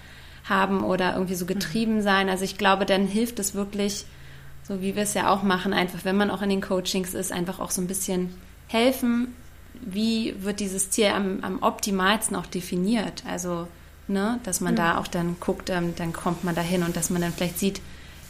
haben 0.48 0.82
oder 0.82 1.12
irgendwie 1.12 1.34
so 1.34 1.44
getrieben 1.44 1.96
mhm. 1.96 2.00
sein. 2.00 2.30
Also 2.30 2.42
ich 2.44 2.56
glaube, 2.56 2.86
dann 2.86 3.06
hilft 3.06 3.38
es 3.38 3.54
wirklich, 3.54 4.06
so 4.62 4.80
wie 4.80 4.96
wir 4.96 5.02
es 5.02 5.12
ja 5.12 5.28
auch 5.28 5.42
machen, 5.42 5.74
einfach, 5.74 6.06
wenn 6.06 6.16
man 6.16 6.30
auch 6.30 6.40
in 6.40 6.48
den 6.48 6.62
Coachings 6.62 7.12
ist, 7.12 7.32
einfach 7.32 7.60
auch 7.60 7.70
so 7.70 7.82
ein 7.82 7.86
bisschen 7.86 8.32
helfen, 8.68 9.34
wie 9.74 10.34
wird 10.42 10.60
dieses 10.60 10.88
Ziel 10.88 11.08
am, 11.08 11.40
am 11.42 11.62
optimalsten 11.62 12.34
auch 12.34 12.46
definiert. 12.46 13.24
Also 13.28 13.68
ne? 14.08 14.40
dass 14.44 14.60
man 14.60 14.74
mhm. 14.74 14.78
da 14.78 14.98
auch 14.98 15.06
dann 15.06 15.36
guckt, 15.40 15.70
ähm, 15.70 15.94
dann 15.96 16.12
kommt 16.12 16.44
man 16.44 16.54
da 16.54 16.62
hin 16.62 16.82
und 16.82 16.96
dass 16.96 17.10
man 17.10 17.22
dann 17.22 17.32
vielleicht 17.32 17.58
sieht, 17.58 17.80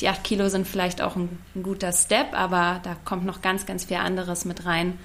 die 0.01 0.09
acht 0.09 0.23
Kilo 0.23 0.49
sind 0.49 0.67
vielleicht 0.67 1.03
auch 1.03 1.17
ein, 1.17 1.29
ein, 1.57 1.63
guter 1.63 1.93
Step, 1.93 2.29
aber 2.33 2.81
da 2.83 2.97
kommt 3.05 3.25
noch 3.25 3.43
ganz, 3.43 3.67
ganz 3.67 3.85
viel 3.85 3.97
anderes 3.97 4.45
mit 4.45 4.65
rein. 4.65 4.99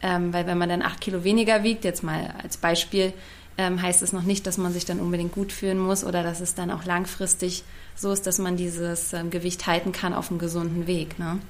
Ähm, 0.00 0.32
weil 0.32 0.46
wenn 0.46 0.58
man 0.58 0.68
dann 0.68 0.82
acht 0.82 1.00
Kilo 1.00 1.24
weniger 1.24 1.64
wiegt, 1.64 1.84
jetzt 1.84 2.02
mal 2.02 2.32
als 2.42 2.56
Beispiel, 2.56 3.12
ähm, 3.58 3.82
heißt 3.82 4.02
es 4.02 4.12
noch 4.12 4.22
nicht, 4.22 4.46
dass 4.46 4.56
man 4.56 4.72
sich 4.72 4.84
dann 4.84 5.00
unbedingt 5.00 5.32
gut 5.32 5.52
fühlen 5.52 5.78
muss 5.78 6.04
oder 6.04 6.22
dass 6.22 6.40
es 6.40 6.54
dann 6.54 6.70
auch 6.70 6.84
langfristig 6.84 7.64
so 7.96 8.12
ist, 8.12 8.26
dass 8.26 8.38
man 8.38 8.56
dieses 8.56 9.12
ähm, 9.12 9.30
Gewicht 9.30 9.66
halten 9.66 9.90
kann 9.90 10.14
auf 10.14 10.30
einem 10.30 10.38
gesunden 10.38 10.86
Weg. 10.86 11.18
Ne? 11.18 11.40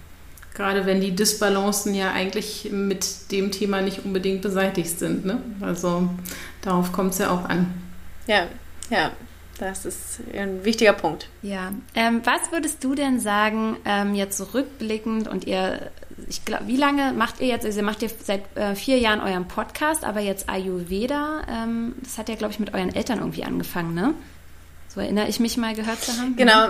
Gerade 0.54 0.86
wenn 0.86 1.02
die 1.02 1.14
Disbalancen 1.14 1.94
ja 1.94 2.10
eigentlich 2.10 2.70
mit 2.72 3.30
dem 3.30 3.52
Thema 3.52 3.82
nicht 3.82 4.04
unbedingt 4.06 4.40
beseitigt 4.40 4.98
sind. 4.98 5.26
Ne? 5.26 5.42
Also 5.60 6.08
darauf 6.62 6.90
kommt 6.92 7.12
es 7.12 7.18
ja 7.18 7.30
auch 7.30 7.44
an. 7.44 7.74
Ja, 8.26 8.46
ja, 8.90 9.12
das 9.58 9.84
ist 9.84 10.20
ein 10.34 10.64
wichtiger 10.64 10.92
Punkt. 10.92 11.28
Ja. 11.42 11.72
Ähm, 11.94 12.20
was 12.24 12.52
würdest 12.52 12.82
du 12.84 12.94
denn 12.94 13.18
sagen, 13.18 13.76
ähm, 13.84 14.14
jetzt 14.14 14.38
zurückblickend 14.38 15.24
so 15.24 15.30
und 15.30 15.46
ihr, 15.46 15.90
ich 16.28 16.44
glaube, 16.44 16.68
wie 16.68 16.76
lange 16.76 17.12
macht 17.12 17.40
ihr 17.40 17.48
jetzt, 17.48 17.66
also 17.66 17.78
ihr 17.78 17.84
macht 17.84 18.02
ihr 18.02 18.10
seit 18.22 18.56
äh, 18.56 18.74
vier 18.74 18.98
Jahren 18.98 19.20
euren 19.20 19.48
Podcast, 19.48 20.04
aber 20.04 20.20
jetzt 20.20 20.48
Ayurveda, 20.48 21.42
ähm, 21.48 21.94
das 22.02 22.18
hat 22.18 22.28
ja, 22.28 22.36
glaube 22.36 22.52
ich, 22.52 22.60
mit 22.60 22.72
euren 22.72 22.94
Eltern 22.94 23.18
irgendwie 23.18 23.44
angefangen, 23.44 23.94
ne? 23.94 24.14
So 24.88 25.00
erinnere 25.00 25.28
ich 25.28 25.38
mich 25.40 25.56
mal 25.56 25.74
gehört 25.74 26.02
zu 26.02 26.12
haben. 26.18 26.36
Genau. 26.36 26.68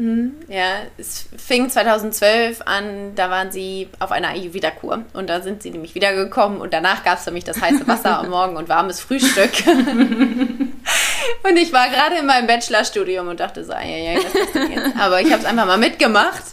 Ja, 0.00 0.82
es 0.96 1.28
fing 1.36 1.68
2012 1.68 2.62
an, 2.64 3.16
da 3.16 3.30
waren 3.30 3.50
sie 3.50 3.88
auf 3.98 4.12
einer 4.12 4.28
Ayurveda-Kur 4.28 5.04
und 5.12 5.28
da 5.28 5.40
sind 5.40 5.60
sie 5.60 5.72
nämlich 5.72 5.96
wiedergekommen 5.96 6.60
und 6.60 6.72
danach 6.72 7.02
gab 7.02 7.18
es 7.18 7.24
für 7.24 7.32
mich 7.32 7.42
das 7.42 7.60
heiße 7.60 7.84
Wasser 7.88 8.20
am 8.20 8.30
Morgen 8.30 8.56
und 8.56 8.68
warmes 8.68 9.00
Frühstück. 9.00 9.50
und 9.66 11.56
ich 11.56 11.72
war 11.72 11.88
gerade 11.88 12.14
in 12.20 12.26
meinem 12.26 12.46
Bachelorstudium 12.46 13.26
und 13.26 13.40
dachte 13.40 13.64
so, 13.64 13.72
ja, 13.72 13.80
ja, 13.80 14.18
was 14.18 14.34
ist 14.34 14.54
denn 14.54 14.70
jetzt? 14.70 14.96
Aber 15.00 15.20
ich 15.20 15.32
habe 15.32 15.42
es 15.42 15.44
einfach 15.44 15.66
mal 15.66 15.78
mitgemacht, 15.78 16.44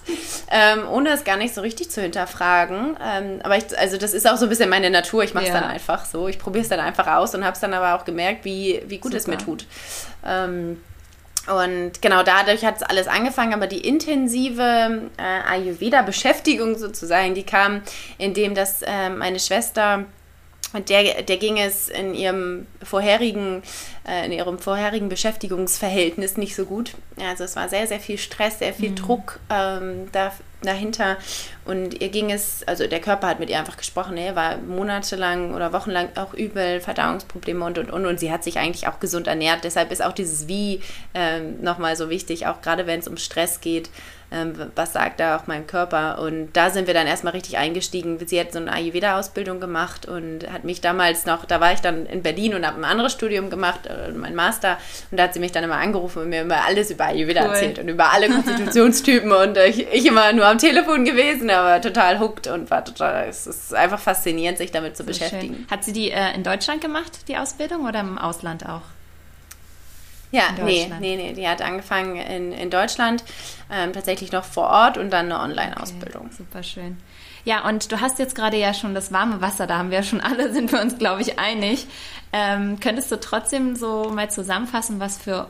ähm, 0.50 0.90
ohne 0.90 1.12
es 1.12 1.24
gar 1.24 1.38
nicht 1.38 1.54
so 1.54 1.62
richtig 1.62 1.92
zu 1.92 2.02
hinterfragen. 2.02 2.98
Ähm, 3.00 3.42
aber 3.44 3.58
ich, 3.58 3.78
also 3.78 3.98
das 3.98 4.16
ist 4.16 4.28
auch 4.28 4.38
so 4.38 4.48
ein 4.48 4.50
bisschen 4.50 4.72
meine 4.72 4.90
Natur, 4.90 5.24
ich 5.24 5.36
mache 5.36 5.46
es 5.46 5.54
ja. 5.54 5.60
dann 5.60 5.70
einfach 5.70 6.06
so. 6.06 6.28
Ich 6.28 6.40
probiere 6.40 6.64
es 6.64 6.70
dann 6.70 6.80
einfach 6.80 7.06
aus 7.06 7.36
und 7.36 7.44
habe 7.44 7.54
es 7.54 7.60
dann 7.60 7.76
aber 7.76 7.94
auch 7.94 8.06
gemerkt, 8.06 8.44
wie, 8.44 8.82
wie 8.88 8.98
gut 8.98 9.12
Super. 9.12 9.18
es 9.18 9.28
mir 9.28 9.38
tut. 9.38 9.68
Ähm, 10.26 10.82
und 11.48 12.02
genau 12.02 12.24
dadurch 12.24 12.66
hat 12.66 12.78
es 12.78 12.84
alles 12.84 13.08
angefangen, 13.08 13.54
aber 13.54 13.68
die 13.68 13.88
intensive 13.88 15.10
äh, 15.18 15.22
Ayurveda-Beschäftigung 15.22 16.78
sozusagen, 16.78 17.36
die 17.36 17.44
kam, 17.44 17.82
indem 18.18 18.56
das 18.56 18.82
äh, 18.82 19.10
meine 19.10 19.40
Schwester 19.40 20.06
der, 20.74 21.22
der 21.22 21.38
ging 21.38 21.58
es 21.58 21.90
in 21.90 22.14
ihrem 22.14 22.68
vorherigen, 22.84 23.64
äh, 24.08 24.26
in 24.26 24.32
ihrem 24.32 24.60
vorherigen 24.60 25.10
Beschäftigungsverhältnis 25.10 26.38
nicht 26.38 26.56
so 26.56 26.66
gut. 26.66 26.92
Also 27.18 27.44
es 27.44 27.56
war 27.56 27.70
sehr, 27.70 27.88
sehr 27.88 28.00
viel 28.00 28.18
Stress, 28.18 28.60
sehr 28.60 28.74
viel 28.74 28.92
mhm. 28.92 28.96
Druck 28.96 29.40
ähm, 29.50 30.10
da, 30.12 30.34
dahinter. 30.66 31.18
Und 31.66 32.02
ihr 32.02 32.10
ging 32.10 32.32
es, 32.32 32.64
also 32.68 32.88
der 32.88 33.00
Körper 33.00 33.28
hat 33.28 33.40
mit 33.40 33.50
ihr 33.50 33.60
einfach 33.60 33.78
gesprochen, 33.78 34.18
er 34.18 34.36
war 34.36 34.58
monatelang 34.58 35.54
oder 35.54 35.74
wochenlang 35.74 36.10
auch 36.16 36.34
übel, 36.34 36.80
Verdauungsprobleme 36.80 37.64
und 37.64 37.78
und 37.78 37.92
und. 37.92 38.06
Und 38.06 38.20
sie 38.20 38.32
hat 38.32 38.44
sich 38.44 38.58
eigentlich 38.60 38.88
auch 38.88 39.00
gesund 39.00 39.28
ernährt. 39.28 39.64
Deshalb 39.64 39.92
ist 39.92 40.04
auch 40.04 40.14
dieses 40.14 40.48
Wie 40.48 40.82
ähm, 41.14 41.62
nochmal 41.62 41.96
so 41.96 42.10
wichtig, 42.10 42.48
auch 42.48 42.62
gerade 42.62 42.88
wenn 42.88 43.00
es 43.00 43.08
um 43.08 43.18
Stress 43.18 43.62
geht 43.62 43.90
was 44.76 44.94
sagt 44.94 45.20
da 45.20 45.38
auch 45.38 45.48
mein 45.48 45.68
Körper? 45.68 46.20
Und 46.20 46.50
da 46.54 46.70
sind 46.70 46.88
wir 46.88 46.94
dann 46.94 47.08
erstmal 47.08 47.34
richtig 47.34 47.58
eingestiegen. 47.58 48.20
Sie 48.26 48.40
hat 48.40 48.52
so 48.52 48.60
eine 48.60 48.72
Ayurveda-Ausbildung 48.72 49.60
gemacht 49.60 50.08
und 50.08 50.52
hat 50.52 50.64
mich 50.64 50.82
damals 50.82 51.26
noch, 51.26 51.46
da 51.46 51.60
war 51.60 51.74
ich 51.74 51.80
dann 51.80 52.06
in 52.06 52.22
Berlin 52.22 52.56
und 52.56 52.66
habe 52.66 52.78
ein 52.78 52.86
anderes 52.86 53.14
Studium 53.14 53.50
gemacht, 53.50 53.88
äh, 53.88 54.12
mein 54.12 54.36
Master. 54.36 54.78
Und 55.12 55.20
da 55.20 55.24
hat 55.24 55.34
sie 55.34 55.40
mich 55.40 55.52
dann 55.52 55.64
immer 55.64 55.78
angerufen 55.78 56.24
und 56.24 56.30
mir 56.30 56.42
immer 56.42 56.66
alles 56.66 56.92
über 56.92 57.06
Ayurveda 57.06 57.44
cool. 57.44 57.50
erzählt 57.52 57.80
und 57.80 57.88
über 57.88 58.12
alle 58.12 58.30
Konstitutionstypen. 58.30 59.32
und 59.32 59.58
ich, 59.58 59.88
ich, 59.92 60.06
immer 60.06 60.34
nur 60.34 60.46
am 60.46 60.58
Telefon 60.58 61.06
gewesen, 61.06 61.50
aber 61.50 61.82
total 61.82 62.20
hooked 62.20 62.48
und 62.48 62.70
war 62.72 62.84
total, 62.84 63.28
es 63.30 63.48
ist 63.48 63.74
einfach 63.74 64.00
faszinierend, 64.00 64.58
sich 64.58 64.72
damit 64.72 64.98
zu 64.98 65.04
so 65.04 65.08
beschäftigen. 65.08 65.56
Schön. 65.56 65.68
Hat 65.70 65.84
sie 65.84 65.94
die 65.94 66.12
äh, 66.12 66.34
in 66.36 66.44
Deutschland 66.44 66.82
gemacht, 66.82 67.28
die 67.28 67.38
Ausbildung, 67.38 67.86
oder 67.86 68.00
im 68.02 68.18
Ausland 68.18 68.66
auch? 68.66 68.82
Ja, 70.36 70.52
nee, 70.66 70.92
nee, 71.00 71.16
nee. 71.16 71.34
Die 71.34 71.48
hat 71.48 71.62
angefangen 71.62 72.18
in, 72.18 72.52
in 72.52 72.70
Deutschland, 72.70 73.24
ähm, 73.72 73.94
tatsächlich 73.94 74.34
noch 74.34 74.44
vor 74.44 74.68
Ort 74.68 74.98
und 74.98 75.10
dann 75.12 75.32
eine 75.32 75.40
Online-Ausbildung. 75.40 76.26
Okay, 76.26 76.36
super 76.38 76.62
schön. 76.62 76.98
Ja, 77.46 77.66
und 77.68 77.92
du 77.92 78.02
hast 78.02 78.20
jetzt 78.20 78.36
gerade 78.36 78.58
ja 78.58 78.74
schon 78.74 78.94
das 78.94 79.14
warme 79.14 79.40
Wasser, 79.40 79.66
da 79.66 79.78
haben 79.78 79.92
wir 79.92 80.00
ja 80.00 80.04
schon 80.04 80.20
alle, 80.20 80.52
sind 80.54 80.74
wir 80.74 80.82
uns, 80.82 80.98
glaube 80.98 81.22
ich, 81.22 81.40
einig. 81.40 81.88
Ähm, 82.34 82.82
könntest 82.82 83.12
du 83.12 83.20
trotzdem 83.20 83.78
so 83.78 84.12
mal 84.14 84.30
zusammenfassen, 84.30 85.00
was 85.00 85.18
für 85.18 85.48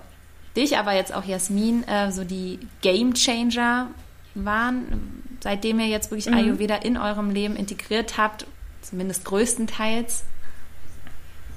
dich, 0.55 0.77
aber 0.77 0.93
jetzt 0.93 1.15
auch 1.15 1.25
Jasmin, 1.25 1.83
äh, 1.87 2.11
so 2.11 2.23
die 2.23 2.59
Game 2.81 3.15
Changer 3.15 3.87
waren, 4.35 5.23
seitdem 5.41 5.79
ihr 5.79 5.87
jetzt 5.87 6.11
wirklich 6.11 6.27
mhm. 6.27 6.37
Ayurveda 6.37 6.75
in 6.75 6.97
eurem 6.97 7.31
Leben 7.31 7.55
integriert 7.55 8.17
habt, 8.17 8.45
zumindest 8.81 9.25
größtenteils? 9.25 10.25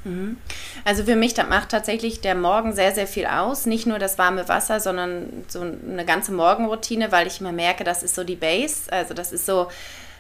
Mhm. 0.09 0.37
Also 0.85 1.05
für 1.05 1.17
mich 1.17 1.37
macht 1.49 1.69
tatsächlich 1.71 2.21
der 2.21 2.35
Morgen 2.35 2.73
sehr, 2.73 2.95
sehr 2.95 3.07
viel 3.07 3.27
aus. 3.27 3.67
Nicht 3.67 3.87
nur 3.87 3.99
das 3.99 4.19
warme 4.19 4.49
Wasser, 4.49 4.81
sondern 4.81 5.45
so 5.49 5.61
eine 5.61 6.05
ganze 6.05 6.33
Morgenroutine, 6.33 7.13
weil 7.13 7.27
ich 7.27 7.41
immer 7.41 7.53
merke, 7.53 7.85
das 7.85 8.03
ist 8.03 8.15
so 8.15 8.25
die 8.25 8.37
Base. 8.37 8.91
Also 8.91 9.15
das 9.15 9.33
ist 9.33 9.47
so 9.47 9.69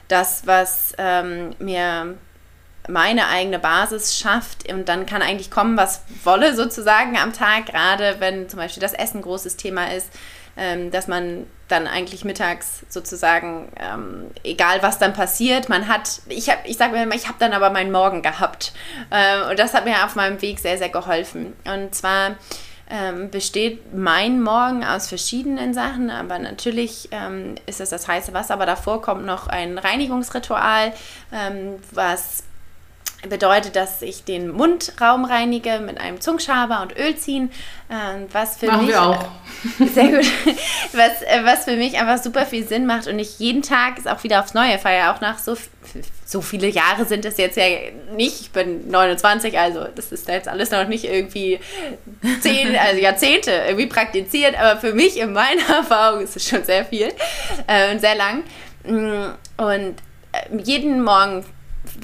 das, 0.09 0.47
was 0.47 0.93
ähm, 0.99 1.55
mir 1.59 2.17
meine 2.89 3.29
eigene 3.29 3.59
Basis 3.59 4.17
schafft 4.17 4.73
und 4.73 4.89
dann 4.89 5.05
kann 5.05 5.21
eigentlich 5.21 5.51
kommen, 5.51 5.77
was 5.77 6.03
wolle 6.25 6.55
sozusagen 6.55 7.19
am 7.19 7.35
Tag, 7.35 7.67
gerade 7.67 8.17
wenn 8.19 8.49
zum 8.49 8.59
Beispiel 8.59 8.81
das 8.81 8.95
Essen 8.95 9.21
großes 9.21 9.57
Thema 9.57 9.93
ist, 9.93 10.11
ähm, 10.57 10.91
dass 10.91 11.07
man 11.07 11.47
dann 11.69 11.87
eigentlich 11.87 12.25
mittags 12.25 12.85
sozusagen, 12.89 13.71
ähm, 13.77 14.31
egal 14.43 14.83
was 14.83 14.99
dann 14.99 15.13
passiert, 15.13 15.69
man 15.69 15.89
hat, 15.89 16.21
ich, 16.29 16.51
ich 16.65 16.77
sage 16.77 16.93
mir 16.93 17.03
immer, 17.03 17.15
ich 17.15 17.29
habe 17.29 17.39
dann 17.39 17.53
aber 17.53 17.71
meinen 17.71 17.93
Morgen 17.93 18.23
gehabt. 18.23 18.73
Ähm, 19.11 19.51
und 19.51 19.59
das 19.59 19.75
hat 19.75 19.85
mir 19.85 20.05
auf 20.05 20.17
meinem 20.17 20.41
Weg 20.43 20.59
sehr, 20.59 20.79
sehr 20.79 20.89
geholfen. 20.89 21.55
Und 21.65 21.95
zwar 21.95 22.37
ähm, 22.91 23.31
besteht 23.31 23.95
mein 23.95 24.41
Morgen 24.41 24.83
aus 24.83 25.09
verschiedenen 25.09 25.75
Sachen, 25.75 26.11
aber 26.11 26.39
natürlich 26.39 27.09
ähm, 27.13 27.57
ist 27.67 27.81
es 27.81 27.91
das 27.91 28.09
heiße 28.09 28.33
Wasser, 28.33 28.55
aber 28.55 28.67
davor 28.67 29.03
kommt 29.03 29.27
noch 29.27 29.47
ein 29.47 29.77
Reinigungsritual, 29.77 30.93
ähm, 31.33 31.75
was 31.93 32.45
bedeutet, 33.29 33.75
dass 33.75 34.01
ich 34.03 34.25
den 34.25 34.49
Mundraum 34.49 35.25
reinige 35.25 35.81
mit 35.81 36.01
einem 36.01 36.21
Zungenschaber 36.21 36.83
und 36.83 36.97
Öl 36.97 37.17
ziehen, 37.17 37.51
ähm, 37.91 38.27
was 38.33 38.59
für 38.59 38.67
Machen 38.67 38.87
mich 38.87 38.95
wir 38.95 39.03
auch. 39.03 39.25
sehr 39.93 40.09
gut, 40.09 40.27
was, 40.93 41.23
äh, 41.23 41.41
was 41.43 41.65
für 41.65 41.77
mich 41.77 41.99
einfach 41.99 42.23
super 42.23 42.47
viel 42.47 42.67
Sinn 42.67 42.87
macht 42.87 43.09
und 43.09 43.19
ich 43.19 43.41
jeden 43.41 43.63
Tag 43.63 43.99
ist 43.99 44.07
auch 44.07 44.23
wieder 44.23 44.41
aufs 44.41 44.55
Neue 44.55 44.79
feiere, 44.79 45.13
auch 45.13 45.21
nach 45.21 45.39
so 45.39 45.57
so 46.25 46.43
viele 46.43 46.69
Jahre 46.69 47.07
sind 47.07 47.25
es 47.25 47.39
jetzt 47.39 47.57
ja 47.57 47.65
nicht. 48.15 48.43
Ich 48.43 48.51
bin 48.51 48.89
29, 48.89 49.59
also 49.59 49.87
das 49.95 50.13
ist 50.13 50.29
jetzt 50.29 50.47
alles 50.47 50.71
noch 50.71 50.87
nicht 50.87 51.05
irgendwie 51.05 51.59
zehn, 52.41 52.77
also 52.87 53.01
Jahrzehnte 53.01 53.51
irgendwie 53.51 53.87
praktiziert, 53.87 54.55
aber 54.61 54.79
für 54.79 54.93
mich 54.93 55.19
in 55.19 55.33
meiner 55.33 55.67
Erfahrung 55.77 56.21
ist 56.23 56.37
es 56.37 56.47
schon 56.47 56.65
sehr 56.65 56.85
viel 56.85 57.09
äh, 57.67 57.93
und 57.93 58.01
sehr 58.01 58.15
lang. 58.15 58.43
Mm, 58.85 59.33
und 59.57 59.95
äh, 60.33 60.57
jeden 60.63 61.03
Morgen 61.03 61.45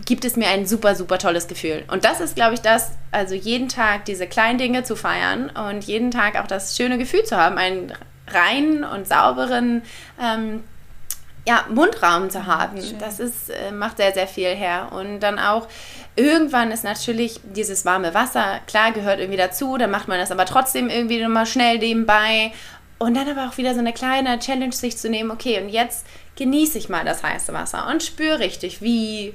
gibt 0.05 0.25
es 0.25 0.37
mir 0.37 0.49
ein 0.49 0.67
super, 0.67 0.95
super 0.95 1.19
tolles 1.19 1.49
Gefühl. 1.49 1.85
Und 1.89 2.05
das 2.05 2.21
ist, 2.21 2.37
glaube 2.37 2.55
ich, 2.55 2.61
das, 2.61 2.93
also 3.11 3.35
jeden 3.35 3.69
Tag 3.69 4.05
diese 4.05 4.27
kleinen 4.27 4.59
Dinge 4.59 4.85
zu 4.85 4.97
feiern 4.97 5.51
und 5.51 5.85
jeden 5.85 6.11
Tag 6.11 6.39
auch 6.41 6.47
das 6.47 6.77
schöne 6.77 6.99
Gefühl 6.99 7.25
zu 7.25 7.37
haben, 7.37 7.59
einen 7.59 7.93
reinen 8.29 8.85
und 8.85 9.07
sauberen 9.07 9.83
ähm, 10.21 10.65
ja, 11.47 11.67
Mundraum 11.69 12.31
zu 12.31 12.47
haben. 12.47 12.81
Schön. 12.81 12.99
Das 12.99 13.21
ist, 13.21 13.51
äh, 13.51 13.71
macht 13.71 13.99
sehr, 13.99 14.13
sehr 14.13 14.27
viel 14.27 14.55
her. 14.55 14.89
Und 14.93 15.21
dann 15.21 15.39
auch 15.39 15.69
irgendwann 16.17 16.71
ist 16.71 16.85
natürlich 16.85 17.41
dieses 17.43 17.85
warme 17.85 18.15
Wasser, 18.15 18.61
klar, 18.67 18.93
gehört 18.93 19.21
irgendwie 19.21 19.39
dazu, 19.39 19.77
dann 19.77 19.91
macht 19.91 20.09
man 20.09 20.19
das 20.19 20.31
aber 20.31 20.47
trotzdem 20.47 20.89
irgendwie 20.89 21.23
nochmal 21.23 21.47
schnell 21.47 21.79
nebenbei. 21.79 22.53
Und 22.99 23.15
dann 23.15 23.29
aber 23.29 23.49
auch 23.49 23.59
wieder 23.59 23.75
so 23.75 23.81
eine 23.81 23.93
kleine 23.93 24.39
Challenge 24.39 24.73
sich 24.73 24.97
zu 24.97 25.11
nehmen, 25.11 25.31
okay, 25.31 25.61
und 25.61 25.69
jetzt 25.69 26.07
genieße 26.37 26.79
ich 26.79 26.89
mal 26.89 27.05
das 27.05 27.23
heiße 27.23 27.53
Wasser 27.53 27.89
und 27.89 28.03
spüre 28.03 28.39
richtig, 28.39 28.81
wie 28.81 29.35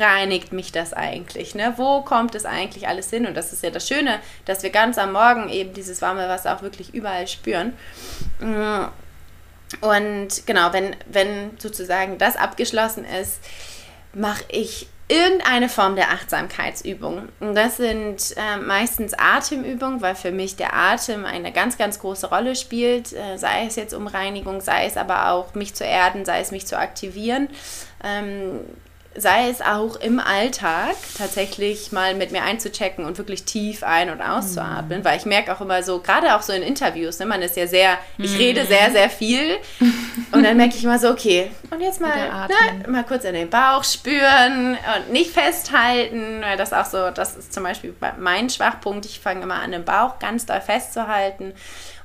reinigt 0.00 0.52
mich 0.52 0.72
das 0.72 0.92
eigentlich? 0.92 1.54
Ne? 1.54 1.74
Wo 1.76 2.02
kommt 2.02 2.34
es 2.34 2.44
eigentlich 2.44 2.88
alles 2.88 3.10
hin? 3.10 3.26
Und 3.26 3.36
das 3.36 3.52
ist 3.52 3.62
ja 3.62 3.70
das 3.70 3.86
Schöne, 3.86 4.20
dass 4.44 4.62
wir 4.62 4.70
ganz 4.70 4.98
am 4.98 5.12
Morgen 5.12 5.48
eben 5.48 5.72
dieses 5.72 6.02
warme 6.02 6.28
Wasser 6.28 6.56
auch 6.56 6.62
wirklich 6.62 6.94
überall 6.94 7.26
spüren. 7.28 7.72
Mm. 8.40 8.84
Und 9.82 10.46
genau, 10.46 10.72
wenn, 10.72 10.96
wenn 11.06 11.50
sozusagen 11.58 12.16
das 12.16 12.36
abgeschlossen 12.36 13.04
ist, 13.04 13.40
mache 14.14 14.44
ich 14.48 14.88
irgendeine 15.08 15.68
Form 15.68 15.96
der 15.96 16.10
Achtsamkeitsübung. 16.10 17.28
Und 17.40 17.54
das 17.54 17.78
sind 17.78 18.34
äh, 18.36 18.58
meistens 18.58 19.14
Atemübungen, 19.14 20.02
weil 20.02 20.14
für 20.14 20.32
mich 20.32 20.56
der 20.56 20.74
Atem 20.74 21.24
eine 21.24 21.50
ganz, 21.50 21.78
ganz 21.78 21.98
große 21.98 22.28
Rolle 22.28 22.54
spielt, 22.54 23.14
äh, 23.14 23.38
sei 23.38 23.66
es 23.66 23.76
jetzt 23.76 23.94
um 23.94 24.06
Reinigung, 24.06 24.60
sei 24.60 24.84
es 24.84 24.96
aber 24.96 25.30
auch 25.30 25.54
mich 25.54 25.74
zu 25.74 25.84
erden, 25.84 26.26
sei 26.26 26.40
es 26.40 26.50
mich 26.50 26.66
zu 26.66 26.78
aktivieren. 26.78 27.48
Ähm, 28.04 28.60
sei 29.14 29.48
es 29.48 29.60
auch 29.60 29.96
im 29.96 30.20
Alltag 30.20 30.94
tatsächlich 31.16 31.92
mal 31.92 32.14
mit 32.14 32.30
mir 32.30 32.42
einzuchecken 32.42 33.04
und 33.04 33.18
wirklich 33.18 33.44
tief 33.44 33.82
ein- 33.82 34.10
und 34.10 34.20
auszuatmen, 34.20 35.00
mhm. 35.00 35.04
weil 35.04 35.18
ich 35.18 35.24
merke 35.24 35.54
auch 35.54 35.60
immer 35.60 35.82
so, 35.82 35.98
gerade 36.00 36.36
auch 36.36 36.42
so 36.42 36.52
in 36.52 36.62
Interviews, 36.62 37.18
ne, 37.18 37.26
man 37.26 37.42
ist 37.42 37.56
ja 37.56 37.66
sehr, 37.66 37.98
ich 38.18 38.32
mhm. 38.32 38.38
rede 38.38 38.66
sehr, 38.66 38.90
sehr 38.90 39.10
viel 39.10 39.56
und 40.32 40.44
dann 40.44 40.56
merke 40.56 40.76
ich 40.76 40.84
immer 40.84 40.98
so, 40.98 41.10
okay, 41.10 41.50
und 41.70 41.80
jetzt 41.80 42.00
mal, 42.00 42.46
ne, 42.48 42.88
mal 42.88 43.04
kurz 43.04 43.24
in 43.24 43.34
den 43.34 43.50
Bauch 43.50 43.82
spüren 43.82 44.76
und 44.96 45.12
nicht 45.12 45.32
festhalten, 45.32 46.42
weil 46.42 46.56
das 46.56 46.72
auch 46.72 46.86
so, 46.86 47.10
das 47.10 47.36
ist 47.36 47.52
zum 47.52 47.64
Beispiel 47.64 47.94
mein 48.18 48.50
Schwachpunkt, 48.50 49.06
ich 49.06 49.20
fange 49.20 49.42
immer 49.42 49.56
an, 49.56 49.72
den 49.72 49.84
Bauch 49.84 50.18
ganz 50.18 50.46
doll 50.46 50.60
festzuhalten 50.60 51.54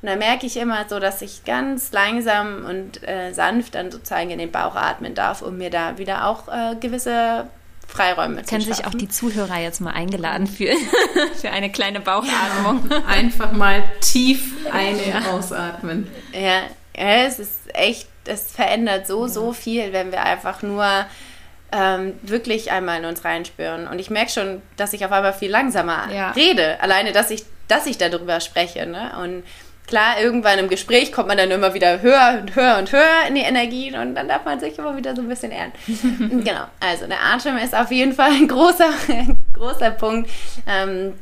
und 0.03 0.09
dann 0.09 0.19
merke 0.19 0.45
ich 0.45 0.57
immer 0.57 0.83
so, 0.89 0.99
dass 0.99 1.21
ich 1.21 1.45
ganz 1.45 1.93
langsam 1.93 2.65
und 2.65 3.07
äh, 3.07 3.31
sanft 3.31 3.75
dann 3.75 3.89
sozusagen 3.89 4.31
in 4.31 4.37
den 4.37 4.51
Bauch 4.51 4.75
atmen 4.75 5.15
darf, 5.15 5.41
um 5.41 5.57
mir 5.57 5.69
da 5.69 5.97
wieder 5.97 6.27
auch 6.27 6.49
äh, 6.49 6.75
gewisse 6.77 7.47
Freiräume 7.87 8.43
zu 8.43 8.49
Können 8.49 8.65
sich 8.65 8.85
auch 8.85 8.93
die 8.93 9.07
Zuhörer 9.07 9.61
jetzt 9.61 9.79
mal 9.79 9.93
eingeladen 9.93 10.45
fühlen 10.45 10.77
für 11.41 11.51
eine 11.51 11.71
kleine 11.71 12.01
Bauchatmung. 12.01 12.91
Einfach 13.07 13.53
mal 13.53 13.81
tief 14.01 14.51
ein- 14.73 14.95
und 14.95 15.07
ja. 15.07 15.31
ausatmen. 15.31 16.11
Ja, 16.33 16.63
ja, 16.97 17.25
es 17.25 17.39
ist 17.39 17.73
echt, 17.73 18.09
es 18.25 18.51
verändert 18.51 19.07
so, 19.07 19.27
so 19.27 19.53
viel, 19.53 19.93
wenn 19.93 20.11
wir 20.11 20.23
einfach 20.23 20.63
nur 20.63 20.85
ähm, 21.71 22.19
wirklich 22.23 22.71
einmal 22.71 22.99
in 22.99 23.05
uns 23.05 23.23
reinspüren. 23.23 23.87
Und 23.87 23.99
ich 23.99 24.09
merke 24.09 24.31
schon, 24.31 24.61
dass 24.75 24.91
ich 24.91 25.05
auf 25.05 25.13
einmal 25.13 25.31
viel 25.31 25.49
langsamer 25.49 26.11
ja. 26.13 26.31
rede. 26.31 26.81
Alleine, 26.81 27.13
dass 27.13 27.31
ich, 27.31 27.45
dass 27.69 27.85
ich 27.85 27.97
darüber 27.97 28.41
spreche. 28.41 28.85
Ne? 28.85 29.17
Und 29.23 29.43
klar, 29.93 30.19
irgendwann 30.19 30.57
im 30.57 30.69
Gespräch 30.69 31.11
kommt 31.11 31.27
man 31.27 31.37
dann 31.37 31.51
immer 31.51 31.75
wieder 31.75 32.01
höher 32.01 32.39
und 32.41 32.55
höher 32.55 32.79
und 32.79 32.91
höher 32.91 33.27
in 33.27 33.35
die 33.35 33.41
Energien 33.41 33.93
und 33.93 34.15
dann 34.15 34.27
darf 34.27 34.43
man 34.43 34.59
sich 34.59 34.79
immer 34.79 34.97
wieder 34.97 35.15
so 35.15 35.21
ein 35.21 35.29
bisschen 35.29 35.51
ehren. 35.51 35.71
genau, 36.43 36.65
also 36.79 37.05
der 37.05 37.23
Atem 37.23 37.57
ist 37.57 37.75
auf 37.75 37.91
jeden 37.91 38.13
Fall 38.13 38.31
ein 38.31 38.47
großer, 38.47 38.89
großer 39.53 39.91
Punkt. 39.91 40.31
Ähm, 40.65 41.13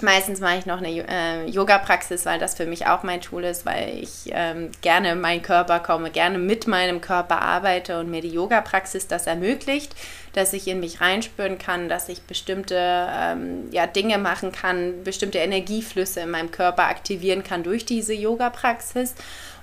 Meistens 0.00 0.40
mache 0.40 0.58
ich 0.58 0.66
noch 0.66 0.78
eine 0.78 0.90
äh, 0.90 1.46
Yoga-Praxis, 1.46 2.24
weil 2.24 2.38
das 2.38 2.54
für 2.54 2.66
mich 2.66 2.86
auch 2.86 3.02
mein 3.02 3.20
Tool 3.20 3.44
ist, 3.44 3.66
weil 3.66 3.98
ich 4.00 4.30
ähm, 4.30 4.70
gerne 4.80 5.12
in 5.12 5.20
meinen 5.20 5.42
Körper 5.42 5.80
komme, 5.80 6.10
gerne 6.10 6.38
mit 6.38 6.66
meinem 6.66 7.00
Körper 7.00 7.42
arbeite 7.42 7.98
und 7.98 8.10
mir 8.10 8.20
die 8.20 8.30
Yoga-Praxis 8.30 9.08
das 9.08 9.26
ermöglicht, 9.26 9.94
dass 10.34 10.52
ich 10.52 10.68
in 10.68 10.80
mich 10.80 11.00
reinspüren 11.00 11.58
kann, 11.58 11.88
dass 11.88 12.08
ich 12.08 12.22
bestimmte 12.22 12.76
ähm, 12.78 13.68
ja, 13.72 13.86
Dinge 13.86 14.18
machen 14.18 14.52
kann, 14.52 15.02
bestimmte 15.02 15.38
Energieflüsse 15.38 16.20
in 16.20 16.30
meinem 16.30 16.50
Körper 16.50 16.84
aktivieren 16.84 17.42
kann 17.42 17.62
durch 17.62 17.84
diese 17.84 18.14
Yoga-Praxis. 18.14 19.14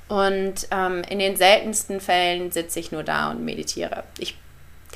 Und 0.07 0.67
ähm, 0.71 1.01
in 1.09 1.19
den 1.19 1.35
seltensten 1.35 1.99
Fällen 1.99 2.51
sitze 2.51 2.79
ich 2.79 2.91
nur 2.91 3.03
da 3.03 3.31
und 3.31 3.43
meditiere. 3.43 4.03
Ich 4.19 4.35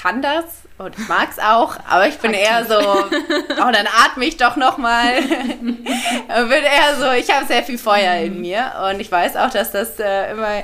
kann 0.01 0.21
das 0.21 0.45
und 0.77 0.97
ich 0.97 1.07
mag 1.09 1.27
es 1.29 1.39
auch, 1.39 1.77
aber 1.87 2.07
ich 2.07 2.17
bin 2.19 2.31
Aktiv. 2.31 2.47
eher 2.47 2.65
so, 2.65 2.79
oh, 2.79 3.71
dann 3.71 3.87
atme 4.05 4.25
ich 4.25 4.37
doch 4.37 4.55
nochmal. 4.55 5.21
bin 5.21 5.83
eher 5.85 6.95
so, 6.97 7.11
ich 7.11 7.29
habe 7.29 7.45
sehr 7.45 7.63
viel 7.63 7.77
Feuer 7.77 8.15
in 8.15 8.35
mhm. 8.35 8.41
mir 8.41 8.71
und 8.89 9.01
ich 9.01 9.11
weiß 9.11 9.35
auch, 9.35 9.49
dass 9.49 9.71
das 9.71 9.99
äh, 9.99 10.31
immer, 10.31 10.63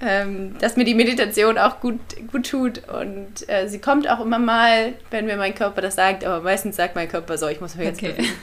ähm, 0.00 0.56
dass 0.58 0.76
mir 0.76 0.84
die 0.84 0.94
Meditation 0.94 1.58
auch 1.58 1.80
gut, 1.80 2.00
gut 2.32 2.48
tut 2.48 2.88
und 2.88 3.48
äh, 3.48 3.68
sie 3.68 3.80
kommt 3.80 4.08
auch 4.08 4.20
immer 4.20 4.38
mal, 4.38 4.94
wenn 5.10 5.26
mir 5.26 5.36
mein 5.36 5.54
Körper 5.54 5.82
das 5.82 5.94
sagt, 5.94 6.24
aber 6.24 6.40
meistens 6.40 6.76
sagt 6.76 6.94
mein 6.94 7.08
Körper 7.08 7.36
so, 7.36 7.48
ich 7.48 7.60
muss 7.60 7.74
mich 7.74 7.86
jetzt 7.86 8.02
okay. 8.02 8.12
bewegen. 8.12 8.34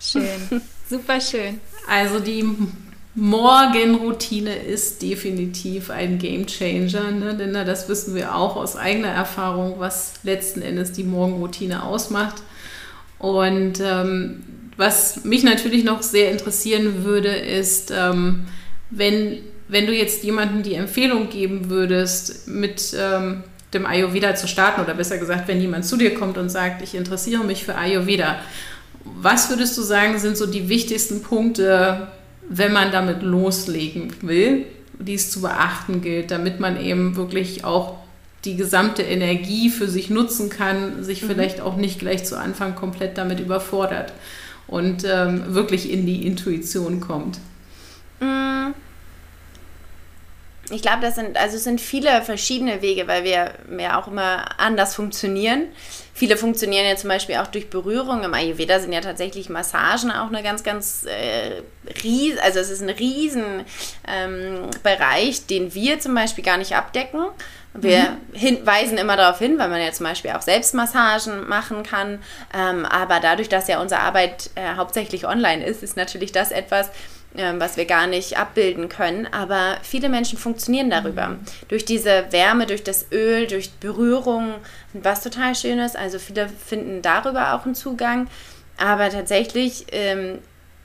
Schön, 0.00 0.62
super 0.88 1.20
schön. 1.20 1.60
Also 1.88 2.18
die 2.20 2.44
Morgenroutine 3.20 4.54
ist 4.54 5.02
definitiv 5.02 5.90
ein 5.90 6.18
Game 6.18 6.46
Changer, 6.46 7.10
ne? 7.10 7.36
denn 7.36 7.52
das 7.52 7.88
wissen 7.88 8.14
wir 8.14 8.36
auch 8.36 8.54
aus 8.54 8.76
eigener 8.76 9.08
Erfahrung, 9.08 9.74
was 9.78 10.14
letzten 10.22 10.62
Endes 10.62 10.92
die 10.92 11.02
Morgenroutine 11.02 11.82
ausmacht. 11.82 12.36
Und 13.18 13.80
ähm, 13.80 14.44
was 14.76 15.24
mich 15.24 15.42
natürlich 15.42 15.82
noch 15.82 16.02
sehr 16.02 16.30
interessieren 16.30 17.02
würde, 17.02 17.30
ist, 17.30 17.92
ähm, 17.96 18.46
wenn, 18.90 19.38
wenn 19.66 19.86
du 19.86 19.92
jetzt 19.92 20.22
jemandem 20.22 20.62
die 20.62 20.74
Empfehlung 20.74 21.28
geben 21.28 21.70
würdest, 21.70 22.46
mit 22.46 22.94
ähm, 22.96 23.42
dem 23.74 23.84
Ayurveda 23.84 24.36
zu 24.36 24.46
starten, 24.46 24.80
oder 24.80 24.94
besser 24.94 25.18
gesagt, 25.18 25.48
wenn 25.48 25.60
jemand 25.60 25.84
zu 25.84 25.96
dir 25.96 26.14
kommt 26.14 26.38
und 26.38 26.50
sagt, 26.50 26.82
ich 26.82 26.94
interessiere 26.94 27.42
mich 27.42 27.64
für 27.64 27.74
Ayurveda, 27.74 28.38
was 29.02 29.50
würdest 29.50 29.76
du 29.76 29.82
sagen, 29.82 30.20
sind 30.20 30.36
so 30.36 30.46
die 30.46 30.68
wichtigsten 30.68 31.22
Punkte, 31.22 32.06
wenn 32.48 32.72
man 32.72 32.92
damit 32.92 33.22
loslegen 33.22 34.12
will, 34.22 34.66
die 34.98 35.14
es 35.14 35.30
zu 35.30 35.42
beachten 35.42 36.00
gilt, 36.00 36.30
damit 36.30 36.60
man 36.60 36.80
eben 36.80 37.16
wirklich 37.16 37.64
auch 37.64 37.98
die 38.44 38.56
gesamte 38.56 39.02
Energie 39.02 39.68
für 39.70 39.88
sich 39.88 40.10
nutzen 40.10 40.48
kann, 40.48 41.02
sich 41.02 41.22
mhm. 41.22 41.26
vielleicht 41.28 41.60
auch 41.60 41.76
nicht 41.76 41.98
gleich 41.98 42.24
zu 42.24 42.38
Anfang 42.38 42.74
komplett 42.74 43.18
damit 43.18 43.40
überfordert. 43.40 44.12
und 44.68 45.04
ähm, 45.04 45.54
wirklich 45.54 45.90
in 45.90 46.06
die 46.06 46.26
Intuition 46.26 47.00
kommt? 47.00 47.38
Mm. 48.20 48.74
Ich 50.70 50.82
glaube, 50.82 51.00
das 51.00 51.14
sind, 51.14 51.36
also 51.36 51.56
es 51.56 51.64
sind 51.64 51.80
viele 51.80 52.22
verschiedene 52.22 52.82
Wege, 52.82 53.08
weil 53.08 53.24
wir 53.24 53.54
ja 53.78 53.98
auch 53.98 54.08
immer 54.08 54.60
anders 54.60 54.94
funktionieren. 54.94 55.68
Viele 56.12 56.36
funktionieren 56.36 56.84
ja 56.84 56.96
zum 56.96 57.08
Beispiel 57.08 57.36
auch 57.36 57.46
durch 57.46 57.70
Berührung. 57.70 58.24
Im 58.24 58.34
Ayurveda 58.34 58.80
sind 58.80 58.92
ja 58.92 59.00
tatsächlich 59.00 59.48
Massagen 59.48 60.10
auch 60.10 60.26
eine 60.26 60.42
ganz, 60.42 60.64
ganz 60.64 61.04
äh, 61.04 61.62
ries, 62.02 62.38
also 62.38 62.58
es 62.58 62.70
ist 62.70 62.82
ein 62.82 62.90
riesen 62.90 63.64
ähm, 64.06 64.68
Bereich, 64.82 65.46
den 65.46 65.74
wir 65.74 66.00
zum 66.00 66.14
Beispiel 66.14 66.44
gar 66.44 66.56
nicht 66.56 66.74
abdecken. 66.74 67.26
Wir 67.74 68.16
mhm. 68.32 68.36
hin, 68.36 68.58
weisen 68.64 68.98
immer 68.98 69.16
darauf 69.16 69.38
hin, 69.38 69.58
weil 69.58 69.68
man 69.68 69.80
ja 69.80 69.92
zum 69.92 70.06
Beispiel 70.06 70.32
auch 70.32 70.42
Selbstmassagen 70.42 71.48
machen 71.48 71.82
kann. 71.82 72.22
Ähm, 72.52 72.84
aber 72.84 73.20
dadurch, 73.20 73.48
dass 73.48 73.68
ja 73.68 73.80
unsere 73.80 74.00
Arbeit 74.00 74.50
äh, 74.54 74.74
hauptsächlich 74.76 75.26
online 75.26 75.64
ist, 75.64 75.82
ist 75.82 75.96
natürlich 75.96 76.32
das 76.32 76.50
etwas, 76.50 76.90
was 77.34 77.76
wir 77.76 77.84
gar 77.84 78.06
nicht 78.06 78.38
abbilden 78.38 78.88
können. 78.88 79.26
Aber 79.26 79.76
viele 79.82 80.08
Menschen 80.08 80.38
funktionieren 80.38 80.90
darüber. 80.90 81.28
Mhm. 81.28 81.40
Durch 81.68 81.84
diese 81.84 82.26
Wärme, 82.30 82.66
durch 82.66 82.82
das 82.82 83.06
Öl, 83.12 83.46
durch 83.46 83.72
Berührung, 83.74 84.54
was 84.92 85.22
total 85.22 85.54
schön 85.54 85.78
ist. 85.78 85.96
Also 85.96 86.18
viele 86.18 86.48
finden 86.48 87.02
darüber 87.02 87.54
auch 87.54 87.64
einen 87.64 87.74
Zugang. 87.74 88.28
Aber 88.76 89.10
tatsächlich 89.10 89.86
ähm, 89.92 90.38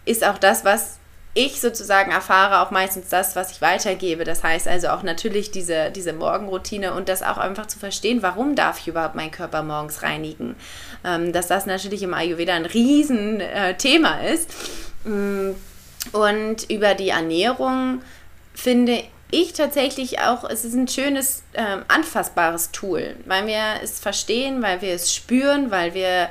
ist 0.06 0.26
auch 0.26 0.38
das, 0.38 0.66
was 0.66 1.00
ich 1.36 1.60
sozusagen 1.60 2.12
erfahre, 2.12 2.62
auch 2.62 2.70
meistens 2.70 3.10
das, 3.10 3.36
was 3.36 3.52
ich 3.52 3.62
weitergebe. 3.62 4.24
Das 4.24 4.44
heißt 4.44 4.68
also 4.68 4.90
auch 4.90 5.02
natürlich 5.02 5.50
diese, 5.50 5.90
diese 5.90 6.14
Morgenroutine 6.14 6.94
und 6.94 7.10
das 7.10 7.24
auch 7.24 7.38
einfach 7.38 7.66
zu 7.66 7.80
verstehen, 7.80 8.22
warum 8.22 8.56
darf 8.56 8.80
ich 8.80 8.88
überhaupt 8.88 9.16
meinen 9.16 9.32
Körper 9.32 9.64
morgens 9.64 10.04
reinigen. 10.04 10.56
Ähm, 11.04 11.34
dass 11.34 11.48
das 11.48 11.66
natürlich 11.66 12.04
im 12.04 12.14
Ayurveda 12.14 12.54
ein 12.54 12.66
Riesenthema 12.66 14.20
äh, 14.20 14.34
ist. 14.34 14.54
Mm, 15.06 15.52
und 16.12 16.70
über 16.70 16.94
die 16.94 17.10
Ernährung 17.10 18.02
finde 18.54 19.04
ich 19.32 19.54
tatsächlich 19.54 20.20
auch, 20.20 20.44
es 20.44 20.64
ist 20.64 20.76
ein 20.76 20.88
schönes, 20.88 21.44
äh, 21.54 21.78
anfassbares 21.88 22.72
Tool, 22.72 23.16
weil 23.26 23.48
wir 23.48 23.82
es 23.82 24.00
verstehen, 24.00 24.62
weil 24.62 24.82
wir 24.82 24.94
es 24.94 25.14
spüren, 25.14 25.72
weil 25.72 25.96
wir 25.96 26.30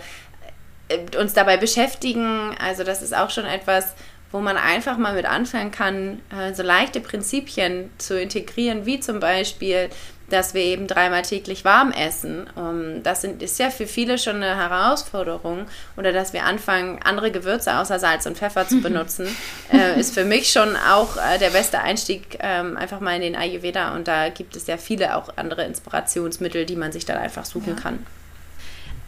äh, 0.89 1.17
uns 1.19 1.33
dabei 1.33 1.57
beschäftigen. 1.57 2.55
Also 2.65 2.85
das 2.85 3.03
ist 3.03 3.15
auch 3.15 3.31
schon 3.31 3.45
etwas, 3.45 3.95
wo 4.31 4.41
man 4.41 4.57
einfach 4.57 4.99
mal 4.99 5.15
mit 5.15 5.27
anfangen 5.27 5.73
kann, 5.73 6.21
äh, 6.31 6.55
so 6.55 6.63
leichte 6.63 7.01
Prinzipien 7.01 7.91
zu 7.99 8.21
integrieren, 8.21 8.87
wie 8.87 9.01
zum 9.01 9.19
Beispiel 9.19 9.91
dass 10.33 10.55
wir 10.55 10.63
eben 10.63 10.87
dreimal 10.87 11.23
täglich 11.23 11.65
warm 11.65 11.93
essen. 11.93 12.49
Um, 12.55 13.03
das 13.03 13.21
sind, 13.21 13.43
ist 13.43 13.59
ja 13.59 13.71
für 13.71 13.87
viele 13.87 14.19
schon 14.19 14.37
eine 14.37 14.57
Herausforderung. 14.57 15.67
Oder 15.97 16.13
dass 16.13 16.33
wir 16.33 16.45
anfangen, 16.45 17.01
andere 17.03 17.31
Gewürze 17.31 17.77
außer 17.77 17.99
Salz 17.99 18.27
und 18.27 18.39
Pfeffer 18.39 18.67
zu 18.67 18.81
benutzen, 18.83 19.27
äh, 19.73 19.99
ist 20.01 20.15
für 20.15 20.25
mich 20.25 20.51
schon 20.51 20.77
auch 20.77 21.17
äh, 21.17 21.39
der 21.39 21.51
beste 21.51 21.81
Einstieg 21.81 22.39
ähm, 22.41 22.77
einfach 22.77 23.01
mal 23.01 23.15
in 23.17 23.23
den 23.23 23.37
Ayurveda. 23.37 23.95
Und 23.95 24.09
da 24.09 24.31
gibt 24.31 24.57
es 24.57 24.67
ja 24.67 24.77
viele 24.79 25.17
auch 25.17 25.37
andere 25.37 25.65
Inspirationsmittel, 25.65 26.65
die 26.65 26.77
man 26.77 26.93
sich 26.93 27.05
dann 27.05 27.19
einfach 27.19 27.45
suchen 27.45 27.77
ja. 27.77 27.81
kann. 27.81 28.07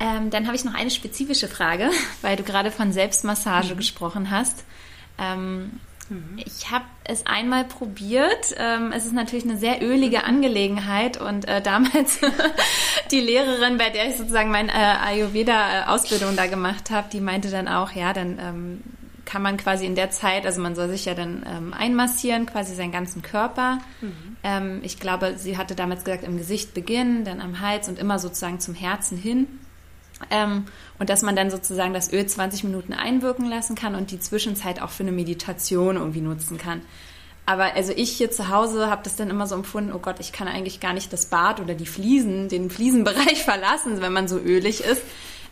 Ähm, 0.00 0.30
dann 0.30 0.46
habe 0.46 0.56
ich 0.56 0.64
noch 0.64 0.74
eine 0.74 0.90
spezifische 0.90 1.48
Frage, 1.48 1.90
weil 2.22 2.36
du 2.36 2.42
gerade 2.42 2.70
von 2.70 2.92
Selbstmassage 2.92 3.74
mhm. 3.74 3.78
gesprochen 3.78 4.30
hast. 4.30 4.64
Ähm, 5.18 5.80
Mhm. 6.08 6.38
Ich 6.44 6.70
habe 6.70 6.84
es 7.04 7.26
einmal 7.26 7.64
probiert. 7.64 8.54
Ähm, 8.56 8.92
es 8.92 9.06
ist 9.06 9.12
natürlich 9.12 9.44
eine 9.44 9.56
sehr 9.56 9.82
ölige 9.82 10.24
Angelegenheit 10.24 11.20
und 11.20 11.46
äh, 11.48 11.60
damals 11.60 12.18
die 13.10 13.20
Lehrerin, 13.20 13.78
bei 13.78 13.90
der 13.90 14.08
ich 14.08 14.16
sozusagen 14.16 14.50
meine 14.50 14.72
äh, 14.72 14.74
Ayurveda-Ausbildung 14.74 16.36
da 16.36 16.46
gemacht 16.46 16.90
habe, 16.90 17.08
die 17.12 17.20
meinte 17.20 17.50
dann 17.50 17.68
auch, 17.68 17.92
ja, 17.92 18.12
dann 18.12 18.38
ähm, 18.38 18.82
kann 19.24 19.42
man 19.42 19.56
quasi 19.56 19.86
in 19.86 19.94
der 19.94 20.10
Zeit, 20.10 20.46
also 20.46 20.60
man 20.60 20.74
soll 20.74 20.88
sich 20.88 21.04
ja 21.06 21.14
dann 21.14 21.44
ähm, 21.46 21.74
einmassieren, 21.74 22.46
quasi 22.46 22.74
seinen 22.74 22.92
ganzen 22.92 23.22
Körper. 23.22 23.78
Mhm. 24.00 24.36
Ähm, 24.42 24.80
ich 24.82 25.00
glaube, 25.00 25.34
sie 25.36 25.56
hatte 25.56 25.74
damals 25.74 26.04
gesagt, 26.04 26.24
im 26.24 26.36
Gesicht 26.36 26.74
beginnen, 26.74 27.24
dann 27.24 27.40
am 27.40 27.60
Hals 27.60 27.88
und 27.88 27.98
immer 27.98 28.18
sozusagen 28.18 28.60
zum 28.60 28.74
Herzen 28.74 29.16
hin. 29.16 29.46
Ähm, 30.30 30.66
und 30.98 31.10
dass 31.10 31.22
man 31.22 31.36
dann 31.36 31.50
sozusagen 31.50 31.92
das 31.92 32.12
Öl 32.12 32.24
20 32.24 32.64
Minuten 32.64 32.92
einwirken 32.92 33.46
lassen 33.46 33.74
kann 33.74 33.94
und 33.94 34.10
die 34.10 34.20
Zwischenzeit 34.20 34.80
auch 34.80 34.90
für 34.90 35.02
eine 35.02 35.12
Meditation 35.12 35.96
irgendwie 35.96 36.20
nutzen 36.20 36.58
kann. 36.58 36.82
Aber 37.46 37.74
also 37.74 37.92
ich 37.94 38.10
hier 38.10 38.30
zu 38.30 38.48
Hause 38.48 38.88
habe 38.88 39.02
das 39.04 39.16
dann 39.16 39.28
immer 39.28 39.46
so 39.46 39.54
empfunden, 39.54 39.92
oh 39.92 39.98
Gott, 39.98 40.16
ich 40.18 40.32
kann 40.32 40.48
eigentlich 40.48 40.80
gar 40.80 40.94
nicht 40.94 41.12
das 41.12 41.26
Bad 41.26 41.60
oder 41.60 41.74
die 41.74 41.86
Fliesen, 41.86 42.48
den 42.48 42.70
Fliesenbereich 42.70 43.42
verlassen, 43.44 44.00
wenn 44.00 44.12
man 44.12 44.28
so 44.28 44.38
ölig 44.38 44.80
ist. 44.82 45.02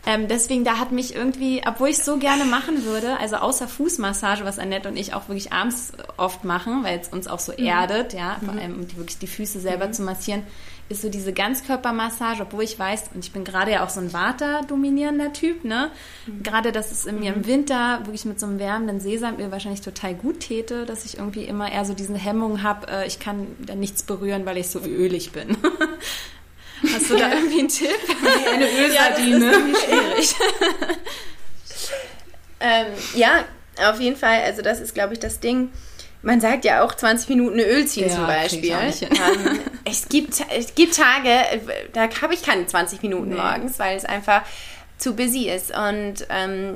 Ähm, 0.05 0.27
deswegen, 0.27 0.65
da 0.65 0.79
hat 0.79 0.91
mich 0.91 1.15
irgendwie, 1.15 1.61
obwohl 1.65 1.87
ich 1.87 1.99
so 1.99 2.17
gerne 2.17 2.43
machen 2.43 2.83
würde, 2.83 3.17
also 3.19 3.37
außer 3.37 3.69
Fußmassage, 3.69 4.43
was 4.43 4.59
Annette 4.59 4.89
und 4.89 4.97
ich 4.97 5.13
auch 5.13 5.29
wirklich 5.29 5.53
abends 5.53 5.93
oft 6.17 6.43
machen, 6.43 6.83
weil 6.83 6.99
es 6.99 7.07
uns 7.07 7.27
auch 7.27 7.39
so 7.39 7.53
mhm. 7.53 7.65
erdet, 7.65 8.13
ja, 8.13 8.37
vor 8.43 8.53
allem 8.53 8.73
um 8.73 8.87
die, 8.87 8.97
wirklich 8.97 9.19
die 9.19 9.27
Füße 9.27 9.61
selber 9.61 9.87
mhm. 9.87 9.93
zu 9.93 10.01
massieren, 10.01 10.43
ist 10.89 11.01
so 11.01 11.09
diese 11.09 11.33
Ganzkörpermassage, 11.33 12.43
obwohl 12.43 12.63
ich 12.63 12.77
weiß, 12.77 13.11
und 13.13 13.23
ich 13.23 13.31
bin 13.31 13.43
gerade 13.43 13.71
ja 13.71 13.85
auch 13.85 13.89
so 13.89 13.99
ein 13.99 14.11
Vata-dominierender 14.11 15.33
Typ, 15.33 15.63
ne? 15.63 15.91
Mhm. 16.25 16.43
Gerade, 16.43 16.71
dass 16.71 16.91
es 16.91 17.05
in 17.05 17.19
mir 17.19 17.33
im 17.33 17.41
mhm. 17.41 17.47
Winter 17.47 17.99
wirklich 18.03 18.25
mit 18.25 18.39
so 18.39 18.45
einem 18.45 18.59
wärmenden 18.59 18.99
Sesamöl 18.99 19.51
wahrscheinlich 19.51 19.81
total 19.81 20.13
gut 20.13 20.41
täte, 20.41 20.85
dass 20.85 21.05
ich 21.05 21.17
irgendwie 21.17 21.45
immer 21.45 21.71
eher 21.71 21.85
so 21.85 21.93
diese 21.93 22.15
Hemmung 22.15 22.63
habe, 22.63 22.87
äh, 22.87 23.07
ich 23.07 23.19
kann 23.19 23.47
da 23.59 23.75
nichts 23.75 24.03
berühren, 24.03 24.45
weil 24.45 24.57
ich 24.57 24.67
so 24.67 24.79
ölig 24.79 25.31
bin. 25.31 25.57
Hast 26.93 27.09
du 27.09 27.15
da 27.15 27.31
irgendwie 27.33 27.59
einen 27.59 27.69
Tipp? 27.69 27.89
Nee, 28.21 28.49
eine 28.53 28.69
Ölsardine. 28.69 29.51
Ja, 29.51 29.51
das 29.51 29.71
ist 29.71 29.85
schwierig. 29.85 30.35
ähm, 32.59 32.85
ja, 33.15 33.45
auf 33.89 33.99
jeden 33.99 34.17
Fall. 34.17 34.41
Also 34.41 34.61
das 34.61 34.79
ist, 34.79 34.93
glaube 34.93 35.13
ich, 35.13 35.19
das 35.19 35.39
Ding. 35.39 35.69
Man 36.23 36.39
sagt 36.39 36.63
ja 36.63 36.83
auch 36.83 36.95
20 36.95 37.29
Minuten 37.29 37.59
Öl 37.59 37.85
ziehen 37.85 38.07
ja, 38.07 38.15
zum 38.15 38.25
Beispiel. 38.25 38.71
Ähm, 38.71 39.59
es, 39.85 40.07
gibt, 40.07 40.41
es 40.57 40.73
gibt 40.73 40.95
Tage, 40.95 41.61
da 41.91 42.09
habe 42.21 42.33
ich 42.33 42.41
keine 42.41 42.65
20 42.65 43.03
Minuten 43.03 43.29
nee. 43.29 43.35
morgens, 43.35 43.77
weil 43.77 43.97
es 43.97 44.05
einfach 44.05 44.41
zu 44.97 45.15
busy 45.15 45.49
ist. 45.49 45.71
Und 45.77 46.25
ähm, 46.29 46.73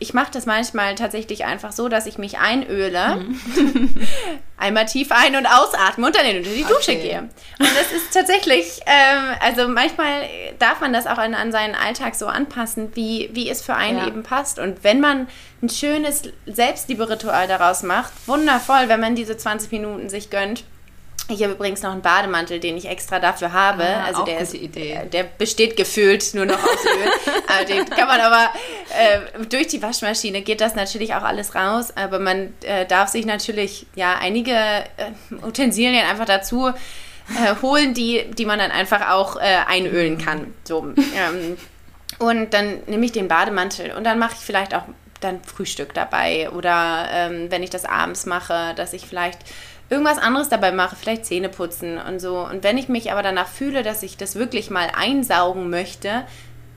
ich 0.00 0.14
mache 0.14 0.30
das 0.32 0.46
manchmal 0.46 0.94
tatsächlich 0.94 1.44
einfach 1.44 1.72
so, 1.72 1.88
dass 1.88 2.06
ich 2.06 2.18
mich 2.18 2.38
einöle, 2.38 3.16
mhm. 3.16 3.96
einmal 4.56 4.86
tief 4.86 5.10
ein- 5.10 5.34
und 5.34 5.46
ausatme 5.46 6.06
und 6.06 6.16
dann 6.16 6.24
in 6.24 6.42
die 6.44 6.62
Dusche 6.62 6.92
okay. 6.92 7.02
gehe. 7.02 7.18
Und 7.58 7.76
das 7.76 7.92
ist 7.92 8.14
tatsächlich, 8.14 8.80
ähm, 8.86 9.34
also 9.40 9.66
manchmal 9.68 10.28
darf 10.60 10.80
man 10.80 10.92
das 10.92 11.06
auch 11.06 11.18
an, 11.18 11.34
an, 11.34 11.50
seinen 11.50 11.74
Alltag 11.74 12.14
so 12.14 12.26
anpassen, 12.26 12.94
wie, 12.94 13.30
wie 13.32 13.50
es 13.50 13.60
für 13.60 13.74
einen 13.74 13.98
ja. 13.98 14.06
eben 14.06 14.22
passt. 14.22 14.60
Und 14.60 14.84
wenn 14.84 15.00
man 15.00 15.26
ein 15.62 15.68
schönes 15.68 16.22
Selbstliebe-Ritual 16.46 17.48
daraus 17.48 17.82
macht, 17.82 18.12
wundervoll, 18.26 18.88
wenn 18.88 19.00
man 19.00 19.16
diese 19.16 19.36
20 19.36 19.72
Minuten 19.72 20.08
sich 20.08 20.30
gönnt 20.30 20.64
ich 21.30 21.42
habe 21.42 21.52
übrigens 21.52 21.82
noch 21.82 21.92
einen 21.92 22.00
Bademantel, 22.00 22.58
den 22.58 22.76
ich 22.78 22.86
extra 22.86 23.20
dafür 23.20 23.52
habe. 23.52 23.84
Ah, 23.84 24.04
also 24.04 24.24
der 24.24 24.38
ist, 24.38 24.54
Idee. 24.54 25.00
der 25.12 25.24
besteht 25.24 25.76
gefühlt 25.76 26.34
nur 26.34 26.46
noch 26.46 26.62
aus 26.62 26.84
Öl. 26.84 27.32
also 27.46 27.74
den 27.74 27.84
kann 27.90 28.08
man 28.08 28.20
aber 28.20 28.50
äh, 28.98 29.44
durch 29.44 29.66
die 29.66 29.82
Waschmaschine 29.82 30.40
geht 30.40 30.62
das 30.62 30.74
natürlich 30.74 31.14
auch 31.14 31.22
alles 31.22 31.54
raus. 31.54 31.92
Aber 31.96 32.18
man 32.18 32.54
äh, 32.62 32.86
darf 32.86 33.10
sich 33.10 33.26
natürlich 33.26 33.86
ja 33.94 34.16
einige 34.18 34.52
äh, 34.52 35.44
Utensilien 35.46 36.06
einfach 36.06 36.24
dazu 36.24 36.68
äh, 36.68 37.54
holen, 37.60 37.92
die, 37.92 38.24
die 38.30 38.46
man 38.46 38.58
dann 38.58 38.70
einfach 38.70 39.10
auch 39.10 39.36
äh, 39.36 39.58
einölen 39.66 40.16
kann. 40.16 40.54
So. 40.64 40.94
Ähm, 40.96 41.58
und 42.18 42.54
dann 42.54 42.78
nehme 42.86 43.04
ich 43.04 43.12
den 43.12 43.28
Bademantel 43.28 43.92
und 43.92 44.04
dann 44.04 44.18
mache 44.18 44.32
ich 44.38 44.44
vielleicht 44.44 44.74
auch 44.74 44.84
dann 45.20 45.42
Frühstück 45.42 45.94
dabei 45.94 46.48
oder 46.50 47.08
ähm, 47.10 47.50
wenn 47.50 47.62
ich 47.62 47.70
das 47.70 47.84
abends 47.84 48.24
mache, 48.24 48.72
dass 48.76 48.92
ich 48.92 49.06
vielleicht 49.06 49.40
irgendwas 49.90 50.18
anderes 50.18 50.48
dabei 50.48 50.72
mache, 50.72 50.96
vielleicht 50.96 51.24
Zähne 51.24 51.48
putzen 51.48 51.98
und 51.98 52.20
so. 52.20 52.38
Und 52.38 52.62
wenn 52.62 52.78
ich 52.78 52.88
mich 52.88 53.10
aber 53.10 53.22
danach 53.22 53.48
fühle, 53.48 53.82
dass 53.82 54.02
ich 54.02 54.16
das 54.16 54.34
wirklich 54.34 54.70
mal 54.70 54.90
einsaugen 54.94 55.70
möchte, 55.70 56.24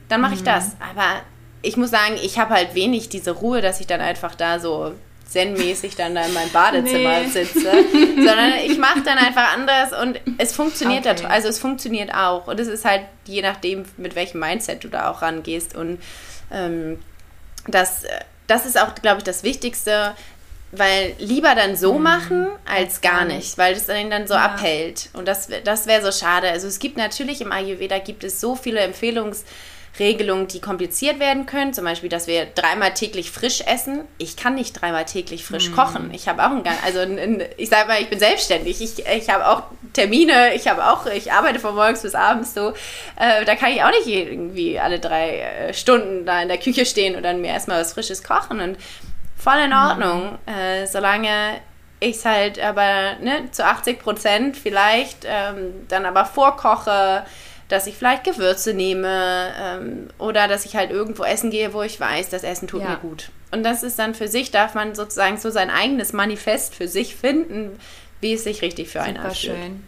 dann 0.08 0.22
mache 0.22 0.36
ich 0.36 0.42
mhm. 0.42 0.46
das. 0.46 0.76
Aber 0.80 1.22
ich 1.62 1.78
muss 1.78 1.92
sagen, 1.92 2.16
ich 2.22 2.40
habe 2.40 2.54
halt 2.54 2.74
wenig 2.76 3.10
diese 3.10 3.32
Ruhe, 3.32 3.62
dass 3.62 3.80
ich 3.80 3.88
dann 3.88 4.02
einfach 4.02 4.36
da 4.36 4.60
so 4.60 4.94
zen-mäßig 5.32 5.96
dann 5.96 6.14
da 6.14 6.26
in 6.26 6.34
meinem 6.34 6.52
Badezimmer 6.52 7.22
nee. 7.22 7.28
sitze, 7.28 7.62
sondern 8.16 8.54
ich 8.66 8.78
mache 8.78 9.02
dann 9.02 9.18
einfach 9.18 9.54
anders 9.54 9.94
und 9.94 10.20
es 10.38 10.54
funktioniert, 10.54 11.08
okay. 11.08 11.26
also 11.26 11.48
es 11.48 11.58
funktioniert 11.58 12.14
auch 12.14 12.48
und 12.48 12.60
es 12.60 12.68
ist 12.68 12.84
halt 12.84 13.04
je 13.26 13.42
nachdem, 13.42 13.86
mit 13.96 14.16
welchem 14.16 14.42
Mindset 14.42 14.84
du 14.84 14.90
da 14.90 15.10
auch 15.10 15.22
rangehst 15.22 15.74
und 15.74 16.00
ähm, 16.52 17.00
das, 17.66 18.04
das 18.48 18.66
ist 18.66 18.78
auch, 18.78 18.94
glaube 18.96 19.20
ich, 19.20 19.24
das 19.24 19.44
Wichtigste, 19.44 20.16
weil 20.72 21.14
lieber 21.20 21.54
dann 21.56 21.76
so 21.76 21.94
mhm. 21.94 22.04
machen 22.04 22.48
als 22.66 23.02
gar 23.02 23.26
nicht, 23.26 23.58
weil 23.58 23.74
das 23.74 23.90
einen 23.90 24.10
dann 24.10 24.28
so 24.28 24.34
ja. 24.34 24.46
abhält. 24.46 25.10
Und 25.14 25.28
das, 25.28 25.50
das 25.64 25.86
wäre 25.86 26.02
so 26.02 26.12
schade. 26.12 26.50
Also 26.50 26.68
es 26.68 26.80
gibt 26.80 26.98
natürlich 26.98 27.42
im 27.42 27.52
Ayurveda 27.52 28.00
gibt 28.00 28.24
es 28.24 28.40
so 28.40 28.56
viele 28.56 28.80
Empfehlungsregelungen, 28.80 30.48
die 30.48 30.62
kompliziert 30.62 31.20
werden 31.20 31.46
können. 31.46 31.74
Zum 31.74 31.84
Beispiel, 31.84 32.08
dass 32.08 32.28
wir 32.28 32.46
dreimal 32.46 32.94
täglich 32.94 33.32
frisch 33.32 33.62
essen. 33.62 34.06
Ich 34.18 34.38
kann 34.38 34.56
nicht 34.56 34.82
dreimal 34.82 35.04
täglich 35.04 35.44
frisch 35.44 35.70
mhm. 35.70 35.76
kochen. 35.76 36.12
Ich 36.14 36.30
habe 36.30 36.42
auch 36.46 36.52
ein, 36.52 36.64
also 36.86 37.00
ein, 37.00 37.44
ich 37.58 37.68
sage 37.68 37.90
mal, 37.90 38.02
ich 38.02 38.10
bin 38.10 38.20
selbstständig. 38.20 38.82
Ich, 38.82 39.06
ich 39.06 39.30
habe 39.30 39.48
auch 39.50 39.64
Termine, 39.92 40.56
ich 40.56 40.70
habe 40.70 40.88
auch, 40.88 41.06
ich 41.06 41.34
arbeite 41.34 41.60
von 41.60 41.76
morgens 41.76 42.02
bis 42.02 42.16
abends 42.16 42.54
so, 42.54 42.70
äh, 43.20 43.44
da 43.44 43.56
kann 43.56 43.74
ich 43.74 43.84
auch 43.84 43.92
nicht 43.92 44.08
irgendwie 44.08 44.80
alle 44.80 45.00
drei 45.02 45.40
äh, 45.40 45.74
Stunden 45.74 46.26
da 46.26 46.42
in 46.42 46.48
der 46.48 46.60
Küche 46.60 46.86
stehen 46.86 47.18
und 47.18 47.24
dann 47.24 47.42
mir 47.42 47.50
erstmal 47.50 47.82
was 47.82 47.92
Frisches 47.92 48.24
kochen 48.24 48.62
und 48.62 48.78
voll 49.42 49.60
in 49.66 49.74
Ordnung, 49.74 50.38
mhm. 50.46 50.54
äh, 50.54 50.86
solange 50.88 51.62
ich 52.00 52.18
es 52.18 52.26
halt 52.26 52.60
aber 52.60 53.16
ne, 53.22 53.50
zu 53.52 53.66
80 53.66 54.00
Prozent 54.00 54.58
vielleicht 54.58 55.26
ähm, 55.26 55.88
dann 55.88 56.06
aber 56.06 56.26
vorkoche, 56.26 57.26
dass 57.68 57.88
ich 57.88 57.96
vielleicht 57.96 58.24
Gewürze 58.24 58.74
nehme 58.74 59.54
ähm, 59.60 60.10
oder 60.18 60.48
dass 60.48 60.66
ich 60.66 60.76
halt 60.76 60.92
irgendwo 60.92 61.24
essen 61.24 61.52
gehe, 61.52 61.74
wo 61.74 61.84
ich 61.84 62.00
weiß, 62.00 62.30
das 62.30 62.44
Essen 62.44 62.68
tut 62.68 62.82
ja. 62.82 62.90
mir 62.90 62.98
gut. 62.98 63.30
Und 63.52 63.64
das 63.64 63.84
ist 63.84 64.00
dann 64.00 64.16
für 64.16 64.28
sich, 64.28 64.52
darf 64.52 64.74
man 64.76 64.96
sozusagen 64.96 65.38
so 65.38 65.50
sein 65.50 65.70
eigenes 65.70 66.12
Manifest 66.12 66.76
für 66.76 66.88
sich 66.88 67.16
finden, 67.16 67.80
wie 68.20 68.34
es 68.34 68.44
sich 68.44 68.62
richtig 68.62 68.90
für 68.90 69.02
einen 69.02 69.18
anfühlt. 69.18 69.58
schön. 69.58 69.84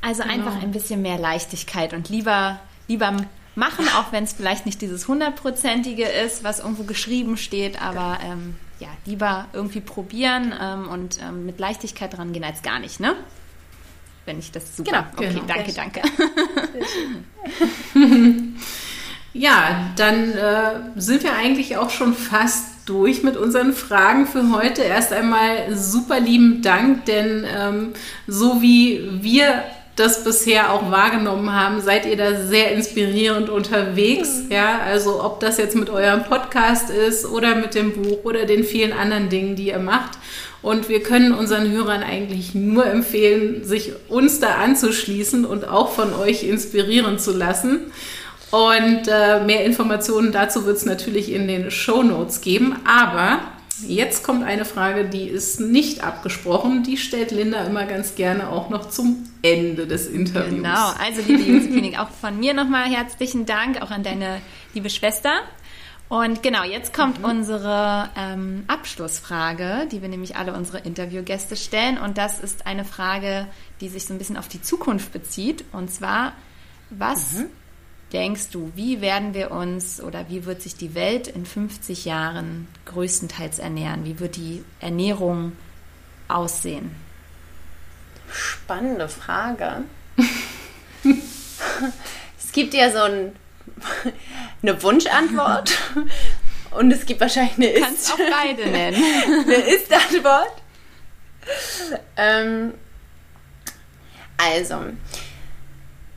Also 0.00 0.22
genau. 0.22 0.34
einfach 0.34 0.62
ein 0.62 0.70
bisschen 0.70 1.02
mehr 1.02 1.18
Leichtigkeit 1.18 1.92
und 1.92 2.08
lieber, 2.08 2.60
lieber 2.86 3.16
machen, 3.54 3.88
auch 3.96 4.12
wenn 4.12 4.24
es 4.24 4.32
vielleicht 4.32 4.66
nicht 4.66 4.80
dieses 4.80 5.08
hundertprozentige 5.08 6.04
ist, 6.04 6.44
was 6.44 6.60
irgendwo 6.60 6.84
geschrieben 6.84 7.36
steht, 7.36 7.82
aber 7.82 8.18
ähm, 8.24 8.56
ja, 8.80 8.88
lieber 9.04 9.46
irgendwie 9.52 9.80
probieren 9.80 10.54
ähm, 10.60 10.88
und 10.88 11.20
ähm, 11.22 11.46
mit 11.46 11.58
Leichtigkeit 11.58 12.16
dran 12.16 12.32
gehen 12.32 12.44
als 12.44 12.62
gar 12.62 12.78
nicht, 12.78 13.00
ne? 13.00 13.16
wenn 14.28 14.38
ich 14.38 14.52
das 14.52 14.76
super. 14.76 15.08
Genau, 15.16 15.30
okay, 15.30 15.40
genau. 15.40 15.46
danke, 15.46 15.72
danke. 15.72 16.02
ja, 19.32 19.90
dann 19.96 20.32
äh, 20.32 21.00
sind 21.00 21.24
wir 21.24 21.34
eigentlich 21.34 21.76
auch 21.78 21.90
schon 21.90 22.14
fast 22.14 22.88
durch 22.88 23.22
mit 23.22 23.36
unseren 23.36 23.72
Fragen 23.72 24.26
für 24.26 24.52
heute. 24.52 24.82
Erst 24.82 25.12
einmal 25.12 25.74
super 25.74 26.20
lieben 26.20 26.62
Dank, 26.62 27.06
denn 27.06 27.44
ähm, 27.48 27.94
so 28.26 28.62
wie 28.62 29.08
wir 29.22 29.64
das 29.98 30.24
bisher 30.24 30.72
auch 30.72 30.90
wahrgenommen 30.90 31.52
haben, 31.52 31.80
seid 31.80 32.06
ihr 32.06 32.16
da 32.16 32.40
sehr 32.40 32.72
inspirierend 32.72 33.48
unterwegs. 33.48 34.44
Mhm. 34.44 34.52
Ja, 34.52 34.80
also 34.84 35.22
ob 35.22 35.40
das 35.40 35.58
jetzt 35.58 35.76
mit 35.76 35.90
eurem 35.90 36.24
Podcast 36.24 36.90
ist 36.90 37.26
oder 37.26 37.54
mit 37.54 37.74
dem 37.74 37.92
Buch 37.92 38.24
oder 38.24 38.46
den 38.46 38.64
vielen 38.64 38.92
anderen 38.92 39.28
Dingen, 39.28 39.56
die 39.56 39.68
ihr 39.68 39.78
macht. 39.78 40.18
Und 40.60 40.88
wir 40.88 41.02
können 41.02 41.32
unseren 41.32 41.70
Hörern 41.70 42.02
eigentlich 42.02 42.54
nur 42.54 42.86
empfehlen, 42.86 43.64
sich 43.64 43.92
uns 44.08 44.40
da 44.40 44.56
anzuschließen 44.56 45.44
und 45.44 45.68
auch 45.68 45.92
von 45.92 46.12
euch 46.14 46.42
inspirieren 46.44 47.18
zu 47.18 47.32
lassen. 47.32 47.92
Und 48.50 49.02
äh, 49.08 49.44
mehr 49.44 49.64
Informationen 49.64 50.32
dazu 50.32 50.64
wird 50.64 50.78
es 50.78 50.86
natürlich 50.86 51.32
in 51.32 51.46
den 51.46 51.70
Show 51.70 52.02
Notes 52.02 52.40
geben. 52.40 52.76
Aber 52.86 53.40
jetzt 53.86 54.24
kommt 54.24 54.44
eine 54.44 54.64
Frage, 54.64 55.04
die 55.08 55.28
ist 55.28 55.60
nicht 55.60 56.04
abgesprochen. 56.04 56.82
Die 56.82 56.96
stellt 56.96 57.30
Linda 57.30 57.64
immer 57.64 57.84
ganz 57.84 58.14
gerne 58.14 58.50
auch 58.50 58.70
noch 58.70 58.88
zum 58.88 59.28
Ende 59.42 59.86
des 59.86 60.06
Interviews. 60.06 60.56
Genau, 60.56 60.92
also 60.98 61.22
liebe 61.26 61.42
Josephine, 61.42 62.02
auch 62.02 62.10
von 62.10 62.38
mir 62.38 62.54
nochmal 62.54 62.84
herzlichen 62.84 63.46
Dank, 63.46 63.82
auch 63.82 63.90
an 63.90 64.02
deine 64.02 64.40
liebe 64.74 64.90
Schwester. 64.90 65.32
Und 66.08 66.42
genau, 66.42 66.64
jetzt 66.64 66.94
kommt 66.94 67.18
mhm. 67.18 67.24
unsere 67.26 68.08
ähm, 68.16 68.64
Abschlussfrage, 68.66 69.86
die 69.92 70.00
wir 70.00 70.08
nämlich 70.08 70.36
alle 70.36 70.54
unsere 70.54 70.78
Interviewgäste 70.78 71.54
stellen. 71.54 71.98
Und 71.98 72.16
das 72.16 72.40
ist 72.40 72.66
eine 72.66 72.84
Frage, 72.84 73.46
die 73.80 73.88
sich 73.88 74.06
so 74.06 74.14
ein 74.14 74.18
bisschen 74.18 74.38
auf 74.38 74.48
die 74.48 74.62
Zukunft 74.62 75.12
bezieht. 75.12 75.64
Und 75.72 75.90
zwar, 75.92 76.32
was 76.90 77.34
mhm. 77.34 77.46
Denkst 78.12 78.50
du, 78.50 78.72
wie 78.74 79.00
werden 79.00 79.34
wir 79.34 79.50
uns 79.50 80.00
oder 80.00 80.28
wie 80.28 80.44
wird 80.44 80.62
sich 80.62 80.76
die 80.76 80.94
Welt 80.94 81.28
in 81.28 81.46
50 81.46 82.04
Jahren 82.04 82.68
größtenteils 82.86 83.58
ernähren? 83.58 84.04
Wie 84.04 84.18
wird 84.20 84.36
die 84.36 84.64
Ernährung 84.80 85.52
aussehen? 86.28 86.94
Spannende 88.30 89.08
Frage. 89.08 89.84
es 92.38 92.52
gibt 92.52 92.74
ja 92.74 92.90
so 92.90 93.02
ein 93.02 93.32
eine 94.62 94.82
Wunschantwort 94.82 95.78
und 96.72 96.92
es 96.92 97.06
gibt 97.06 97.20
wahrscheinlich 97.20 97.56
eine 97.56 97.68
Ist. 97.68 97.84
Kannst 97.84 98.12
auch 98.12 98.18
beide 98.30 98.66
nennen. 98.66 99.02
eine 99.44 99.54
Ist-Antwort. 99.54 100.52
Ähm, 102.16 102.74
also, 104.36 104.76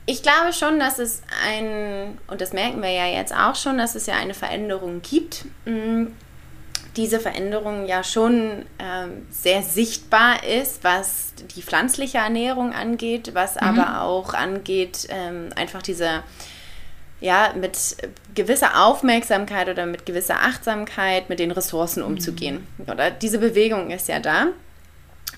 ich 0.06 0.22
glaube 0.22 0.52
schon, 0.52 0.78
dass 0.78 0.98
es 0.98 1.22
ein, 1.46 2.18
und 2.26 2.40
das 2.40 2.52
merken 2.52 2.82
wir 2.82 2.90
ja 2.90 3.06
jetzt 3.06 3.34
auch 3.34 3.54
schon, 3.54 3.78
dass 3.78 3.94
es 3.94 4.06
ja 4.06 4.14
eine 4.14 4.34
Veränderung 4.34 5.00
gibt. 5.02 5.44
Mm, 5.64 6.06
diese 6.96 7.20
Veränderung 7.20 7.86
ja 7.86 8.04
schon 8.04 8.66
ähm, 8.78 9.26
sehr 9.30 9.62
sichtbar 9.62 10.44
ist, 10.44 10.84
was 10.84 11.32
die 11.56 11.62
pflanzliche 11.62 12.18
Ernährung 12.18 12.72
angeht, 12.72 13.30
was 13.34 13.54
mhm. 13.54 13.62
aber 13.62 14.02
auch 14.02 14.34
angeht, 14.34 15.06
ähm, 15.10 15.50
einfach 15.56 15.82
diese 15.82 16.22
ja, 17.20 17.52
mit 17.58 17.96
gewisser 18.34 18.84
Aufmerksamkeit 18.84 19.68
oder 19.68 19.86
mit 19.86 20.04
gewisser 20.04 20.42
Achtsamkeit 20.42 21.28
mit 21.28 21.38
den 21.38 21.52
Ressourcen 21.52 22.02
umzugehen. 22.02 22.66
Mhm. 22.78 22.92
Oder 22.92 23.10
diese 23.12 23.38
Bewegung 23.38 23.90
ist 23.90 24.08
ja 24.08 24.18
da. 24.18 24.48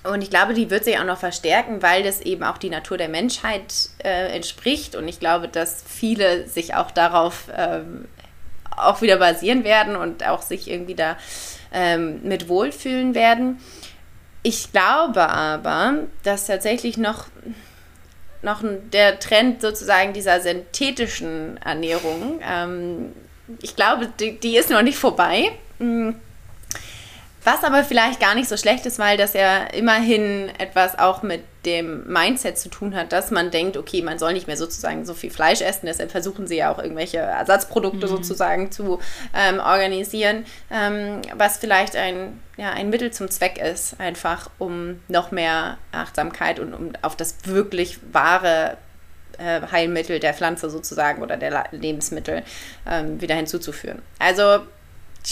Und 0.03 0.21
ich 0.21 0.29
glaube, 0.29 0.53
die 0.53 0.69
wird 0.69 0.85
sich 0.85 0.99
auch 0.99 1.05
noch 1.05 1.17
verstärken, 1.17 1.81
weil 1.81 2.03
das 2.03 2.21
eben 2.21 2.43
auch 2.43 2.57
die 2.59 2.69
Natur 2.69 2.97
der 2.97 3.09
Menschheit 3.09 3.89
äh, 4.03 4.35
entspricht. 4.35 4.95
Und 4.95 5.07
ich 5.07 5.19
glaube, 5.19 5.47
dass 5.47 5.83
viele 5.87 6.47
sich 6.47 6.75
auch 6.75 6.91
darauf 6.91 7.49
ähm, 7.55 8.05
auch 8.77 9.01
wieder 9.01 9.17
basieren 9.17 9.63
werden 9.63 9.95
und 9.95 10.25
auch 10.27 10.41
sich 10.41 10.69
irgendwie 10.69 10.95
da 10.95 11.17
ähm, 11.73 12.21
mit 12.23 12.49
wohlfühlen 12.49 13.15
werden. 13.15 13.59
Ich 14.43 14.71
glaube 14.71 15.27
aber, 15.27 16.03
dass 16.23 16.45
tatsächlich 16.45 16.97
noch 16.97 17.25
noch 18.43 18.61
der 18.93 19.19
Trend 19.19 19.59
sozusagen 19.59 20.13
dieser 20.13 20.39
synthetischen 20.39 21.57
Ernährung. 21.57 22.39
Ähm, 22.47 23.11
ich 23.59 23.75
glaube, 23.75 24.07
die, 24.19 24.39
die, 24.39 24.55
ist 24.55 24.69
noch 24.69 24.83
nicht 24.83 24.99
vorbei. 24.99 25.51
Hm. 25.79 26.15
Was 27.45 27.63
aber 27.63 27.83
vielleicht 27.83 28.19
gar 28.19 28.33
nicht 28.33 28.49
so 28.49 28.57
schlecht 28.57 28.87
ist, 28.87 28.97
weil 28.97 29.17
das 29.17 29.33
ja 29.33 29.65
immerhin 29.65 30.49
etwas 30.57 30.97
auch 30.97 31.21
mit 31.21 31.43
dem 31.63 32.05
Mindset 32.11 32.57
zu 32.57 32.69
tun 32.69 32.95
hat, 32.95 33.11
dass 33.11 33.29
man 33.29 33.51
denkt, 33.51 33.77
okay, 33.77 34.01
man 34.01 34.17
soll 34.17 34.33
nicht 34.33 34.47
mehr 34.47 34.57
sozusagen 34.57 35.05
so 35.05 35.13
viel 35.13 35.29
Fleisch 35.29 35.61
essen, 35.61 35.85
deshalb 35.85 36.09
versuchen 36.09 36.47
sie 36.47 36.57
ja 36.57 36.73
auch 36.73 36.79
irgendwelche 36.79 37.19
Ersatzprodukte 37.19 38.07
mhm. 38.07 38.09
sozusagen 38.09 38.71
zu 38.71 38.99
ähm, 39.35 39.59
organisieren, 39.59 40.45
ähm, 40.71 41.21
was 41.35 41.57
vielleicht 41.57 41.95
ein, 41.95 42.39
ja, 42.57 42.71
ein 42.71 42.89
Mittel 42.89 43.11
zum 43.11 43.29
Zweck 43.29 43.59
ist, 43.59 43.99
einfach 43.99 44.49
um 44.57 45.01
noch 45.07 45.29
mehr 45.29 45.77
Achtsamkeit 45.91 46.59
und 46.59 46.73
um 46.73 46.93
auf 47.03 47.15
das 47.15 47.37
wirklich 47.45 47.99
wahre 48.11 48.77
äh, 49.37 49.61
Heilmittel 49.71 50.19
der 50.19 50.33
Pflanze 50.33 50.71
sozusagen 50.71 51.21
oder 51.21 51.37
der 51.37 51.65
Lebensmittel 51.71 52.41
ähm, 52.89 53.21
wieder 53.21 53.35
hinzuzuführen. 53.35 54.01
Also 54.17 54.61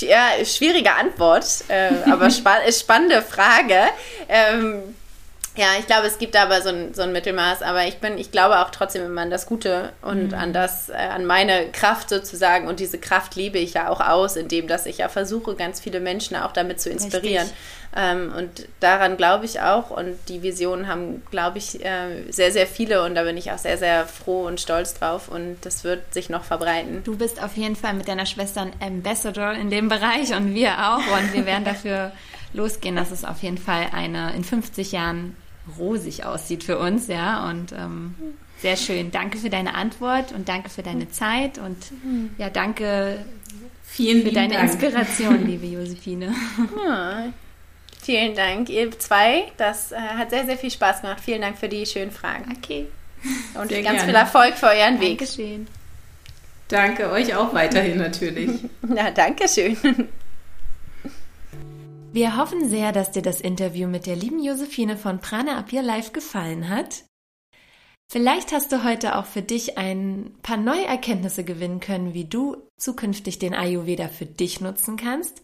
ja, 0.01 0.43
schwierige 0.43 0.93
Antwort, 0.93 1.45
äh, 1.67 1.91
aber 2.09 2.29
spa 2.29 2.59
spannende 2.71 3.21
Frage. 3.21 3.79
Ähm, 4.27 4.95
ja, 5.55 5.67
ich 5.79 5.85
glaube, 5.85 6.07
es 6.07 6.17
gibt 6.17 6.35
aber 6.35 6.61
so 6.61 6.69
ein, 6.69 6.95
so 6.95 7.03
ein 7.03 7.11
Mittelmaß, 7.11 7.61
aber 7.61 7.85
ich 7.85 7.97
bin, 7.97 8.17
ich 8.17 8.31
glaube 8.31 8.59
auch 8.59 8.71
trotzdem 8.71 9.05
immer 9.05 9.21
an 9.21 9.29
das 9.29 9.45
Gute 9.45 9.93
und 10.01 10.29
mhm. 10.29 10.33
an 10.33 10.51
das, 10.51 10.89
äh, 10.89 10.93
an 10.93 11.25
meine 11.25 11.67
Kraft 11.71 12.09
sozusagen. 12.09 12.67
Und 12.67 12.79
diese 12.79 12.97
Kraft 12.97 13.35
liebe 13.35 13.59
ich 13.59 13.75
ja 13.75 13.89
auch 13.89 13.99
aus, 13.99 14.35
indem 14.35 14.67
dass 14.67 14.87
ich 14.87 14.97
ja 14.97 15.09
versuche, 15.09 15.55
ganz 15.55 15.79
viele 15.79 15.99
Menschen 15.99 16.35
auch 16.35 16.53
damit 16.53 16.81
zu 16.81 16.89
inspirieren. 16.89 17.47
Ähm, 17.95 18.33
und 18.35 18.67
daran 18.79 19.15
glaube 19.15 19.45
ich 19.45 19.61
auch. 19.61 19.91
Und 19.91 20.17
die 20.27 20.41
Visionen 20.41 20.87
haben, 20.87 21.21
glaube 21.29 21.59
ich, 21.59 21.85
äh, 21.85 22.31
sehr, 22.31 22.51
sehr 22.51 22.65
viele. 22.65 23.03
Und 23.03 23.13
da 23.13 23.21
bin 23.21 23.37
ich 23.37 23.51
auch 23.51 23.59
sehr, 23.59 23.77
sehr 23.77 24.07
froh 24.07 24.47
und 24.47 24.59
stolz 24.59 24.95
drauf. 24.95 25.27
Und 25.27 25.57
das 25.61 25.83
wird 25.83 26.15
sich 26.15 26.31
noch 26.31 26.43
verbreiten. 26.43 27.03
Du 27.03 27.15
bist 27.15 27.43
auf 27.43 27.55
jeden 27.57 27.75
Fall 27.75 27.93
mit 27.93 28.07
deiner 28.07 28.25
Schwester 28.25 28.61
ein 28.61 28.73
Ambassador 28.81 29.51
in 29.51 29.69
dem 29.69 29.87
Bereich 29.87 30.35
und 30.35 30.55
wir 30.55 30.71
auch. 30.79 31.19
Und 31.19 31.31
wir 31.33 31.45
werden 31.45 31.63
dafür 31.65 32.11
losgehen, 32.53 32.95
dass 32.95 33.11
es 33.11 33.23
auf 33.23 33.43
jeden 33.43 33.59
Fall 33.59 33.87
eine 33.91 34.33
in 34.33 34.43
50 34.43 34.91
Jahren 34.91 35.35
rosig 35.77 36.25
aussieht 36.25 36.63
für 36.63 36.77
uns, 36.77 37.07
ja. 37.07 37.49
Und 37.49 37.71
ähm, 37.71 38.15
sehr 38.59 38.77
schön. 38.77 39.11
Danke 39.11 39.37
für 39.37 39.49
deine 39.49 39.75
Antwort 39.75 40.31
und 40.31 40.47
danke 40.47 40.69
für 40.69 40.83
deine 40.83 41.09
Zeit 41.09 41.57
und 41.57 41.77
ja, 42.37 42.49
danke 42.49 43.25
Vielen 43.93 44.23
für 44.23 44.31
deine 44.31 44.55
Dank. 44.55 44.71
Inspiration, 44.71 45.45
liebe 45.45 45.67
Josephine. 45.67 46.33
Ja, 46.83 47.25
vielen 48.01 48.35
Dank, 48.35 48.69
ihr 48.69 48.89
zwei. 48.97 49.51
Das 49.57 49.91
äh, 49.91 49.97
hat 49.97 50.31
sehr, 50.31 50.45
sehr 50.45 50.57
viel 50.57 50.71
Spaß 50.71 51.01
gemacht. 51.01 51.19
Vielen 51.23 51.41
Dank 51.41 51.59
für 51.59 51.69
die 51.69 51.85
schönen 51.85 52.09
Fragen. 52.09 52.57
Okay. 52.57 52.87
Und 53.53 53.69
sehr 53.69 53.83
ganz 53.83 53.97
gerne. 53.97 54.05
viel 54.05 54.15
Erfolg 54.15 54.55
für 54.55 54.65
euren 54.65 54.99
Weg. 54.99 55.19
Dankeschön. 55.19 55.67
Danke 56.69 57.11
euch 57.11 57.35
auch 57.35 57.53
weiterhin 57.53 57.99
natürlich. 57.99 58.49
Na, 58.81 59.11
danke 59.11 59.47
schön. 59.47 59.77
Wir 62.13 62.37
hoffen 62.37 62.69
sehr, 62.69 62.91
dass 62.91 63.09
dir 63.09 63.23
das 63.23 63.41
Interview 63.41 63.87
mit 63.87 64.05
der 64.05 64.15
lieben 64.15 64.43
Josephine 64.43 64.97
von 64.97 65.19
Prana 65.19 65.65
Your 65.73 65.81
Life 65.81 66.11
gefallen 66.11 66.69
hat. 66.69 67.05
Vielleicht 68.07 68.51
hast 68.51 68.71
du 68.71 68.83
heute 68.83 69.17
auch 69.17 69.25
für 69.25 69.41
dich 69.41 69.79
ein 69.79 70.35
paar 70.43 70.57
neue 70.57 70.85
Erkenntnisse 70.85 71.43
gewinnen 71.43 71.79
können, 71.79 72.13
wie 72.13 72.25
du 72.25 72.57
zukünftig 72.77 73.39
den 73.39 73.55
Ayurveda 73.55 74.09
für 74.09 74.27
dich 74.27 74.61
nutzen 74.61 74.95
kannst. 74.95 75.41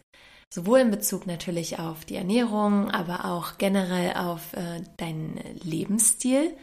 Sowohl 0.54 0.82
in 0.82 0.92
Bezug 0.92 1.26
natürlich 1.26 1.80
auf 1.80 2.06
die 2.06 2.18
Ernährung, 2.18 2.92
aber 2.92 3.26
auch 3.26 3.58
generell 3.58 4.14
auf 4.14 4.54
äh, 4.54 4.84
deinen 4.98 5.40
Lebensstil. 5.64 6.56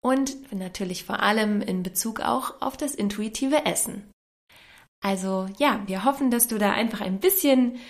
und 0.00 0.52
natürlich 0.52 1.02
vor 1.02 1.24
allem 1.24 1.60
in 1.60 1.82
Bezug 1.82 2.20
auch 2.20 2.62
auf 2.62 2.76
das 2.76 2.94
intuitive 2.94 3.66
Essen. 3.66 4.08
Also 5.02 5.48
ja, 5.58 5.82
wir 5.86 6.04
hoffen, 6.04 6.30
dass 6.30 6.46
du 6.46 6.56
da 6.56 6.70
einfach 6.70 7.00
ein 7.00 7.18
bisschen 7.18 7.80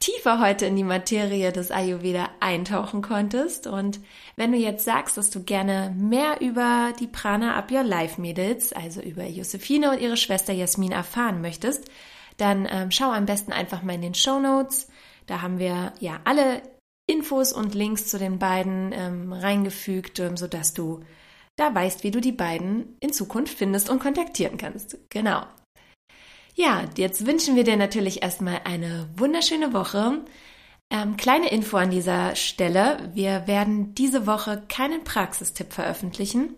tiefer 0.00 0.40
heute 0.40 0.66
in 0.66 0.76
die 0.76 0.84
Materie 0.84 1.52
des 1.52 1.70
Ayurveda 1.70 2.30
eintauchen 2.40 3.02
konntest. 3.02 3.66
Und 3.66 4.00
wenn 4.34 4.50
du 4.50 4.58
jetzt 4.58 4.84
sagst, 4.84 5.16
dass 5.16 5.30
du 5.30 5.44
gerne 5.44 5.94
mehr 5.96 6.40
über 6.40 6.92
die 6.98 7.06
Prana 7.06 7.54
Up 7.54 7.70
Your 7.70 7.84
Life 7.84 8.20
Mädels, 8.20 8.72
also 8.72 9.00
über 9.02 9.26
Josephine 9.26 9.90
und 9.92 10.00
ihre 10.00 10.16
Schwester 10.16 10.52
Jasmin 10.52 10.92
erfahren 10.92 11.42
möchtest, 11.42 11.90
dann 12.38 12.66
ähm, 12.70 12.90
schau 12.90 13.10
am 13.12 13.26
besten 13.26 13.52
einfach 13.52 13.82
mal 13.82 13.94
in 13.94 14.02
den 14.02 14.14
Show 14.14 14.40
Notes. 14.40 14.88
Da 15.26 15.42
haben 15.42 15.58
wir 15.58 15.92
ja 16.00 16.20
alle 16.24 16.62
Infos 17.06 17.52
und 17.52 17.74
Links 17.74 18.06
zu 18.06 18.18
den 18.18 18.38
beiden 18.38 18.92
ähm, 18.92 19.32
reingefügt, 19.32 20.18
ähm, 20.18 20.38
sodass 20.38 20.72
du 20.72 21.04
da 21.56 21.74
weißt, 21.74 22.04
wie 22.04 22.10
du 22.10 22.20
die 22.20 22.32
beiden 22.32 22.96
in 23.00 23.12
Zukunft 23.12 23.58
findest 23.58 23.90
und 23.90 24.00
kontaktieren 24.00 24.56
kannst. 24.56 24.96
Genau. 25.10 25.42
Ja, 26.60 26.84
jetzt 26.98 27.24
wünschen 27.24 27.56
wir 27.56 27.64
dir 27.64 27.78
natürlich 27.78 28.22
erstmal 28.22 28.60
eine 28.64 29.08
wunderschöne 29.16 29.72
Woche. 29.72 30.22
Ähm, 30.90 31.16
kleine 31.16 31.50
Info 31.50 31.78
an 31.78 31.90
dieser 31.90 32.36
Stelle. 32.36 33.10
Wir 33.14 33.46
werden 33.46 33.94
diese 33.94 34.26
Woche 34.26 34.62
keinen 34.68 35.02
Praxistipp 35.02 35.72
veröffentlichen. 35.72 36.54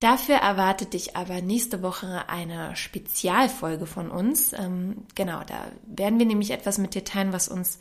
Dafür 0.00 0.34
erwartet 0.34 0.92
dich 0.92 1.16
aber 1.16 1.40
nächste 1.40 1.82
Woche 1.82 2.28
eine 2.28 2.76
Spezialfolge 2.76 3.86
von 3.86 4.10
uns. 4.10 4.52
Ähm, 4.52 5.06
genau, 5.14 5.40
da 5.42 5.72
werden 5.86 6.18
wir 6.18 6.26
nämlich 6.26 6.50
etwas 6.50 6.76
mit 6.76 6.94
dir 6.94 7.04
teilen, 7.04 7.32
was 7.32 7.48
uns 7.48 7.80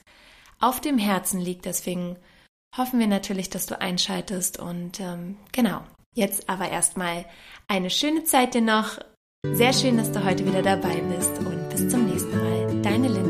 auf 0.61 0.79
dem 0.79 0.97
Herzen 0.97 1.41
liegt. 1.41 1.65
Deswegen 1.65 2.15
hoffen 2.77 3.01
wir 3.01 3.07
natürlich, 3.07 3.49
dass 3.49 3.65
du 3.65 3.81
einschaltest. 3.81 4.59
Und 4.59 5.01
ähm, 5.01 5.35
genau, 5.51 5.81
jetzt 6.15 6.47
aber 6.47 6.69
erstmal 6.69 7.25
eine 7.67 7.89
schöne 7.89 8.23
Zeit 8.23 8.53
dir 8.53 8.61
noch. 8.61 8.99
Sehr 9.43 9.71
schön, 9.71 9.97
dass 9.97 10.11
du 10.11 10.23
heute 10.23 10.45
wieder 10.45 10.63
dabei 10.63 10.95
bist 11.15 11.37
und 11.39 11.69
bis 11.69 11.87
zum 11.89 12.05
nächsten 12.05 12.35
Mal. 12.35 12.81
Deine 12.81 13.07
Linda. 13.07 13.26